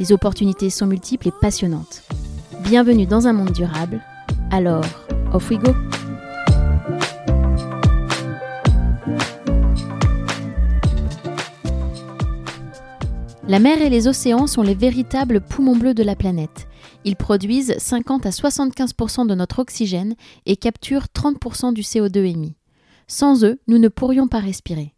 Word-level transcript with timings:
Les 0.00 0.12
opportunités 0.12 0.70
sont 0.70 0.86
multiples 0.86 1.28
et 1.28 1.32
passionnantes. 1.42 2.04
Bienvenue 2.62 3.04
dans 3.04 3.26
un 3.26 3.34
monde 3.34 3.52
durable. 3.52 4.00
Alors, 4.50 4.82
off 5.34 5.50
we 5.50 5.58
go! 5.58 5.74
La 13.46 13.58
mer 13.58 13.82
et 13.82 13.90
les 13.90 14.08
océans 14.08 14.46
sont 14.46 14.62
les 14.62 14.74
véritables 14.74 15.42
poumons 15.42 15.76
bleus 15.76 15.92
de 15.92 16.02
la 16.02 16.16
planète. 16.16 16.66
Ils 17.04 17.16
produisent 17.16 17.76
50 17.76 18.24
à 18.24 18.30
75% 18.30 19.26
de 19.26 19.34
notre 19.34 19.58
oxygène 19.58 20.14
et 20.46 20.56
capturent 20.56 21.08
30% 21.14 21.74
du 21.74 21.82
CO2 21.82 22.24
émis. 22.24 22.56
Sans 23.06 23.44
eux, 23.44 23.60
nous 23.68 23.76
ne 23.76 23.88
pourrions 23.88 24.28
pas 24.28 24.40
respirer. 24.40 24.94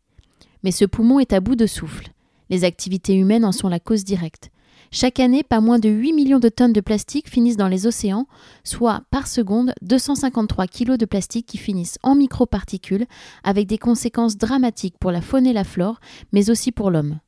Mais 0.62 0.70
ce 0.70 0.84
poumon 0.84 1.19
est 1.19 1.33
à 1.33 1.41
bout 1.41 1.56
de 1.56 1.66
souffle. 1.66 2.12
Les 2.50 2.62
activités 2.62 3.16
humaines 3.16 3.44
en 3.44 3.50
sont 3.50 3.69
la 3.69 3.81
cause 3.81 4.05
directe. 4.05 4.53
Chaque 4.95 5.21
année, 5.21 5.43
pas 5.43 5.62
moins 5.62 5.79
de 5.79 5.89
8 5.89 6.12
millions 6.12 6.39
de 6.39 6.51
tonnes 6.51 6.75
de 6.75 6.83
plastique 6.83 7.31
finissent 7.31 7.57
dans 7.57 7.67
les 7.67 7.87
océans, 7.87 8.27
soit 8.62 9.01
par 9.11 9.27
seconde 9.27 9.73
253 9.81 10.67
kilos 10.67 10.99
de 10.99 11.07
plastique 11.07 11.47
qui 11.47 11.57
finissent 11.57 11.99
en 12.03 12.15
microparticules, 12.15 13.07
avec 13.43 13.67
des 13.67 13.79
conséquences 13.79 14.37
dramatiques 14.37 14.99
pour 15.01 15.11
la 15.11 15.23
faune 15.23 15.47
et 15.47 15.55
la 15.55 15.65
flore, 15.65 15.99
mais 16.33 16.51
aussi 16.51 16.73
pour 16.73 16.91
l'homme. 16.91 17.21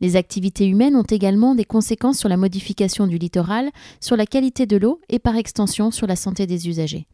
Les 0.00 0.16
activités 0.16 0.66
humaines 0.66 0.96
ont 0.96 1.02
également 1.02 1.54
des 1.54 1.64
conséquences 1.64 2.18
sur 2.18 2.28
la 2.28 2.36
modification 2.36 3.06
du 3.06 3.16
littoral, 3.16 3.70
sur 4.00 4.16
la 4.16 4.26
qualité 4.26 4.66
de 4.66 4.76
l'eau 4.76 5.00
et 5.08 5.20
par 5.20 5.36
extension 5.36 5.92
sur 5.92 6.08
la 6.08 6.16
santé 6.16 6.48
des 6.48 6.68
usagers. 6.68 7.06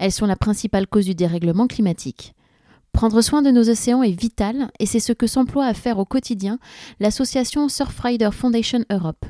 Elles 0.00 0.10
sont 0.10 0.26
la 0.26 0.34
principale 0.34 0.88
cause 0.88 1.06
du 1.06 1.14
dérèglement 1.14 1.68
climatique. 1.68 2.34
Prendre 2.92 3.22
soin 3.22 3.42
de 3.42 3.50
nos 3.50 3.68
océans 3.68 4.02
est 4.02 4.18
vital 4.18 4.70
et 4.78 4.86
c'est 4.86 5.00
ce 5.00 5.12
que 5.12 5.26
s'emploie 5.26 5.66
à 5.66 5.74
faire 5.74 5.98
au 5.98 6.04
quotidien 6.04 6.58
l'association 7.00 7.68
Surfrider 7.68 8.30
Foundation 8.32 8.84
Europe. 8.90 9.24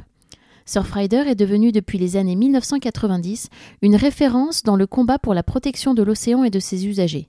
Surfrider 0.66 1.24
est 1.26 1.34
devenue 1.34 1.72
depuis 1.72 1.98
les 1.98 2.16
années 2.16 2.36
1990 2.36 3.48
une 3.80 3.96
référence 3.96 4.62
dans 4.62 4.76
le 4.76 4.86
combat 4.86 5.18
pour 5.18 5.32
la 5.32 5.42
protection 5.42 5.94
de 5.94 6.02
l'océan 6.02 6.44
et 6.44 6.50
de 6.50 6.58
ses 6.58 6.86
usagers. 6.86 7.28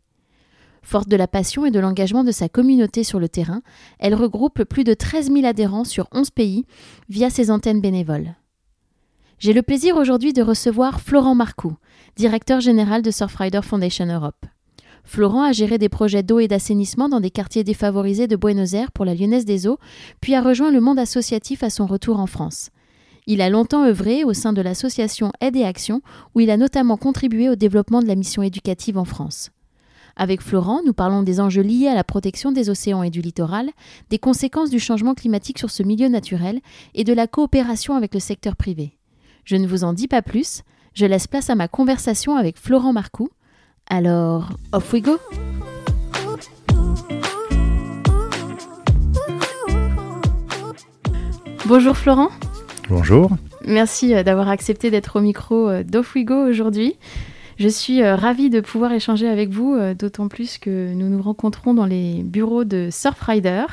Forte 0.81 1.07
de 1.07 1.15
la 1.15 1.27
passion 1.27 1.65
et 1.65 1.71
de 1.71 1.79
l'engagement 1.79 2.25
de 2.25 2.31
sa 2.31 2.49
communauté 2.49 3.03
sur 3.03 3.19
le 3.19 3.29
terrain, 3.29 3.61
elle 3.99 4.15
regroupe 4.15 4.63
plus 4.65 4.83
de 4.83 4.93
13 4.93 5.31
000 5.31 5.45
adhérents 5.45 5.85
sur 5.85 6.07
11 6.11 6.31
pays 6.31 6.65
via 7.09 7.29
ses 7.29 7.51
antennes 7.51 7.79
bénévoles. 7.79 8.35
J'ai 9.39 9.53
le 9.53 9.61
plaisir 9.61 9.95
aujourd'hui 9.95 10.33
de 10.33 10.41
recevoir 10.41 10.99
Florent 10.99 11.35
Marcoux, 11.35 11.77
directeur 12.17 12.59
général 12.59 13.01
de 13.01 13.11
Surfrider 13.11 13.61
Foundation 13.61 14.05
Europe. 14.05 14.45
Florent 15.03 15.43
a 15.43 15.51
géré 15.51 15.77
des 15.77 15.89
projets 15.89 16.23
d'eau 16.23 16.39
et 16.39 16.47
d'assainissement 16.47 17.09
dans 17.09 17.19
des 17.19 17.29
quartiers 17.29 17.63
défavorisés 17.63 18.27
de 18.27 18.35
Buenos 18.35 18.73
Aires 18.73 18.91
pour 18.91 19.05
la 19.05 19.13
Lyonnaise 19.13 19.45
des 19.45 19.67
Eaux, 19.67 19.77
puis 20.21 20.33
a 20.33 20.41
rejoint 20.41 20.71
le 20.71 20.81
monde 20.81 20.99
associatif 20.99 21.61
à 21.63 21.69
son 21.69 21.85
retour 21.85 22.19
en 22.19 22.27
France. 22.27 22.69
Il 23.27 23.41
a 23.41 23.49
longtemps 23.49 23.85
œuvré 23.85 24.23
au 24.23 24.33
sein 24.33 24.53
de 24.53 24.61
l'association 24.61 25.31
Aide 25.39 25.55
et 25.55 25.63
Action, 25.63 26.01
où 26.35 26.39
il 26.39 26.49
a 26.49 26.57
notamment 26.57 26.97
contribué 26.97 27.49
au 27.49 27.55
développement 27.55 28.01
de 28.01 28.07
la 28.07 28.15
mission 28.15 28.43
éducative 28.43 28.97
en 28.97 29.05
France. 29.05 29.51
Avec 30.15 30.41
Florent, 30.41 30.81
nous 30.85 30.93
parlons 30.93 31.23
des 31.23 31.39
enjeux 31.39 31.63
liés 31.63 31.87
à 31.87 31.95
la 31.95 32.03
protection 32.03 32.51
des 32.51 32.69
océans 32.69 33.01
et 33.01 33.09
du 33.09 33.21
littoral, 33.21 33.71
des 34.09 34.19
conséquences 34.19 34.69
du 34.69 34.79
changement 34.79 35.15
climatique 35.15 35.57
sur 35.57 35.71
ce 35.71 35.83
milieu 35.83 36.07
naturel 36.07 36.61
et 36.93 37.03
de 37.03 37.13
la 37.13 37.27
coopération 37.27 37.95
avec 37.95 38.13
le 38.13 38.19
secteur 38.19 38.55
privé. 38.55 38.97
Je 39.43 39.55
ne 39.55 39.67
vous 39.67 39.83
en 39.83 39.93
dis 39.93 40.07
pas 40.07 40.21
plus, 40.21 40.61
je 40.93 41.05
laisse 41.05 41.27
place 41.27 41.49
à 41.49 41.55
ma 41.55 41.67
conversation 41.67 42.35
avec 42.35 42.59
Florent 42.59 42.93
Marcoux. 42.93 43.29
Alors, 43.87 44.49
off 44.71 44.93
we 44.93 45.01
go 45.01 45.17
Bonjour 51.65 51.95
Florent. 51.95 52.29
Bonjour. 52.89 53.31
Merci 53.65 54.13
euh, 54.13 54.23
d'avoir 54.23 54.49
accepté 54.49 54.91
d'être 54.91 55.17
au 55.17 55.21
micro 55.21 55.69
euh, 55.69 55.83
d'Off 55.83 56.15
We 56.15 56.25
Go 56.25 56.35
aujourd'hui. 56.49 56.97
Je 57.57 57.69
suis 57.69 58.01
euh, 58.01 58.15
ravie 58.15 58.49
de 58.49 58.59
pouvoir 58.59 58.91
échanger 58.91 59.29
avec 59.29 59.49
vous, 59.49 59.77
d'autant 59.97 60.27
plus 60.27 60.57
que 60.57 60.93
nous 60.93 61.07
nous 61.07 61.21
rencontrons 61.21 61.73
dans 61.73 61.85
les 61.85 62.23
bureaux 62.23 62.65
de 62.65 62.89
Surfrider, 62.91 63.65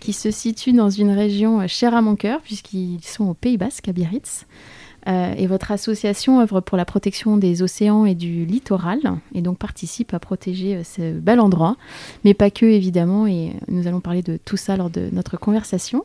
qui 0.00 0.12
se 0.12 0.30
situent 0.30 0.72
dans 0.72 0.90
une 0.90 1.10
région 1.10 1.66
chère 1.66 1.94
à 1.94 2.02
mon 2.02 2.16
cœur, 2.16 2.40
puisqu'ils 2.40 3.02
sont 3.02 3.26
au 3.26 3.34
Pays 3.34 3.58
Basque, 3.58 3.88
à 3.88 3.92
Biarritz. 3.92 4.46
Et 5.06 5.46
votre 5.46 5.70
association 5.70 6.40
œuvre 6.40 6.60
pour 6.60 6.76
la 6.76 6.84
protection 6.84 7.36
des 7.36 7.62
océans 7.62 8.06
et 8.06 8.14
du 8.14 8.44
littoral, 8.44 8.98
et 9.34 9.40
donc 9.40 9.58
participe 9.58 10.12
à 10.14 10.18
protéger 10.18 10.82
ce 10.82 11.12
bel 11.12 11.38
endroit, 11.38 11.76
mais 12.24 12.34
pas 12.34 12.50
que 12.50 12.66
évidemment, 12.66 13.26
et 13.26 13.52
nous 13.68 13.86
allons 13.86 14.00
parler 14.00 14.22
de 14.22 14.36
tout 14.44 14.56
ça 14.56 14.76
lors 14.76 14.90
de 14.90 15.08
notre 15.12 15.36
conversation. 15.36 16.02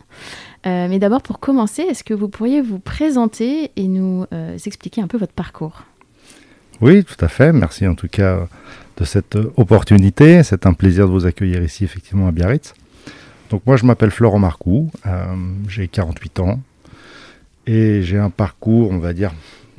mais 0.66 1.00
d'abord, 1.00 1.22
pour 1.22 1.40
commencer, 1.40 1.82
est-ce 1.82 2.04
que 2.04 2.14
vous 2.14 2.28
pourriez 2.28 2.62
vous 2.62 2.80
présenter 2.80 3.72
et 3.76 3.88
nous 3.88 4.26
expliquer 4.66 5.02
un 5.02 5.08
peu 5.08 5.18
votre 5.18 5.34
parcours? 5.34 5.84
Oui, 6.82 7.04
tout 7.04 7.24
à 7.24 7.28
fait. 7.28 7.54
Merci 7.54 7.88
en 7.88 7.96
tout 7.96 8.08
cas 8.08 8.48
de 8.98 9.06
cette 9.06 9.38
opportunité. 9.56 10.44
C'est 10.44 10.66
un 10.66 10.74
plaisir 10.74 11.08
de 11.08 11.12
vous 11.12 11.26
accueillir 11.26 11.64
ici, 11.64 11.84
effectivement, 11.84 12.28
à 12.28 12.32
Biarritz. 12.32 12.74
Donc 13.52 13.64
moi, 13.66 13.76
je 13.76 13.86
m'appelle 13.86 14.12
Florent 14.12 14.40
Marcoux, 14.40 14.90
euh, 15.06 15.26
j'ai 15.68 15.88
48 15.88 16.40
ans 16.40 16.60
et 17.72 18.02
j'ai 18.04 18.18
un 18.18 18.30
parcours, 18.30 18.92
on 18.92 18.98
va 18.98 19.14
dire, 19.14 19.32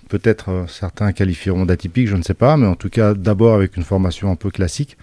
peut-être 0.09 0.49
euh, 0.49 0.67
certains 0.67 1.13
qualifieront 1.13 1.67
d'atypique, 1.67 2.09
je 2.09 2.17
ne 2.17 2.23
sais 2.23 2.33
pas, 2.33 2.57
mais 2.57 2.67
en 2.67 2.75
tout 2.75 2.89
cas 2.89 3.13
d'abord 3.13 3.55
avec 3.55 3.77
une 3.77 3.83
formation 3.83 4.31
un 4.31 4.37
peu 4.37 4.51
classique, 4.51 4.97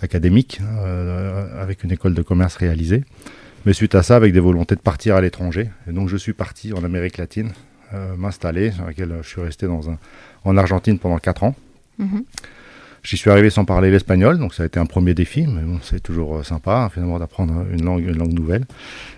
académique, 0.00 0.60
euh, 0.62 1.60
avec 1.60 1.82
une 1.82 1.90
école 1.90 2.14
de 2.14 2.22
commerce 2.22 2.54
réalisée, 2.54 3.02
mais 3.66 3.72
suite 3.72 3.96
à 3.96 4.04
ça 4.04 4.14
avec 4.14 4.32
des 4.32 4.38
volontés 4.38 4.76
de 4.76 4.80
partir 4.80 5.16
à 5.16 5.20
l'étranger. 5.20 5.70
Et 5.88 5.92
donc 5.92 6.08
je 6.08 6.16
suis 6.16 6.32
parti 6.32 6.72
en 6.72 6.84
Amérique 6.84 7.18
latine 7.18 7.50
m'installer, 8.16 8.70
sur 8.70 8.86
laquelle 8.86 9.16
je 9.20 9.28
suis 9.28 9.40
resté 9.40 9.66
en 9.66 10.56
Argentine 10.56 11.00
pendant 11.00 11.18
4 11.18 11.42
ans. 11.42 11.56
Mhm. 11.98 12.22
J'y 13.02 13.16
suis 13.16 13.30
arrivé 13.30 13.48
sans 13.48 13.64
parler 13.64 13.90
l'espagnol, 13.90 14.38
donc 14.38 14.52
ça 14.52 14.62
a 14.62 14.66
été 14.66 14.78
un 14.78 14.84
premier 14.84 15.14
défi, 15.14 15.46
mais 15.46 15.62
bon, 15.62 15.78
c'est 15.82 16.02
toujours 16.02 16.36
euh, 16.36 16.42
sympa 16.42 16.76
hein, 16.76 16.88
finalement 16.90 17.18
d'apprendre 17.18 17.64
une 17.72 17.84
langue, 17.84 18.06
une 18.06 18.18
langue 18.18 18.32
nouvelle. 18.32 18.66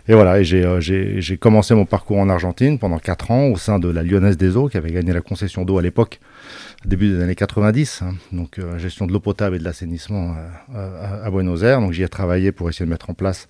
Et 0.09 0.15
voilà, 0.15 0.41
et 0.41 0.45
euh, 0.55 0.81
j'ai 0.81 1.37
commencé 1.37 1.75
mon 1.75 1.85
parcours 1.85 2.19
en 2.19 2.29
Argentine 2.29 2.79
pendant 2.79 2.99
4 2.99 3.31
ans 3.33 3.47
au 3.49 3.57
sein 3.57 3.81
de 3.81 3.89
la 3.89 4.05
Lyonnaise 4.05 4.37
des 4.37 4.57
Eaux, 4.57 4.69
qui 4.69 4.77
avait 4.77 4.93
gagné 4.93 5.13
la 5.13 5.21
concession 5.21 5.65
d'eau 5.65 5.79
à 5.79 5.83
l'époque, 5.83 6.21
début 6.85 7.09
des 7.09 7.21
années 7.21 7.35
90, 7.35 8.03
hein. 8.03 8.15
donc 8.31 8.59
euh, 8.59 8.79
gestion 8.79 9.07
de 9.07 9.13
l'eau 9.13 9.21
potable 9.21 9.57
et 9.57 9.59
de 9.59 9.65
l'assainissement 9.65 10.37
à, 10.75 11.31
Buenos 11.31 11.63
Aires. 11.63 11.81
Donc 11.81 11.93
j'y 11.93 12.05
ai 12.05 12.09
travaillé 12.09 12.53
pour 12.53 12.69
essayer 12.69 12.87
de 12.87 12.91
mettre 12.91 13.11
en 13.11 13.15
place 13.15 13.49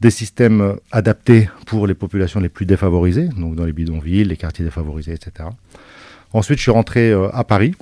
des 0.00 0.10
systèmes 0.10 0.76
adaptés 0.92 1.48
pour 1.66 1.86
les 1.86 1.94
populations 1.94 2.40
les 2.40 2.48
plus 2.50 2.66
défavorisées, 2.66 3.28
donc 3.28 3.54
dans 3.54 3.64
les 3.64 3.72
bidonvilles, 3.72 4.24
les 4.24 4.36
quartiers 4.36 4.64
défavorisés, 4.64 5.12
etc. 5.12 5.48
Ensuite, 6.34 6.58
je 6.58 6.62
suis 6.62 6.72
rentré 6.72 7.12
euh, 7.12 7.28
à 7.32 7.44
Paris. 7.44 7.74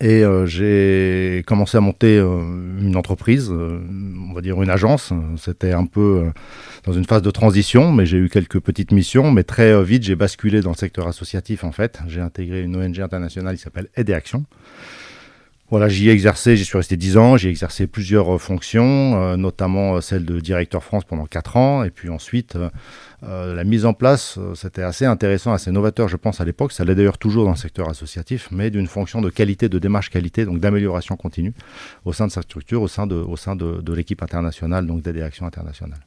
Et 0.00 0.24
euh, 0.24 0.46
j'ai 0.46 1.44
commencé 1.46 1.76
à 1.76 1.80
monter 1.80 2.18
euh, 2.18 2.40
une 2.80 2.96
entreprise, 2.96 3.50
on 3.50 4.32
va 4.32 4.40
dire 4.40 4.60
une 4.62 4.70
agence. 4.70 5.12
C'était 5.36 5.72
un 5.72 5.86
peu 5.86 6.32
dans 6.84 6.92
une 6.92 7.04
phase 7.04 7.22
de 7.22 7.30
transition, 7.30 7.92
mais 7.92 8.06
j'ai 8.06 8.16
eu 8.16 8.28
quelques 8.28 8.58
petites 8.58 8.90
missions. 8.90 9.30
Mais 9.30 9.44
très 9.44 9.82
vite, 9.84 10.02
j'ai 10.02 10.16
basculé 10.16 10.60
dans 10.60 10.70
le 10.70 10.76
secteur 10.76 11.06
associatif 11.06 11.62
en 11.62 11.72
fait. 11.72 12.00
J'ai 12.08 12.20
intégré 12.20 12.62
une 12.62 12.76
ONG 12.76 13.00
internationale 13.00 13.56
qui 13.56 13.62
s'appelle 13.62 13.88
Aide 13.94 14.10
et 14.10 14.14
Action. 14.14 14.44
Voilà, 15.72 15.88
j'y 15.88 16.10
ai 16.10 16.12
exercé, 16.12 16.54
j'y 16.54 16.66
suis 16.66 16.76
resté 16.76 16.98
10 16.98 17.16
ans, 17.16 17.36
j'ai 17.38 17.48
exercé 17.48 17.86
plusieurs 17.86 18.38
fonctions, 18.38 19.38
notamment 19.38 20.02
celle 20.02 20.26
de 20.26 20.38
directeur 20.38 20.84
France 20.84 21.04
pendant 21.04 21.24
4 21.24 21.56
ans, 21.56 21.82
et 21.82 21.90
puis 21.90 22.10
ensuite 22.10 22.58
euh, 23.24 23.54
la 23.54 23.64
mise 23.64 23.86
en 23.86 23.94
place, 23.94 24.36
euh, 24.38 24.54
c'était 24.54 24.82
assez 24.82 25.06
intéressant, 25.06 25.52
assez 25.52 25.70
novateur, 25.70 26.08
je 26.08 26.16
pense, 26.16 26.40
à 26.40 26.44
l'époque. 26.44 26.72
Ça 26.72 26.84
l'est 26.84 26.94
d'ailleurs 26.94 27.18
toujours 27.18 27.44
dans 27.44 27.52
le 27.52 27.56
secteur 27.56 27.88
associatif, 27.88 28.48
mais 28.50 28.70
d'une 28.70 28.88
fonction 28.88 29.20
de 29.20 29.30
qualité, 29.30 29.68
de 29.68 29.78
démarche 29.78 30.10
qualité, 30.10 30.44
donc 30.44 30.58
d'amélioration 30.58 31.16
continue 31.16 31.54
au 32.04 32.12
sein 32.12 32.26
de 32.26 32.32
sa 32.32 32.42
structure, 32.42 32.82
au 32.82 32.88
sein 32.88 33.06
de, 33.06 33.80
de, 33.80 33.92
l'équipe 33.94 34.22
internationale, 34.22 34.86
donc 34.86 35.02
d'aide 35.02 35.16
et 35.16 35.44
internationale. 35.44 36.00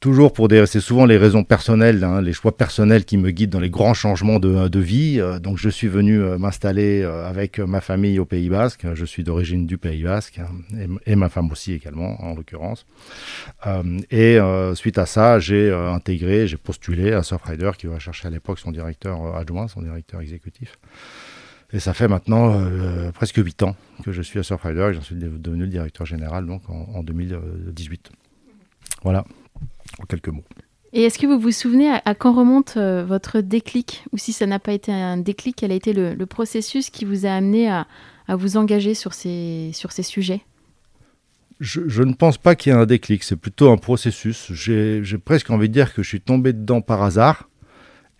Toujours 0.00 0.32
pour 0.32 0.48
des, 0.48 0.66
c'est 0.66 0.80
souvent 0.80 1.06
les 1.06 1.16
raisons 1.16 1.44
personnelles, 1.44 2.04
hein, 2.04 2.20
les 2.20 2.32
choix 2.32 2.56
personnels 2.56 3.04
qui 3.04 3.16
me 3.16 3.30
guident 3.30 3.50
dans 3.50 3.60
les 3.60 3.70
grands 3.70 3.94
changements 3.94 4.38
de, 4.38 4.78
vie. 4.78 5.20
Euh, 5.20 5.38
donc 5.38 5.58
je 5.58 5.68
suis 5.68 5.88
venu 5.88 6.20
euh, 6.20 6.38
m'installer 6.38 7.02
euh, 7.02 7.26
avec 7.26 7.58
ma 7.58 7.80
famille 7.80 8.18
au 8.18 8.24
Pays 8.24 8.48
Basque. 8.48 8.86
Je 8.94 9.04
suis 9.04 9.24
d'origine 9.24 9.66
du 9.66 9.78
Pays 9.78 10.02
Basque 10.02 10.38
hein, 10.38 10.48
et, 11.06 11.12
et, 11.12 11.16
ma 11.16 11.28
femme 11.28 11.50
aussi 11.50 11.72
également, 11.72 12.22
en 12.22 12.34
l'occurrence. 12.34 12.86
et 14.10 14.38
suite 14.74 14.98
à 14.98 15.06
ça, 15.06 15.38
j'ai 15.38 15.72
intégré, 15.72 16.46
j'ai 16.46 16.56
postulé 16.56 17.12
à 17.12 17.22
Surfrider 17.22 17.70
qui 17.78 17.86
va 17.86 17.98
chercher 17.98 18.28
à 18.28 18.30
l'époque 18.30 18.58
son 18.58 18.70
directeur 18.70 19.36
adjoint, 19.36 19.68
son 19.68 19.82
directeur 19.82 20.20
exécutif. 20.20 20.78
Et 21.72 21.80
ça 21.80 21.94
fait 21.94 22.08
maintenant 22.08 22.62
presque 23.12 23.36
8 23.36 23.62
ans 23.64 23.76
que 24.04 24.12
je 24.12 24.22
suis 24.22 24.38
à 24.38 24.42
Surfrider 24.42 24.88
et 24.90 24.94
j'en 24.94 25.02
suis 25.02 25.16
devenu 25.16 25.64
le 25.64 25.70
directeur 25.70 26.06
général 26.06 26.46
donc 26.46 26.68
en, 26.68 26.86
en 26.94 27.02
2018. 27.02 28.10
Voilà 29.02 29.24
en 30.00 30.04
quelques 30.04 30.28
mots. 30.28 30.44
Et 30.92 31.02
est-ce 31.02 31.18
que 31.18 31.26
vous 31.26 31.38
vous 31.38 31.50
souvenez 31.50 31.90
à, 31.90 32.14
quand 32.14 32.32
remonte 32.32 32.76
euh, 32.76 33.04
votre 33.04 33.40
déclic 33.40 34.04
Ou 34.12 34.18
si 34.18 34.32
ça 34.32 34.46
n'a 34.46 34.58
pas 34.58 34.72
été 34.72 34.92
un 34.92 35.16
déclic, 35.16 35.56
quel 35.56 35.72
a 35.72 35.74
été 35.74 35.92
le, 35.92 36.26
processus 36.26 36.90
qui 36.90 37.04
vous 37.04 37.26
a 37.26 37.30
amené 37.30 37.68
à, 37.68 37.86
vous 38.28 38.56
engager 38.56 38.94
sur 38.94 39.12
ces, 39.12 39.70
sur 39.72 39.92
ces 39.92 40.02
sujets? 40.02 40.42
Je, 41.60 42.02
ne 42.02 42.12
pense 42.12 42.38
pas 42.38 42.54
qu'il 42.54 42.72
y 42.72 42.76
ait 42.76 42.78
un 42.78 42.86
déclic, 42.86 43.24
c'est 43.24 43.36
plutôt 43.36 43.70
un 43.70 43.76
processus. 43.76 44.52
J'ai 44.52 45.18
presque 45.18 45.50
envie 45.50 45.68
de 45.68 45.72
dire 45.72 45.94
que 45.94 46.02
je 46.02 46.08
suis 46.08 46.20
tombé 46.20 46.52
dedans 46.52 46.80
par 46.80 47.02
hasard, 47.02 47.48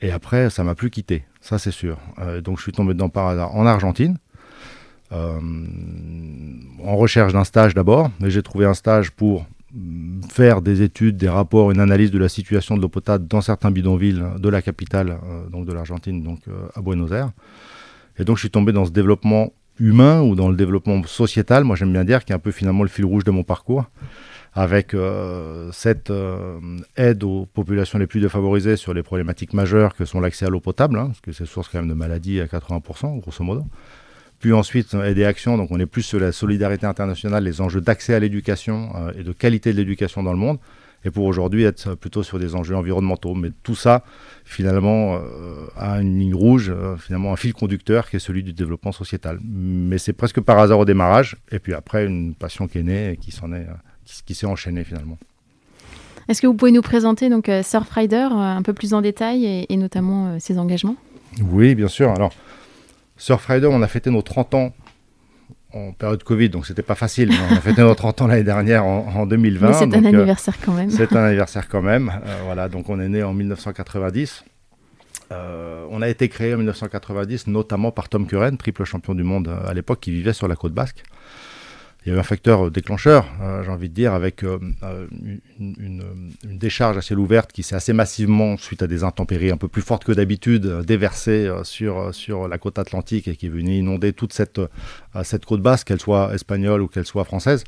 et 0.00 0.10
après, 0.10 0.50
ça 0.50 0.62
m'a 0.62 0.74
plus 0.74 0.90
quitté, 0.90 1.24
ça 1.40 1.58
c'est 1.58 1.70
sûr. 1.70 1.98
Euh, 2.18 2.40
donc 2.40 2.58
je 2.58 2.62
suis 2.62 2.72
tombé 2.72 2.92
dedans 2.94 3.08
par 3.08 3.28
hasard 3.28 3.54
en 3.54 3.66
Argentine, 3.66 4.18
euh, 5.12 5.40
en 6.84 6.96
recherche 6.96 7.32
d'un 7.32 7.44
stage 7.44 7.74
d'abord, 7.74 8.10
mais 8.20 8.30
j'ai 8.30 8.42
trouvé 8.42 8.66
un 8.66 8.74
stage 8.74 9.10
pour 9.12 9.46
faire 10.28 10.62
des 10.62 10.82
études, 10.82 11.16
des 11.16 11.28
rapports, 11.28 11.70
une 11.70 11.80
analyse 11.80 12.10
de 12.10 12.18
la 12.18 12.28
situation 12.28 12.76
de 12.76 12.82
l'eau 12.82 12.88
potable 12.88 13.26
dans 13.26 13.40
certains 13.40 13.70
bidonvilles 13.70 14.22
de 14.38 14.48
la 14.48 14.62
capitale, 14.62 15.18
euh, 15.24 15.48
donc 15.48 15.66
de 15.66 15.72
l'Argentine, 15.72 16.22
donc 16.22 16.40
euh, 16.48 16.68
à 16.74 16.80
Buenos 16.80 17.12
Aires. 17.12 17.30
Et 18.18 18.24
donc 18.24 18.36
je 18.36 18.40
suis 18.40 18.50
tombé 18.50 18.72
dans 18.72 18.86
ce 18.86 18.90
développement 18.90 19.52
humain 19.78 20.22
ou 20.22 20.34
dans 20.34 20.48
le 20.48 20.56
développement 20.56 21.02
sociétal, 21.04 21.64
moi 21.64 21.76
j'aime 21.76 21.92
bien 21.92 22.04
dire, 22.04 22.24
qui 22.24 22.32
est 22.32 22.34
un 22.34 22.40
peu 22.40 22.50
finalement 22.50 22.82
le 22.82 22.88
fil 22.88 23.04
rouge 23.04 23.24
de 23.24 23.30
mon 23.30 23.44
parcours, 23.44 23.84
avec 24.54 24.94
euh, 24.94 25.70
cette 25.72 26.10
aide 26.96 27.24
aux 27.24 27.46
populations 27.52 27.98
les 27.98 28.06
plus 28.06 28.20
défavorisées 28.20 28.76
sur 28.76 28.94
les 28.94 29.02
problématiques 29.02 29.52
majeures 29.52 29.94
que 29.94 30.06
sont 30.06 30.20
l'accès 30.20 30.46
à 30.46 30.48
l'eau 30.48 30.60
potable, 30.60 30.98
hein, 30.98 31.08
parce 31.08 31.20
que 31.20 31.32
c'est 31.32 31.44
source 31.44 31.68
quand 31.68 31.78
même 31.78 31.88
de 31.88 31.94
maladies 31.94 32.40
à 32.40 32.46
80%, 32.46 33.20
grosso 33.20 33.44
modo 33.44 33.64
puis 34.38 34.52
ensuite 34.52 34.94
des 34.94 35.24
actions, 35.24 35.56
donc 35.56 35.68
on 35.70 35.80
est 35.80 35.86
plus 35.86 36.02
sur 36.02 36.20
la 36.20 36.32
solidarité 36.32 36.86
internationale, 36.86 37.44
les 37.44 37.60
enjeux 37.60 37.80
d'accès 37.80 38.14
à 38.14 38.20
l'éducation 38.20 38.92
euh, 38.96 39.12
et 39.18 39.22
de 39.22 39.32
qualité 39.32 39.72
de 39.72 39.78
l'éducation 39.78 40.22
dans 40.22 40.32
le 40.32 40.38
monde, 40.38 40.58
et 41.04 41.10
pour 41.10 41.24
aujourd'hui 41.24 41.64
être 41.64 41.94
plutôt 41.94 42.22
sur 42.22 42.38
des 42.38 42.54
enjeux 42.54 42.76
environnementaux. 42.76 43.34
Mais 43.34 43.50
tout 43.62 43.74
ça, 43.74 44.04
finalement, 44.44 45.16
euh, 45.16 45.66
a 45.76 46.00
une 46.00 46.18
ligne 46.18 46.34
rouge, 46.34 46.70
euh, 46.70 46.96
finalement 46.96 47.32
un 47.32 47.36
fil 47.36 47.54
conducteur 47.54 48.10
qui 48.10 48.16
est 48.16 48.20
celui 48.20 48.42
du 48.42 48.52
développement 48.52 48.92
sociétal. 48.92 49.38
Mais 49.42 49.98
c'est 49.98 50.12
presque 50.12 50.40
par 50.40 50.58
hasard 50.58 50.80
au 50.80 50.84
démarrage, 50.84 51.36
et 51.50 51.58
puis 51.58 51.74
après 51.74 52.04
une 52.04 52.34
passion 52.34 52.66
qui 52.66 52.78
est 52.78 52.82
née 52.82 53.12
et 53.12 53.16
qui 53.16 53.30
s'en 53.30 53.52
est, 53.52 53.66
qui, 54.04 54.34
s'est 54.34 54.46
enchaînée 54.46 54.84
finalement. 54.84 55.18
Est-ce 56.28 56.42
que 56.42 56.46
vous 56.46 56.54
pouvez 56.54 56.72
nous 56.72 56.82
présenter 56.82 57.30
donc 57.30 57.48
Surfrider 57.62 58.28
un 58.32 58.62
peu 58.62 58.72
plus 58.72 58.92
en 58.94 59.00
détail 59.00 59.46
et, 59.46 59.72
et 59.72 59.76
notamment 59.76 60.38
ses 60.40 60.58
engagements? 60.58 60.96
Oui, 61.40 61.74
bien 61.74 61.88
sûr. 61.88 62.10
Alors, 62.10 62.32
Surfrider, 63.16 63.66
on 63.66 63.82
a 63.82 63.88
fêté 63.88 64.10
nos 64.10 64.22
30 64.22 64.54
ans 64.54 64.72
en 65.72 65.92
période 65.92 66.22
Covid, 66.22 66.48
donc 66.50 66.66
c'était 66.66 66.82
pas 66.82 66.94
facile. 66.94 67.30
on 67.50 67.54
a 67.54 67.60
fêté 67.60 67.82
nos 67.82 67.94
30 67.94 68.22
ans 68.22 68.26
l'année 68.26 68.44
dernière 68.44 68.84
en, 68.84 69.26
2020. 69.26 69.72
c'est 69.72 69.84
un 69.84 69.92
euh, 69.92 70.08
anniversaire 70.08 70.54
quand 70.64 70.72
même. 70.72 70.90
C'est 70.90 71.14
un 71.14 71.24
anniversaire 71.24 71.68
quand 71.68 71.82
même. 71.82 72.12
Euh, 72.24 72.40
voilà, 72.44 72.68
donc 72.68 72.88
on 72.88 73.00
est 73.00 73.08
né 73.08 73.22
en 73.22 73.34
1990. 73.34 74.44
Euh, 75.32 75.84
on 75.90 76.02
a 76.02 76.08
été 76.08 76.28
créé 76.28 76.54
en 76.54 76.58
1990 76.58 77.48
notamment 77.48 77.90
par 77.90 78.08
Tom 78.08 78.26
Curren, 78.26 78.56
triple 78.56 78.84
champion 78.84 79.14
du 79.14 79.24
monde 79.24 79.52
à 79.66 79.74
l'époque, 79.74 80.00
qui 80.00 80.12
vivait 80.12 80.32
sur 80.32 80.46
la 80.46 80.56
côte 80.56 80.72
basque 80.72 81.02
il 82.06 82.10
y 82.10 82.12
a 82.12 82.16
eu 82.18 82.20
un 82.20 82.22
facteur 82.22 82.70
déclencheur, 82.70 83.26
euh, 83.42 83.64
j'ai 83.64 83.70
envie 83.70 83.88
de 83.88 83.94
dire, 83.94 84.14
avec 84.14 84.44
euh, 84.44 84.60
euh, 84.84 85.08
une, 85.58 86.04
décharge 86.44 86.96
à 86.96 87.02
ciel 87.02 87.18
ouvert 87.18 87.48
qui 87.48 87.64
s'est 87.64 87.74
assez 87.74 87.92
massivement, 87.92 88.56
suite 88.56 88.80
à 88.82 88.86
des 88.86 89.02
intempéries 89.02 89.50
un 89.50 89.56
peu 89.56 89.66
plus 89.66 89.82
fortes 89.82 90.04
que 90.04 90.12
d'habitude, 90.12 90.82
déversée 90.86 91.50
sur, 91.64 92.14
sur 92.14 92.46
la 92.46 92.58
côte 92.58 92.78
atlantique 92.78 93.26
et 93.26 93.34
qui 93.34 93.46
est 93.46 93.50
venue 93.50 93.78
inonder 93.78 94.12
toute 94.12 94.32
cette, 94.32 94.60
cette 95.24 95.44
côte 95.44 95.62
basse, 95.62 95.82
qu'elle 95.82 96.00
soit 96.00 96.32
espagnole 96.32 96.80
ou 96.80 96.86
qu'elle 96.86 97.06
soit 97.06 97.24
française. 97.24 97.64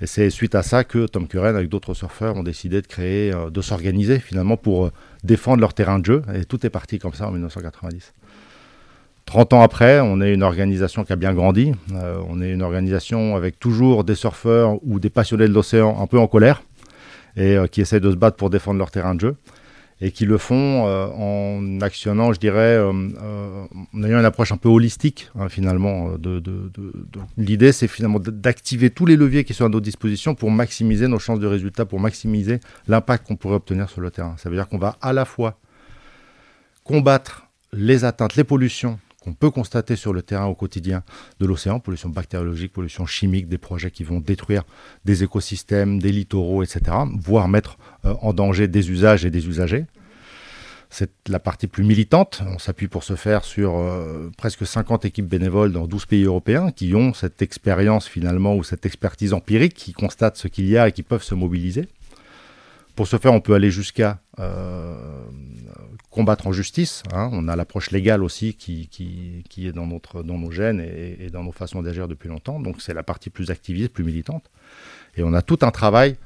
Et 0.00 0.06
c'est 0.06 0.30
suite 0.30 0.54
à 0.54 0.62
ça 0.62 0.84
que 0.84 1.06
Tom 1.06 1.26
Curren, 1.26 1.56
avec 1.56 1.68
d'autres 1.68 1.94
surfeurs, 1.94 2.36
ont 2.36 2.44
décidé 2.44 2.80
de 2.80 2.86
créer, 2.86 3.34
de 3.50 3.60
s'organiser 3.60 4.20
finalement 4.20 4.56
pour 4.56 4.90
défendre 5.24 5.60
leur 5.60 5.74
terrain 5.74 5.98
de 5.98 6.04
jeu. 6.04 6.22
Et 6.32 6.44
tout 6.44 6.64
est 6.64 6.70
parti 6.70 7.00
comme 7.00 7.14
ça 7.14 7.26
en 7.26 7.32
1990. 7.32 8.12
30 9.26 9.54
ans 9.54 9.62
après, 9.62 10.00
on 10.00 10.20
est 10.20 10.32
une 10.32 10.42
organisation 10.42 11.04
qui 11.04 11.12
a 11.12 11.16
bien 11.16 11.32
grandi. 11.32 11.72
Euh, 11.92 12.18
on 12.28 12.42
est 12.42 12.50
une 12.50 12.62
organisation 12.62 13.36
avec 13.36 13.58
toujours 13.58 14.04
des 14.04 14.14
surfeurs 14.14 14.78
ou 14.84 15.00
des 15.00 15.10
passionnés 15.10 15.48
de 15.48 15.52
l'océan 15.52 16.00
un 16.00 16.06
peu 16.06 16.18
en 16.18 16.26
colère 16.26 16.62
et 17.36 17.56
euh, 17.56 17.66
qui 17.66 17.80
essaient 17.80 18.00
de 18.00 18.10
se 18.10 18.16
battre 18.16 18.36
pour 18.36 18.50
défendre 18.50 18.78
leur 18.78 18.90
terrain 18.90 19.14
de 19.14 19.20
jeu 19.20 19.36
et 20.00 20.10
qui 20.10 20.26
le 20.26 20.36
font 20.38 20.86
euh, 20.86 21.06
en 21.06 21.80
actionnant, 21.80 22.32
je 22.32 22.38
dirais, 22.38 22.78
en 22.78 24.04
ayant 24.04 24.18
une 24.18 24.24
approche 24.24 24.52
un 24.52 24.56
peu 24.56 24.68
holistique 24.68 25.30
hein, 25.38 25.48
finalement. 25.48 26.10
L'idée, 27.38 27.72
c'est 27.72 27.88
finalement 27.88 28.18
d'activer 28.20 28.90
tous 28.90 29.06
les 29.06 29.16
leviers 29.16 29.44
qui 29.44 29.54
sont 29.54 29.64
à 29.64 29.68
notre 29.68 29.84
disposition 29.84 30.34
pour 30.34 30.50
maximiser 30.50 31.08
nos 31.08 31.18
chances 31.18 31.40
de 31.40 31.46
résultat, 31.46 31.86
pour 31.86 32.00
maximiser 32.00 32.60
l'impact 32.88 33.26
qu'on 33.26 33.36
pourrait 33.36 33.56
obtenir 33.56 33.88
sur 33.88 34.02
le 34.02 34.10
terrain. 34.10 34.34
Ça 34.36 34.50
veut 34.50 34.56
dire 34.56 34.68
qu'on 34.68 34.78
va 34.78 34.96
à 35.00 35.12
la 35.12 35.24
fois 35.24 35.58
combattre 36.82 37.46
les 37.72 38.04
atteintes, 38.04 38.36
les 38.36 38.44
pollutions 38.44 38.98
qu'on 39.24 39.32
peut 39.32 39.50
constater 39.50 39.96
sur 39.96 40.12
le 40.12 40.22
terrain 40.22 40.44
au 40.44 40.54
quotidien 40.54 41.02
de 41.40 41.46
l'océan, 41.46 41.80
pollution 41.80 42.10
bactériologique, 42.10 42.72
pollution 42.72 43.06
chimique, 43.06 43.48
des 43.48 43.58
projets 43.58 43.90
qui 43.90 44.04
vont 44.04 44.20
détruire 44.20 44.64
des 45.04 45.24
écosystèmes, 45.24 45.98
des 45.98 46.12
littoraux, 46.12 46.62
etc., 46.62 46.80
voire 47.18 47.48
mettre 47.48 47.78
euh, 48.04 48.14
en 48.20 48.34
danger 48.34 48.68
des 48.68 48.90
usages 48.90 49.24
et 49.24 49.30
des 49.30 49.48
usagers. 49.48 49.86
C'est 50.90 51.10
la 51.26 51.40
partie 51.40 51.66
plus 51.66 51.82
militante. 51.82 52.42
On 52.46 52.58
s'appuie 52.58 52.86
pour 52.86 53.02
ce 53.02 53.16
faire 53.16 53.44
sur 53.44 53.76
euh, 53.76 54.30
presque 54.36 54.66
50 54.66 55.06
équipes 55.06 55.26
bénévoles 55.26 55.72
dans 55.72 55.86
12 55.86 56.06
pays 56.06 56.24
européens 56.24 56.70
qui 56.70 56.94
ont 56.94 57.14
cette 57.14 57.42
expérience 57.42 58.06
finalement 58.06 58.54
ou 58.54 58.62
cette 58.62 58.86
expertise 58.86 59.32
empirique, 59.32 59.74
qui 59.74 59.92
constatent 59.92 60.36
ce 60.36 60.48
qu'il 60.48 60.68
y 60.68 60.76
a 60.76 60.86
et 60.88 60.92
qui 60.92 61.02
peuvent 61.02 61.22
se 61.22 61.34
mobiliser. 61.34 61.88
Pour 62.94 63.08
ce 63.08 63.16
faire, 63.16 63.32
on 63.32 63.40
peut 63.40 63.54
aller 63.54 63.72
jusqu'à 63.72 64.20
euh, 64.38 65.24
combattre 66.14 66.46
en 66.46 66.52
justice. 66.52 67.02
Hein. 67.12 67.28
On 67.32 67.48
a 67.48 67.56
l'approche 67.56 67.90
légale 67.90 68.22
aussi 68.22 68.54
qui, 68.54 68.88
est 69.58 69.72
dans, 69.72 69.86
notre, 69.86 70.22
nos 70.22 70.50
gènes 70.50 70.80
et, 70.80 71.28
dans 71.30 71.42
nos 71.42 71.52
façons 71.52 71.82
d'agir 71.82 72.06
depuis 72.06 72.28
longtemps. 72.28 72.60
Donc 72.60 72.80
c'est 72.80 72.94
la 72.94 73.02
partie 73.02 73.30
plus 73.30 73.50
activiste, 73.50 73.92
plus 73.92 74.04
militante. 74.04 74.44
Et 75.16 75.22
on 75.22 75.34
a 75.34 75.42
tout 75.42 75.58
un 75.62 75.70
travail 75.70 76.16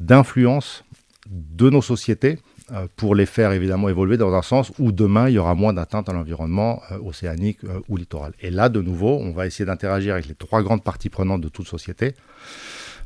d'influence 0.00 0.84
de 1.28 1.70
nos 1.70 1.82
sociétés 1.82 2.38
euh, 2.72 2.86
pour 2.96 3.14
les 3.14 3.26
faire 3.26 3.52
évidemment 3.52 3.88
évoluer 3.88 4.16
dans 4.16 4.34
un 4.34 4.42
sens 4.42 4.72
où 4.78 4.90
demain 4.90 5.28
il 5.28 5.34
y 5.34 5.38
aura 5.38 5.54
moins 5.54 5.72
d'atteintes 5.72 6.08
à 6.08 6.12
l'environnement 6.12 6.82
euh, 6.90 6.98
océanique 7.04 7.58
ou 7.88 7.96
littoral. 7.96 8.32
Et 8.40 8.50
là, 8.50 8.68
de 8.68 8.80
nouveau, 8.80 9.18
on 9.20 9.30
va 9.30 9.46
essayer 9.46 9.64
d'interagir 9.64 10.14
avec 10.14 10.26
les 10.26 10.34
trois 10.34 10.62
grandes 10.62 10.82
parties 10.82 11.08
prenantes 11.08 11.40
de 11.40 11.48
toute 11.48 11.68
société 11.68 12.14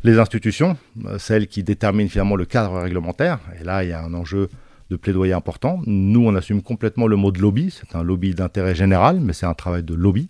les 0.05 0.19
institutions, 0.19 0.77
euh, 1.07 1.19
celles 1.19 1.49
qui 1.49 1.63
déterminent 1.63 2.11
finalement 2.11 2.37
le 2.37 2.45
cadre 2.45 2.79
réglementaire. 2.79 3.41
Et 3.59 3.65
là, 3.65 3.83
il 3.83 3.91
y 3.91 3.93
a 3.93 4.03
un 4.03 4.15
enjeu 4.15 4.49
de 4.95 5.01
plaidoyer 5.01 5.33
important. 5.33 5.81
Nous, 5.87 6.25
on 6.25 6.35
assume 6.37 6.63
complètement 6.63 7.09
le 7.09 7.17
mot 7.17 7.33
de 7.33 7.41
lobby. 7.41 7.75
C'est 7.77 7.97
un 7.97 8.03
lobby 8.03 8.35
d'intérêt 8.35 8.75
général, 8.75 9.19
mais 9.21 9.33
c'est 9.33 9.47
un 9.47 9.55
travail 9.55 9.83
de 9.83 9.95
lobby. 9.95 10.29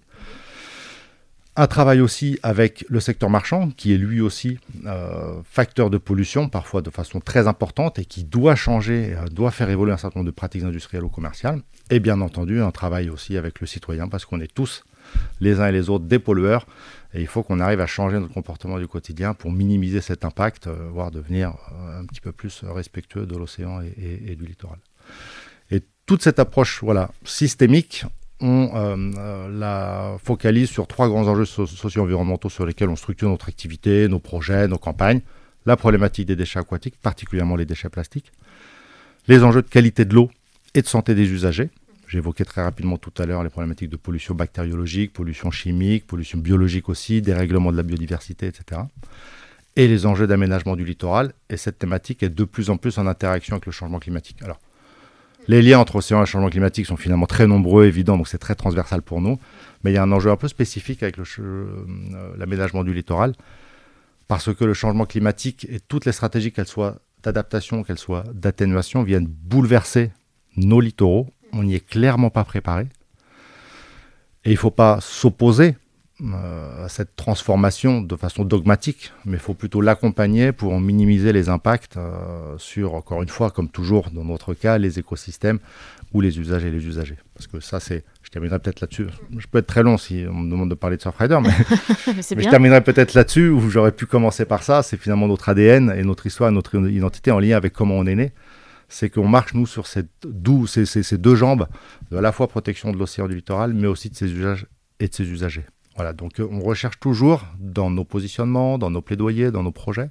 Un 1.56 1.66
travail 1.68 2.00
aussi 2.00 2.38
avec 2.42 2.84
le 2.88 2.98
secteur 2.98 3.30
marchand, 3.30 3.70
qui 3.76 3.92
est 3.94 3.98
lui 3.98 4.20
aussi 4.20 4.58
euh, 4.86 5.40
facteur 5.44 5.88
de 5.88 5.98
pollution, 5.98 6.48
parfois 6.48 6.82
de 6.82 6.90
façon 6.90 7.20
très 7.20 7.46
importante, 7.46 7.98
et 7.98 8.04
qui 8.04 8.24
doit 8.24 8.56
changer, 8.56 9.14
euh, 9.14 9.28
doit 9.28 9.52
faire 9.52 9.70
évoluer 9.70 9.92
un 9.92 9.96
certain 9.96 10.20
nombre 10.20 10.30
de 10.30 10.34
pratiques 10.34 10.64
industrielles 10.64 11.04
ou 11.04 11.08
commerciales. 11.08 11.60
Et 11.90 12.00
bien 12.00 12.20
entendu, 12.22 12.60
un 12.60 12.72
travail 12.72 13.08
aussi 13.10 13.36
avec 13.36 13.60
le 13.60 13.66
citoyen, 13.66 14.08
parce 14.08 14.24
qu'on 14.24 14.40
est 14.40 14.52
tous 14.52 14.84
les 15.40 15.60
uns 15.60 15.68
et 15.68 15.72
les 15.72 15.90
autres 15.90 16.06
des 16.06 16.18
pollueurs. 16.18 16.66
Et 17.14 17.20
il 17.20 17.28
faut 17.28 17.44
qu'on 17.44 17.60
arrive 17.60 17.80
à 17.80 17.86
changer 17.86 18.18
notre 18.18 18.34
comportement 18.34 18.78
du 18.78 18.88
quotidien 18.88 19.34
pour 19.34 19.52
minimiser 19.52 20.00
cet 20.00 20.24
impact, 20.24 20.66
euh, 20.66 20.88
voire 20.92 21.12
devenir 21.12 21.54
euh, 21.72 22.00
un 22.00 22.06
petit 22.06 22.20
peu 22.20 22.32
plus 22.32 22.62
respectueux 22.64 23.24
de 23.24 23.36
l'océan 23.36 23.80
et, 23.82 24.34
du 24.34 24.44
littoral. 24.44 24.78
Et 25.70 25.80
toute 26.06 26.22
cette 26.22 26.40
approche 26.40 26.82
voilà, 26.82 27.10
systémique, 27.24 28.04
on 28.40 28.68
euh, 28.74 29.48
la 29.48 30.16
focalise 30.24 30.68
sur 30.68 30.88
trois 30.88 31.08
grands 31.08 31.28
enjeux 31.28 31.44
socio-environnementaux 31.44 32.48
sur 32.48 32.66
lesquels 32.66 32.88
on 32.88 32.96
structure 32.96 33.28
notre 33.28 33.48
activité, 33.48 34.08
nos 34.08 34.18
projets, 34.18 34.66
nos 34.66 34.78
campagnes. 34.78 35.20
La 35.66 35.76
problématique 35.76 36.26
des 36.26 36.36
déchets 36.36 36.58
aquatiques, 36.58 36.96
particulièrement 37.00 37.54
les 37.54 37.64
déchets 37.64 37.88
plastiques. 37.88 38.32
Les 39.28 39.44
enjeux 39.44 39.62
de 39.62 39.68
qualité 39.68 40.04
de 40.04 40.14
l'eau 40.14 40.30
et 40.74 40.82
de 40.82 40.86
santé 40.86 41.14
des 41.14 41.30
usagers. 41.30 41.70
J'évoquais 42.08 42.44
très 42.44 42.62
rapidement 42.62 42.98
tout 42.98 43.12
à 43.18 43.26
l'heure 43.26 43.42
les 43.42 43.50
problématiques 43.50 43.90
de 43.90 43.96
pollution 43.96 44.34
bactériologique, 44.34 45.12
pollution 45.12 45.50
chimique, 45.50 46.06
pollution 46.06 46.38
biologique 46.38 46.88
aussi, 46.88 47.22
dérèglement 47.22 47.72
de 47.72 47.76
la 47.76 47.82
biodiversité, 47.82 48.46
etc. 48.46 48.82
et 49.76 49.88
les 49.88 50.06
enjeux 50.06 50.26
d'aménagement 50.26 50.76
du 50.76 50.84
littoral. 50.84 51.32
Et 51.50 51.56
cette 51.56 51.78
thématique 51.78 52.22
est 52.22 52.28
de 52.28 52.44
plus 52.44 52.70
en 52.70 52.76
plus 52.76 52.98
en 52.98 53.06
interaction 53.06 53.54
avec 53.54 53.66
le 53.66 53.72
changement 53.72 53.98
climatique. 53.98 54.42
Alors, 54.42 54.60
les 55.46 55.60
liens 55.60 55.78
entre 55.78 55.96
océan 55.96 56.22
et 56.22 56.26
changement 56.26 56.48
climatique 56.48 56.86
sont 56.86 56.96
finalement 56.96 57.26
très 57.26 57.46
nombreux, 57.46 57.84
évidents, 57.84 58.16
donc 58.16 58.28
c'est 58.28 58.38
très 58.38 58.54
transversal 58.54 59.02
pour 59.02 59.20
nous. 59.20 59.38
Mais 59.82 59.90
il 59.90 59.94
y 59.94 59.98
a 59.98 60.02
un 60.02 60.12
enjeu 60.12 60.30
un 60.30 60.36
peu 60.36 60.48
spécifique 60.48 61.02
avec 61.02 61.16
euh, 61.38 61.84
l'aménagement 62.38 62.82
du 62.82 62.94
littoral, 62.94 63.34
parce 64.26 64.54
que 64.54 64.64
le 64.64 64.72
changement 64.72 65.04
climatique 65.04 65.66
et 65.68 65.80
toutes 65.80 66.06
les 66.06 66.12
stratégies, 66.12 66.52
qu'elles 66.52 66.66
soient 66.66 66.96
d'adaptation, 67.22 67.82
qu'elles 67.82 67.98
soient 67.98 68.24
d'atténuation, 68.32 69.02
viennent 69.02 69.26
bouleverser 69.26 70.12
nos 70.56 70.80
littoraux. 70.80 71.28
On 71.54 71.62
n'y 71.62 71.74
est 71.74 71.86
clairement 71.86 72.30
pas 72.30 72.44
préparé. 72.44 72.86
Et 74.44 74.50
il 74.50 74.54
ne 74.54 74.58
faut 74.58 74.70
pas 74.70 74.98
s'opposer 75.00 75.76
euh, 76.22 76.84
à 76.84 76.88
cette 76.88 77.16
transformation 77.16 78.00
de 78.00 78.14
façon 78.14 78.44
dogmatique, 78.44 79.12
mais 79.24 79.32
il 79.32 79.40
faut 79.40 79.54
plutôt 79.54 79.80
l'accompagner 79.80 80.52
pour 80.52 80.78
minimiser 80.78 81.32
les 81.32 81.48
impacts 81.48 81.96
euh, 81.96 82.54
sur, 82.56 82.94
encore 82.94 83.20
une 83.22 83.28
fois, 83.28 83.50
comme 83.50 83.68
toujours 83.68 84.10
dans 84.10 84.22
notre 84.22 84.54
cas, 84.54 84.78
les 84.78 85.00
écosystèmes 85.00 85.58
ou 86.12 86.20
les 86.20 86.38
usagers 86.38 86.68
et 86.68 86.70
les 86.70 86.86
usagers. 86.86 87.16
Parce 87.34 87.48
que 87.48 87.58
ça, 87.58 87.80
c'est. 87.80 88.04
Je 88.22 88.30
terminerai 88.30 88.60
peut-être 88.60 88.80
là-dessus. 88.80 89.08
Je 89.36 89.46
peux 89.48 89.58
être 89.58 89.66
très 89.66 89.82
long 89.82 89.98
si 89.98 90.24
on 90.30 90.34
me 90.34 90.50
demande 90.50 90.70
de 90.70 90.76
parler 90.76 90.96
de 90.96 91.02
Surfrider, 91.02 91.38
mais, 91.42 91.48
mais, 92.06 92.14
mais 92.36 92.42
je 92.44 92.48
terminerai 92.48 92.82
peut-être 92.82 93.14
là-dessus 93.14 93.48
où 93.48 93.68
j'aurais 93.68 93.92
pu 93.92 94.06
commencer 94.06 94.44
par 94.44 94.62
ça. 94.62 94.84
C'est 94.84 94.96
finalement 94.96 95.26
notre 95.26 95.48
ADN 95.48 95.92
et 95.96 96.04
notre 96.04 96.26
histoire, 96.26 96.52
notre 96.52 96.76
identité 96.76 97.32
en 97.32 97.40
lien 97.40 97.56
avec 97.56 97.72
comment 97.72 97.96
on 97.96 98.06
est 98.06 98.14
né 98.14 98.32
c'est 98.88 99.10
qu'on 99.10 99.28
marche, 99.28 99.54
nous, 99.54 99.66
sur 99.66 99.86
ces, 99.86 100.04
ces, 100.84 101.18
deux 101.18 101.34
jambes, 101.34 101.66
de 102.10 102.16
à 102.16 102.20
la 102.20 102.32
fois 102.32 102.48
protection 102.48 102.92
de 102.92 102.98
l'océan 102.98 103.28
du 103.28 103.36
littoral, 103.36 103.72
mais 103.74 103.86
aussi 103.86 104.10
de 104.10 104.16
ses 104.16 104.30
usages 104.32 104.66
et 105.00 105.08
de 105.08 105.14
ses 105.14 105.28
usagers. 105.28 105.66
Voilà, 105.96 106.12
donc 106.12 106.40
euh, 106.40 106.48
on 106.50 106.60
recherche 106.60 106.98
toujours 106.98 107.44
dans 107.58 107.90
nos 107.90 108.04
positionnements, 108.04 108.78
dans 108.78 108.90
nos 108.90 109.02
plaidoyers, 109.02 109.50
dans 109.50 109.62
nos 109.62 109.72
projets, 109.72 110.10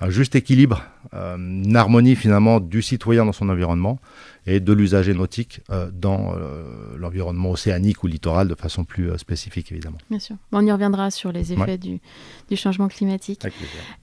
un 0.00 0.10
juste 0.10 0.34
équilibre, 0.34 0.82
euh, 1.14 1.36
une 1.36 1.76
harmonie 1.76 2.16
finalement 2.16 2.58
du 2.60 2.82
citoyen 2.82 3.24
dans 3.24 3.32
son 3.32 3.48
environnement 3.48 4.00
et 4.46 4.60
de 4.60 4.72
l'usager 4.72 5.14
nautique 5.14 5.60
euh, 5.70 5.90
dans 5.92 6.34
euh, 6.34 6.96
l'environnement 6.98 7.52
océanique 7.52 8.02
ou 8.04 8.06
littoral 8.06 8.48
de 8.48 8.54
façon 8.54 8.84
plus 8.84 9.10
euh, 9.10 9.18
spécifique, 9.18 9.72
évidemment. 9.72 9.98
Bien 10.10 10.18
sûr. 10.18 10.36
on 10.52 10.64
y 10.64 10.70
reviendra 10.70 11.10
sur 11.10 11.32
les 11.32 11.52
effets 11.52 11.78
du, 11.78 12.00
du, 12.48 12.56
changement 12.56 12.88
climatique. 12.88 13.42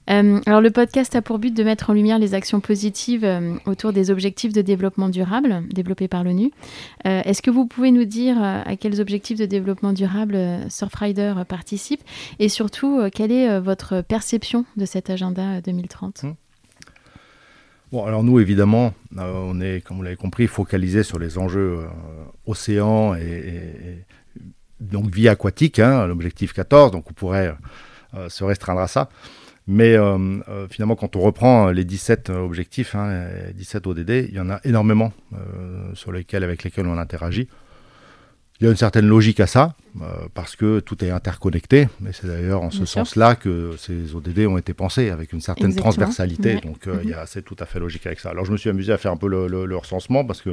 alors, 0.06 0.60
le 0.60 0.70
podcast 0.70 1.14
a 1.14 1.22
pour 1.22 1.38
but 1.38 1.54
de 1.54 1.64
mettre 1.64 1.90
en 1.90 1.92
lumière 1.92 2.18
les 2.18 2.34
actions 2.34 2.60
positives 2.60 3.28
autour 3.66 3.92
des 3.92 4.10
objectifs 4.10 4.52
de 4.52 4.62
développement 4.62 5.08
durable 5.08 5.62
développés 5.70 6.08
par 6.08 6.24
l'ONU. 6.24 6.50
Est-ce 7.04 7.42
que 7.42 7.50
vous 7.50 7.66
pouvez 7.66 7.90
nous 7.90 8.04
dire 8.04 8.42
à 8.42 8.76
quels 8.76 9.00
objectifs 9.00 9.38
de 9.38 9.46
développement 9.46 9.92
durable 9.92 10.38
Surfrider 10.68 11.34
participe? 11.48 12.02
Et 12.38 12.48
surtout, 12.48 13.00
quelle 13.12 13.32
est 13.32 13.60
votre 13.60 14.02
perception 14.02 14.64
de 14.76 14.84
cet 14.84 15.10
agenda 15.10 15.60
2030 15.60 16.24
Bon, 17.92 18.06
alors 18.06 18.24
nous, 18.24 18.40
évidemment, 18.40 18.94
euh, 19.18 19.30
on 19.34 19.60
est, 19.60 19.82
comme 19.84 19.98
vous 19.98 20.02
l'avez 20.02 20.16
compris, 20.16 20.46
focalisé 20.46 21.02
sur 21.02 21.18
les 21.18 21.36
enjeux 21.36 21.80
euh, 21.80 21.86
océans 22.46 23.14
et, 23.14 24.06
donc 24.80 25.14
vie 25.14 25.28
aquatique, 25.28 25.78
hein, 25.78 26.06
l'objectif 26.06 26.54
14, 26.54 26.90
donc 26.90 27.10
on 27.10 27.12
pourrait 27.12 27.54
euh, 28.14 28.30
se 28.30 28.44
restreindre 28.44 28.80
à 28.80 28.88
ça. 28.88 29.10
Mais 29.68 29.96
finalement, 30.70 30.96
quand 30.96 31.14
on 31.14 31.20
reprend 31.20 31.70
les 31.70 31.84
17 31.84 32.30
objectifs, 32.30 32.96
hein, 32.96 33.28
les 33.46 33.52
17 33.52 33.86
ODD, 33.86 34.10
il 34.28 34.34
y 34.34 34.40
en 34.40 34.50
a 34.50 34.58
énormément 34.64 35.12
sur 35.94 36.10
lesquels, 36.10 36.42
avec 36.42 36.64
lesquels 36.64 36.88
on 36.88 36.98
interagit. 36.98 37.46
Il 38.62 38.66
y 38.66 38.68
a 38.68 38.70
une 38.70 38.76
certaine 38.76 39.08
logique 39.08 39.40
à 39.40 39.48
ça, 39.48 39.74
euh, 40.00 40.04
parce 40.34 40.54
que 40.54 40.78
tout 40.78 41.04
est 41.04 41.10
interconnecté, 41.10 41.88
mais 42.00 42.12
c'est 42.12 42.28
d'ailleurs 42.28 42.62
en 42.62 42.70
ce 42.70 42.84
sens-là 42.84 43.34
que 43.34 43.72
ces 43.76 44.14
ODD 44.14 44.46
ont 44.46 44.56
été 44.56 44.72
pensés, 44.72 45.10
avec 45.10 45.32
une 45.32 45.40
certaine 45.40 45.74
transversalité, 45.74 46.60
donc 46.62 46.86
euh, 46.86 47.02
mhm. 47.02 47.12
c'est 47.26 47.44
tout 47.44 47.56
à 47.58 47.66
fait 47.66 47.80
logique 47.80 48.06
avec 48.06 48.20
ça. 48.20 48.30
Alors 48.30 48.44
je 48.44 48.52
me 48.52 48.56
suis 48.56 48.70
amusé 48.70 48.92
à 48.92 48.98
faire 48.98 49.10
un 49.10 49.16
peu 49.16 49.26
le, 49.26 49.76
recensement, 49.76 50.24
parce 50.24 50.42
que 50.42 50.50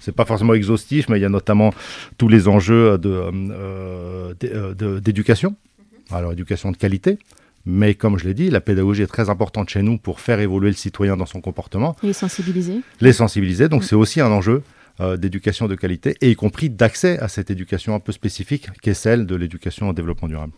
c'est 0.00 0.10
pas 0.10 0.24
forcément 0.24 0.54
exhaustif, 0.54 1.08
mais 1.08 1.20
il 1.20 1.22
y 1.22 1.24
a 1.24 1.28
notamment 1.28 1.72
tous 2.18 2.26
les 2.26 2.48
enjeux 2.48 2.98
d'éducation, 2.98 4.74
de, 4.74 4.98
d'éducation, 4.98 5.50
mhm. 5.50 6.16
alors 6.16 6.32
éducation 6.32 6.72
de 6.72 6.76
qualité, 6.76 7.20
mais 7.64 7.94
comme 7.94 8.18
je 8.18 8.24
l'ai 8.24 8.34
dit, 8.34 8.50
la 8.50 8.60
pédagogie 8.60 9.02
est 9.02 9.06
très 9.06 9.30
importante 9.30 9.68
chez 9.68 9.82
nous 9.82 9.98
pour 9.98 10.18
faire 10.18 10.40
évoluer 10.40 10.70
le 10.70 10.76
citoyen 10.76 11.16
dans 11.16 11.26
son 11.26 11.40
comportement. 11.40 11.94
Les 12.02 12.12
sensibiliser. 12.12 12.80
Les 13.00 13.12
sensibiliser, 13.12 13.68
donc 13.68 13.82
mm. 13.82 13.86
c'est 13.86 13.94
aussi 13.94 14.20
un 14.20 14.32
enjeu 14.32 14.64
euh, 15.02 15.16
d'éducation 15.16 15.68
de 15.68 15.74
qualité, 15.74 16.16
et 16.20 16.30
y 16.30 16.36
compris 16.36 16.70
d'accès 16.70 17.18
à 17.18 17.28
cette 17.28 17.50
éducation 17.50 17.94
un 17.94 18.00
peu 18.00 18.12
spécifique, 18.12 18.68
qui 18.82 18.90
est 18.90 18.94
celle 18.94 19.26
de 19.26 19.34
l'éducation 19.34 19.88
au 19.88 19.92
développement 19.92 20.28
durable. 20.28 20.52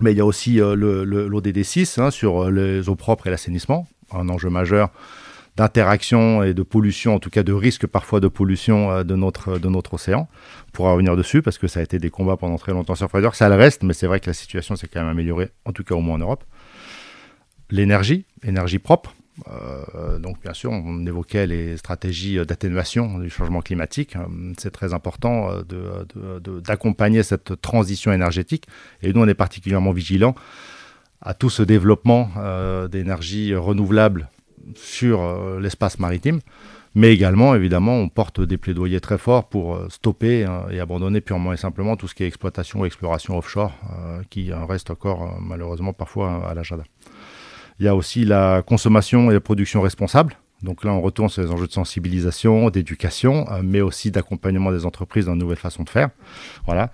Mais 0.00 0.12
il 0.12 0.18
y 0.18 0.20
a 0.20 0.26
aussi 0.26 0.60
euh, 0.60 0.74
l'ODD 0.76 1.62
6 1.62 1.98
hein, 1.98 2.10
sur 2.10 2.44
euh, 2.44 2.50
les 2.50 2.88
eaux 2.88 2.96
propres 2.96 3.26
et 3.26 3.30
l'assainissement, 3.30 3.88
un 4.12 4.28
enjeu 4.28 4.50
majeur 4.50 4.90
d'interaction 5.56 6.42
et 6.42 6.52
de 6.52 6.62
pollution, 6.62 7.14
en 7.14 7.20
tout 7.20 7.30
cas 7.30 7.44
de 7.44 7.52
risque 7.52 7.86
parfois 7.86 8.18
de 8.18 8.26
pollution 8.26 9.04
de, 9.04 9.14
notre, 9.14 9.58
de 9.58 9.68
notre 9.68 9.94
océan. 9.94 10.28
On 10.68 10.70
pourra 10.72 10.92
revenir 10.92 11.16
dessus 11.16 11.42
parce 11.42 11.58
que 11.58 11.68
ça 11.68 11.78
a 11.78 11.82
été 11.84 12.00
des 12.00 12.10
combats 12.10 12.36
pendant 12.36 12.58
très 12.58 12.72
longtemps 12.72 12.96
sur 12.96 13.08
Fraser. 13.08 13.28
Ça 13.34 13.48
le 13.48 13.54
reste, 13.54 13.84
mais 13.84 13.94
c'est 13.94 14.08
vrai 14.08 14.18
que 14.18 14.26
la 14.26 14.34
situation 14.34 14.74
s'est 14.74 14.88
quand 14.88 15.00
même 15.00 15.10
améliorée, 15.10 15.50
en 15.64 15.72
tout 15.72 15.84
cas 15.84 15.94
au 15.94 16.00
moins 16.00 16.16
en 16.16 16.18
Europe. 16.18 16.42
L'énergie, 17.70 18.26
énergie 18.42 18.80
propre, 18.80 19.14
euh, 19.48 20.18
donc 20.18 20.40
bien 20.40 20.52
sûr, 20.52 20.70
on 20.70 21.04
évoquait 21.06 21.46
les 21.46 21.76
stratégies 21.76 22.36
d'atténuation 22.46 23.18
du 23.18 23.30
changement 23.30 23.60
climatique. 23.60 24.16
Euh, 24.16 24.52
c'est 24.58 24.70
très 24.70 24.94
important 24.94 25.50
euh, 25.50 26.04
d'accompagner 26.60 27.22
cette 27.22 27.60
transition 27.60 28.12
énergétique. 28.12 28.66
Et 29.02 29.12
nous, 29.12 29.20
on 29.20 29.28
est 29.28 29.34
particulièrement 29.34 29.92
vigilants 29.92 30.34
à 31.20 31.34
tout 31.34 31.50
ce 31.50 31.62
développement 31.62 32.30
d'énergie 32.90 33.54
renouvelable 33.54 34.28
sur 34.74 35.58
l'espace 35.58 35.98
maritime. 35.98 36.40
Mais 36.94 37.14
également, 37.14 37.54
évidemment, 37.54 37.94
on 37.94 38.10
porte 38.10 38.42
des 38.42 38.58
plaidoyers 38.58 39.00
très 39.00 39.16
forts 39.16 39.48
pour 39.48 39.80
stopper 39.90 40.46
et 40.70 40.80
abandonner 40.80 41.22
purement 41.22 41.54
et 41.54 41.56
simplement 41.56 41.96
tout 41.96 42.08
ce 42.08 42.14
qui 42.14 42.24
est 42.24 42.26
exploitation 42.26 42.80
ou 42.80 42.84
exploration 42.84 43.38
offshore, 43.38 43.72
qui 44.28 44.52
reste 44.52 44.90
encore 44.90 45.40
malheureusement 45.40 45.94
parfois 45.94 46.46
à 46.46 46.52
l'agenda. 46.52 46.84
Il 47.80 47.86
y 47.86 47.88
a 47.88 47.94
aussi 47.94 48.24
la 48.24 48.62
consommation 48.62 49.30
et 49.30 49.34
la 49.34 49.40
production 49.40 49.80
responsable. 49.80 50.36
Donc 50.64 50.82
là, 50.82 50.92
on 50.92 51.00
retourne 51.00 51.28
sur 51.28 51.42
les 51.42 51.50
enjeux 51.50 51.66
de 51.66 51.72
sensibilisation, 51.72 52.70
d'éducation, 52.70 53.46
euh, 53.50 53.60
mais 53.62 53.80
aussi 53.80 54.10
d'accompagnement 54.10 54.72
des 54.72 54.86
entreprises 54.86 55.26
dans 55.26 55.36
de 55.36 55.40
nouvelles 55.40 55.58
façons 55.58 55.82
de 55.82 55.90
faire. 55.90 56.08
Voilà. 56.64 56.90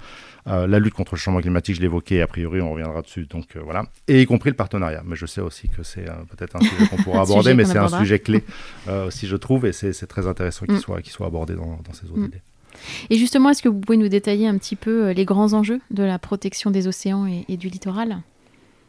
Euh, 0.46 0.66
la 0.66 0.78
lutte 0.78 0.94
contre 0.94 1.14
le 1.14 1.18
changement 1.18 1.40
climatique, 1.40 1.76
je 1.76 1.80
l'évoquais, 1.80 2.20
a 2.20 2.26
priori, 2.26 2.60
on 2.60 2.72
reviendra 2.72 3.02
dessus. 3.02 3.26
Donc 3.26 3.56
euh, 3.56 3.60
voilà. 3.62 3.84
Et 4.08 4.22
y 4.22 4.26
compris 4.26 4.50
le 4.50 4.56
partenariat. 4.56 5.02
Mais 5.06 5.14
je 5.14 5.26
sais 5.26 5.40
aussi 5.40 5.68
que 5.68 5.82
c'est 5.82 6.06
peut-être 6.36 6.56
un 6.56 6.60
sujet 6.60 6.86
qu'on 6.88 6.96
pourra 6.96 7.20
aborder, 7.22 7.54
mais 7.54 7.64
c'est 7.64 7.78
un 7.78 7.88
sujet 7.88 8.18
clé 8.18 8.42
aussi, 9.06 9.28
je 9.28 9.36
trouve, 9.36 9.66
et 9.66 9.72
c'est 9.72 10.06
très 10.06 10.26
intéressant 10.26 10.66
qu'il 10.66 10.74
mm. 10.74 10.80
soit, 10.80 11.06
soit 11.06 11.26
abordé 11.26 11.54
dans, 11.54 11.78
ces 11.92 12.06
ODD. 12.06 12.34
Mm. 12.34 12.38
Et 13.10 13.18
justement, 13.18 13.50
est-ce 13.50 13.62
que 13.62 13.68
vous 13.68 13.78
pouvez 13.78 13.98
nous 13.98 14.08
détailler 14.08 14.48
un 14.48 14.56
petit 14.58 14.76
peu 14.76 15.10
les 15.10 15.24
grands 15.24 15.52
enjeux 15.52 15.80
de 15.90 16.02
la 16.02 16.18
protection 16.18 16.70
des 16.70 16.88
océans 16.88 17.26
et, 17.26 17.44
et 17.48 17.56
du 17.56 17.68
littoral? 17.68 18.22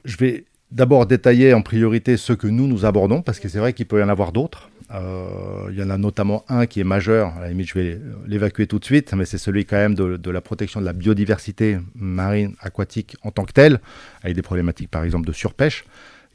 Je 0.05 0.17
vais 0.17 0.45
d'abord 0.71 1.05
détailler 1.05 1.53
en 1.53 1.61
priorité 1.61 2.17
ceux 2.17 2.35
que 2.35 2.47
nous, 2.47 2.67
nous 2.67 2.85
abordons, 2.85 3.21
parce 3.21 3.39
que 3.39 3.49
c'est 3.49 3.59
vrai 3.59 3.73
qu'il 3.73 3.85
peut 3.85 3.99
y 3.99 4.03
en 4.03 4.09
avoir 4.09 4.31
d'autres. 4.31 4.69
Euh, 4.93 5.69
il 5.71 5.79
y 5.79 5.83
en 5.83 5.89
a 5.89 5.97
notamment 5.97 6.43
un 6.49 6.65
qui 6.65 6.81
est 6.81 6.85
majeur, 6.85 7.33
à 7.37 7.41
la 7.41 7.49
limite 7.49 7.69
je 7.69 7.79
vais 7.79 8.01
l'évacuer 8.27 8.67
tout 8.67 8.79
de 8.79 8.85
suite, 8.85 9.13
mais 9.13 9.25
c'est 9.25 9.37
celui 9.37 9.65
quand 9.65 9.77
même 9.77 9.95
de, 9.95 10.17
de, 10.17 10.31
la 10.31 10.41
protection 10.41 10.81
de 10.81 10.85
la 10.85 10.93
biodiversité 10.93 11.77
marine 11.95 12.55
aquatique 12.59 13.15
en 13.23 13.31
tant 13.31 13.45
que 13.45 13.53
telle, 13.53 13.79
avec 14.21 14.35
des 14.35 14.41
problématiques 14.41 14.91
par 14.91 15.03
exemple 15.03 15.27
de 15.27 15.31
surpêche. 15.31 15.85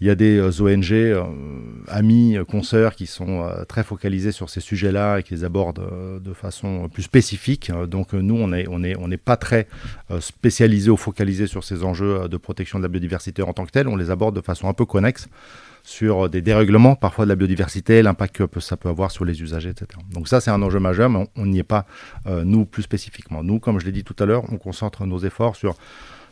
Il 0.03 0.07
y 0.07 0.11
a 0.11 0.15
des 0.15 0.37
euh, 0.37 0.51
ONG, 0.61 0.93
euh, 0.93 1.25
amis, 1.89 2.37
consoeurs, 2.51 2.95
qui 2.95 3.07
sont 3.07 3.43
euh, 3.43 3.65
très 3.65 3.83
focalisés 3.83 4.31
sur 4.31 4.51
ces 4.51 4.61
sujets-là 4.61 5.19
et 5.19 5.23
qui 5.23 5.33
les 5.33 5.45
abordent 5.45 6.21
de 6.23 6.33
façon 6.35 6.89
plus 6.91 7.03
spécifique. 7.03 7.73
Donc 7.89 8.13
nous, 8.13 8.35
on 8.37 8.49
n'est 8.49 9.17
pas 9.17 9.37
très 9.37 9.69
spécialisés 10.21 10.91
ou 10.91 10.99
focalisés 10.99 11.47
sur 11.47 11.65
ces 11.65 11.83
enjeux 11.83 12.29
de 12.29 12.37
protection 12.37 12.79
de 12.79 12.83
la 12.83 12.89
biodiversité 12.89 13.43
en 13.43 13.55
tant 13.55 13.65
que 13.65 13.71
tel. 13.71 13.89
On 13.89 13.97
les 13.97 14.11
aborde 14.11 14.37
de 14.37 14.43
façon 14.43 14.69
un 14.69 14.75
peu 14.75 14.85
connexe 14.85 15.29
sur 15.83 16.29
des 16.29 16.43
dérèglements 16.43 16.97
parfois 16.97 17.25
de 17.25 17.29
la 17.31 17.37
biodiversité, 17.37 18.03
l'impact 18.03 18.47
que 18.47 18.61
ça 18.61 18.77
peut 18.77 18.89
avoir 18.89 19.11
sur 19.11 19.25
les 19.25 19.41
usagers, 19.41 19.71
etc. 19.71 19.87
Donc 20.13 20.29
ça, 20.29 20.41
c'est 20.41 20.51
un 20.51 20.61
enjeu 20.63 20.81
majeur, 20.81 21.09
mais 21.09 21.27
on 21.37 21.47
n'y 21.47 21.61
est 21.61 21.63
pas, 21.63 21.87
nous, 22.27 22.67
plus 22.67 22.83
spécifiquement. 22.83 23.43
Nous, 23.43 23.61
comme 23.61 23.81
je 23.81 23.87
l'ai 23.87 23.93
dit 23.93 24.05
tout 24.05 24.17
à 24.19 24.27
l'heure, 24.27 24.45
on 24.53 24.59
concentre 24.59 25.07
nos 25.07 25.19
efforts 25.19 25.57
sur 25.57 25.77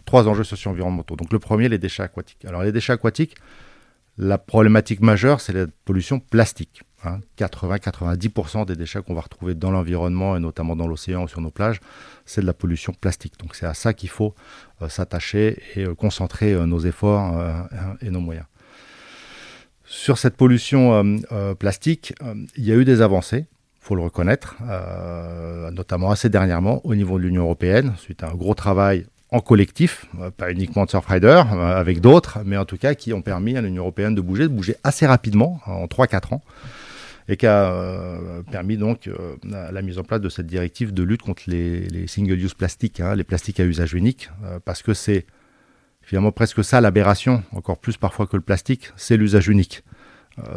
trois 0.04 0.28
enjeux 0.28 0.44
socio-environnementaux. 0.44 1.16
Donc 1.16 1.32
le 1.32 1.38
premier, 1.38 1.68
les 1.68 1.78
déchets 1.78 2.02
aquatiques. 2.02 2.44
Alors 2.44 2.62
les 2.62 2.72
déchets 2.72 2.92
aquatiques, 2.92 3.36
la 4.16 4.38
problématique 4.38 5.00
majeure, 5.00 5.40
c'est 5.40 5.52
la 5.52 5.66
pollution 5.84 6.20
plastique. 6.20 6.82
80-90% 7.38 8.58
hein. 8.58 8.64
des 8.64 8.76
déchets 8.76 9.02
qu'on 9.02 9.14
va 9.14 9.20
retrouver 9.20 9.54
dans 9.54 9.70
l'environnement 9.70 10.36
et 10.36 10.40
notamment 10.40 10.76
dans 10.76 10.86
l'océan 10.86 11.24
ou 11.24 11.28
sur 11.28 11.40
nos 11.40 11.50
plages, 11.50 11.80
c'est 12.24 12.40
de 12.40 12.46
la 12.46 12.54
pollution 12.54 12.92
plastique. 12.92 13.38
Donc 13.38 13.54
c'est 13.54 13.66
à 13.66 13.74
ça 13.74 13.92
qu'il 13.92 14.08
faut 14.08 14.34
euh, 14.82 14.88
s'attacher 14.88 15.62
et 15.76 15.84
euh, 15.84 15.94
concentrer 15.94 16.52
euh, 16.52 16.66
nos 16.66 16.80
efforts 16.80 17.34
et 18.00 18.10
nos 18.10 18.20
moyens. 18.20 18.46
Sur 19.84 20.16
cette 20.18 20.36
pollution 20.36 21.18
plastique, 21.58 22.14
il 22.56 22.64
y 22.64 22.72
a 22.72 22.74
eu 22.74 22.84
des 22.84 23.02
avancées, 23.02 23.46
il 23.46 23.84
faut 23.86 23.94
le 23.94 24.00
reconnaître, 24.00 24.56
notamment 25.72 26.10
assez 26.10 26.30
dernièrement 26.30 26.80
au 26.84 26.94
niveau 26.94 27.18
de 27.18 27.24
l'Union 27.24 27.42
européenne, 27.42 27.92
suite 27.98 28.22
à 28.22 28.30
un 28.30 28.34
gros 28.34 28.54
travail 28.54 29.06
en 29.34 29.40
collectif, 29.40 30.06
pas 30.36 30.52
uniquement 30.52 30.84
de 30.84 30.90
Surfrider, 30.90 31.42
avec 31.52 32.00
d'autres, 32.00 32.38
mais 32.44 32.56
en 32.56 32.64
tout 32.64 32.76
cas 32.76 32.94
qui 32.94 33.12
ont 33.12 33.20
permis 33.20 33.56
à 33.56 33.62
l'Union 33.62 33.82
européenne 33.82 34.14
de 34.14 34.20
bouger, 34.20 34.44
de 34.44 34.48
bouger 34.48 34.76
assez 34.84 35.06
rapidement, 35.06 35.60
en 35.66 35.86
3-4 35.86 36.34
ans 36.34 36.42
et 37.28 37.36
qui 37.36 37.46
a 37.46 37.72
euh, 37.72 38.42
permis 38.42 38.76
donc 38.76 39.08
euh, 39.08 39.36
la 39.44 39.82
mise 39.82 39.98
en 39.98 40.02
place 40.02 40.20
de 40.20 40.28
cette 40.28 40.46
directive 40.46 40.92
de 40.92 41.02
lutte 41.02 41.22
contre 41.22 41.44
les, 41.46 42.06
single-use 42.06 42.54
plastiques, 42.54 43.00
hein, 43.00 43.14
les 43.14 43.24
plastiques 43.24 43.60
à 43.60 43.64
usage 43.64 43.94
unique, 43.94 44.30
euh, 44.44 44.58
parce 44.64 44.82
que 44.82 44.92
c'est 44.92 45.26
finalement 46.02 46.32
presque 46.32 46.62
ça 46.62 46.80
l'aberration, 46.80 47.42
encore 47.52 47.78
plus 47.78 47.96
parfois 47.96 48.26
que 48.26 48.36
le 48.36 48.42
plastique, 48.42 48.92
c'est 48.96 49.16
l'usage 49.16 49.48
unique. 49.48 49.82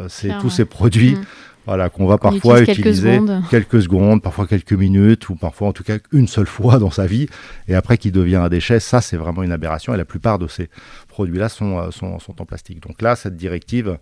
c'est 0.08 0.36
tous 0.40 0.50
ces 0.50 0.66
produits 0.66 1.14
mm. 1.14 1.24
Voilà, 1.68 1.90
qu'on 1.90 2.06
va 2.06 2.16
parfois 2.16 2.62
utiliser 2.62 3.20
quelques 3.50 3.82
secondes. 3.82 4.22
parfois 4.22 4.46
quelques 4.46 4.72
minutes, 4.72 5.28
ou 5.28 5.34
parfois 5.34 5.68
en 5.68 5.72
tout 5.74 5.84
cas 5.84 5.98
une 6.12 6.26
seule 6.26 6.46
fois 6.46 6.78
dans 6.78 6.90
sa 6.90 7.06
vie, 7.06 7.28
et 7.68 7.74
après 7.74 7.98
qui 7.98 8.10
devient 8.10 8.36
un 8.36 8.48
déchet, 8.48 8.80
ça 8.80 9.02
c'est 9.02 9.18
vraiment 9.18 9.42
une 9.42 9.52
aberration, 9.52 9.92
et 9.92 9.98
la 9.98 10.06
plupart 10.06 10.38
de 10.38 10.48
ces 10.48 10.70
produits-là 11.08 11.50
sont, 11.50 11.90
sont, 11.90 12.18
sont, 12.20 12.40
en 12.40 12.46
plastique. 12.46 12.80
Donc 12.80 13.02
là, 13.02 13.16
cette 13.16 13.36
directive 13.36 13.98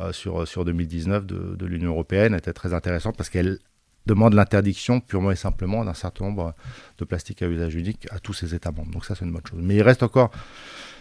euh, 0.00 0.12
sur, 0.12 0.48
sur 0.48 0.64
2019 0.64 1.26
de, 1.26 1.56
de 1.56 1.66
l'Union 1.66 1.90
européenne 1.90 2.34
était 2.34 2.54
très 2.54 2.72
intéressante 2.72 3.18
parce 3.18 3.28
qu'elle 3.28 3.58
demande 4.06 4.32
l'interdiction 4.32 5.00
purement 5.00 5.30
et 5.30 5.36
simplement 5.36 5.84
d'un 5.84 5.94
certain 5.94 6.24
nombre 6.24 6.54
de 6.98 7.04
plastiques 7.04 7.42
à 7.42 7.46
usage 7.48 7.74
unique 7.74 8.06
à 8.10 8.18
tous 8.18 8.32
ces 8.32 8.54
États 8.54 8.72
membres. 8.72 8.92
Donc 8.92 9.04
ça, 9.04 9.14
c'est 9.14 9.26
une 9.26 9.32
bonne 9.32 9.46
chose. 9.48 9.60
Mais 9.62 9.76
il 9.76 9.82
reste 9.82 10.02
encore 10.02 10.30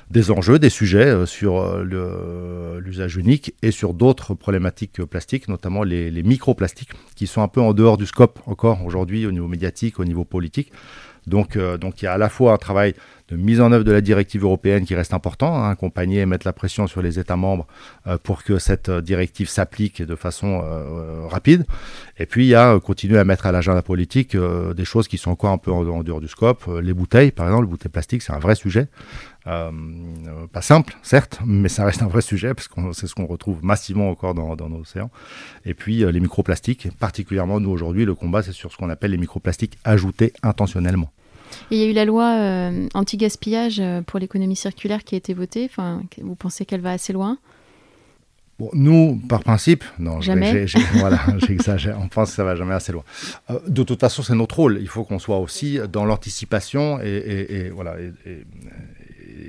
des 0.10 0.32
enjeux, 0.32 0.60
des 0.60 0.70
sujets 0.70 1.06
euh, 1.06 1.26
sur 1.26 1.60
euh, 1.60 2.80
l'usage 2.80 3.16
unique 3.16 3.54
et 3.62 3.72
sur 3.72 3.94
d'autres 3.94 4.34
problématiques 4.34 5.04
plastiques, 5.06 5.48
notamment 5.48 5.84
les, 5.84 6.10
les, 6.10 6.24
microplastiques, 6.24 6.90
qui 7.16 7.28
sont 7.28 7.42
un 7.42 7.48
peu 7.48 7.62
en 7.62 7.74
dehors 7.74 7.98
du 7.98 8.06
scope 8.06 8.40
encore 8.46 8.84
aujourd'hui 8.86 9.26
au 9.26 9.32
niveau 9.32 9.48
médiatique, 9.48 10.00
au 10.00 10.06
niveau 10.06 10.26
politique. 10.26 10.72
Donc, 11.28 11.58
donc 11.58 12.02
il 12.02 12.06
y 12.06 12.08
a 12.08 12.14
à 12.14 12.18
la 12.18 12.30
fois 12.30 12.54
un 12.54 12.58
travail 12.58 12.96
de 13.30 13.36
mise 13.36 13.62
en 13.62 13.72
œuvre 13.72 13.84
de 13.84 13.92
la 13.92 14.02
directive 14.02 14.44
européenne 14.44 14.86
qui 14.86 14.96
reste 14.96 15.14
important, 15.14 15.56
hein, 15.56 15.70
accompagner 15.70 16.20
et 16.20 16.26
mettre 16.26 16.48
la 16.48 16.54
pression 16.54 16.88
sur 16.88 17.02
les 17.02 17.20
États 17.20 17.36
membres 17.36 17.68
euh, 18.08 18.18
pour 18.22 18.44
que 18.44 18.58
cette 18.58 18.90
euh, 18.90 19.02
directive 19.02 19.48
s'applique 19.48 20.02
de 20.02 20.16
façon 20.16 20.62
euh, 20.64 21.28
rapide. 21.28 21.66
Et 22.18 22.26
puis 22.26 22.46
il 22.46 22.50
y 22.50 22.56
a 22.56 22.80
continuer 22.80 23.20
à 23.20 23.24
mettre 23.24 23.46
à 23.46 23.52
l'agenda 23.52 23.82
politique 23.82 24.36
des 24.36 24.86
choses 24.86 25.08
qui 25.08 25.18
sont 25.18 25.32
encore 25.32 25.52
un 25.52 25.58
peu 25.58 25.72
en, 25.72 26.04
dehors 26.04 26.20
du 26.20 26.28
scope. 26.28 26.66
les 26.82 26.94
bouteilles, 26.94 27.32
par 27.32 27.46
exemple, 27.48 27.66
les 27.66 27.70
bouteilles 27.70 27.92
plastiques, 27.92 28.22
c'est 28.22 28.34
un 28.34 28.40
vrai 28.40 28.56
sujet. 28.56 28.88
Pas 30.52 30.62
simple, 30.62 30.96
certes, 31.02 31.40
mais 31.46 31.70
ça 31.70 31.86
reste 31.86 32.02
un 32.02 32.08
vrai 32.08 32.22
sujet 32.22 32.54
parce 32.54 32.68
que 32.68 32.80
c'est 32.94 33.08
ce 33.08 33.16
qu'on 33.16 33.26
retrouve 33.26 33.64
massivement 33.64 34.10
encore 34.10 34.34
dans, 34.34 34.56
dans 34.56 34.70
nos 34.70 34.82
océans. 34.82 35.10
Et 35.66 35.74
puis 35.74 36.00
les 36.00 36.20
microplastiques, 36.20 36.90
particulièrement 36.98 37.60
nous 37.60 37.72
aujourd'hui, 37.72 38.06
le 38.06 38.16
combat 38.16 38.44
c'est 38.44 38.52
sur 38.52 38.72
ce 38.72 38.78
qu'on 38.78 38.90
appelle 38.90 39.12
les 39.12 39.18
microplastiques 39.18 39.78
ajoutés 39.84 40.34
intentionnellement 40.44 41.12
il 41.72 41.78
y 41.78 41.84
a 41.84 41.88
eu 41.88 41.94
la 41.94 42.06
loi 42.06 42.36
euh, 42.38 42.88
anti-gaspillage 42.94 43.80
euh, 43.80 44.02
pour 44.02 44.20
l'économie 44.20 44.56
circulaire 44.56 45.04
qui 45.04 45.16
a 45.16 45.18
été 45.18 45.34
votée. 45.34 45.68
Enfin, 45.70 46.02
vous 46.22 46.36
pensez 46.36 46.66
qu'elle 46.66 46.82
va 46.82 46.92
assez 46.92 47.14
loin? 47.14 47.38
Bon, 48.58 48.70
nous, 48.74 49.22
par 49.30 49.42
principe, 49.42 49.86
non, 50.00 50.20
jamais. 50.20 50.66
voilà, 50.96 51.20
j'exagère. 51.38 51.98
On 52.02 52.10
pense 52.10 52.32
que 52.32 52.36
ça 52.36 52.44
va 52.44 52.56
jamais 52.56 52.74
assez 52.74 52.92
loin. 52.92 53.04
Euh, 53.50 53.60
de 53.68 53.84
toute 53.84 54.00
façon, 54.00 54.22
c'est 54.22 54.36
notre 54.36 54.58
rôle. 54.58 54.80
Il 54.82 54.90
faut 54.90 55.04
qu'on 55.04 55.20
soit 55.20 55.38
aussi 55.38 55.80
dans 55.92 56.06
l'anticipation 56.06 57.00
et, 57.02 57.72
voilà, 57.74 57.96
et, 58.00 58.46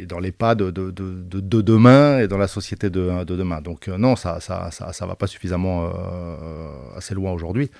dans 0.06 0.18
les 0.18 0.32
pas 0.32 0.54
de, 0.54 0.70
de, 0.70 0.90
de, 0.90 1.60
demain 1.60 2.20
et 2.20 2.28
dans 2.28 2.38
la 2.38 2.48
société 2.48 2.90
de, 2.90 3.24
demain. 3.24 3.60
Donc 3.60 3.88
non, 3.88 4.16
ça, 4.16 4.40
ça, 4.40 4.70
ça, 4.70 4.92
ça, 4.92 5.06
va 5.06 5.14
pas 5.14 5.26
suffisamment 5.26 5.90
assez 6.96 7.14
loin 7.14 7.32
aujourd'hui. 7.32 7.70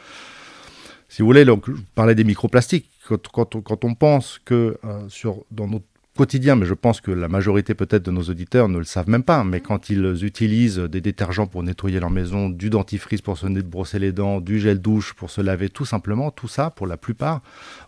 Si 1.11 1.23
vous 1.23 1.27
voulez, 1.27 1.45
donc, 1.45 1.69
je 1.69 1.73
parlais 1.97 2.15
des 2.15 2.23
microplastiques 2.23 2.89
quand, 3.33 3.85
on, 3.85 3.95
pense 3.95 4.41
que 4.45 4.79
euh, 4.85 5.09
sur, 5.09 5.45
dans 5.51 5.67
notre 5.67 5.85
quotidien, 6.21 6.55
mais 6.55 6.67
je 6.67 6.75
pense 6.75 7.01
que 7.01 7.11
la 7.11 7.29
majorité 7.29 7.73
peut-être 7.73 8.03
de 8.03 8.11
nos 8.11 8.25
auditeurs 8.25 8.69
ne 8.69 8.77
le 8.77 8.85
savent 8.85 9.09
même 9.09 9.23
pas, 9.23 9.43
mais 9.43 9.63
quand 9.63 9.89
ils 9.89 10.23
utilisent 10.23 10.77
des 10.77 11.01
détergents 11.01 11.47
pour 11.47 11.63
nettoyer 11.63 11.99
leur 11.99 12.11
maison, 12.11 12.51
du 12.51 12.69
dentifrice 12.69 13.23
pour 13.23 13.39
se 13.39 13.47
brosser 13.47 13.99
les 13.99 14.13
dents, 14.13 14.43
du 14.43 14.61
gel 14.61 14.81
douche 14.83 15.15
pour 15.15 15.31
se 15.31 15.41
laver, 15.41 15.71
tout 15.71 15.87
simplement, 15.87 16.31
tout 16.31 16.47
ça, 16.47 16.69
pour 16.69 16.87
la 16.87 16.99
plupart, 16.99 17.41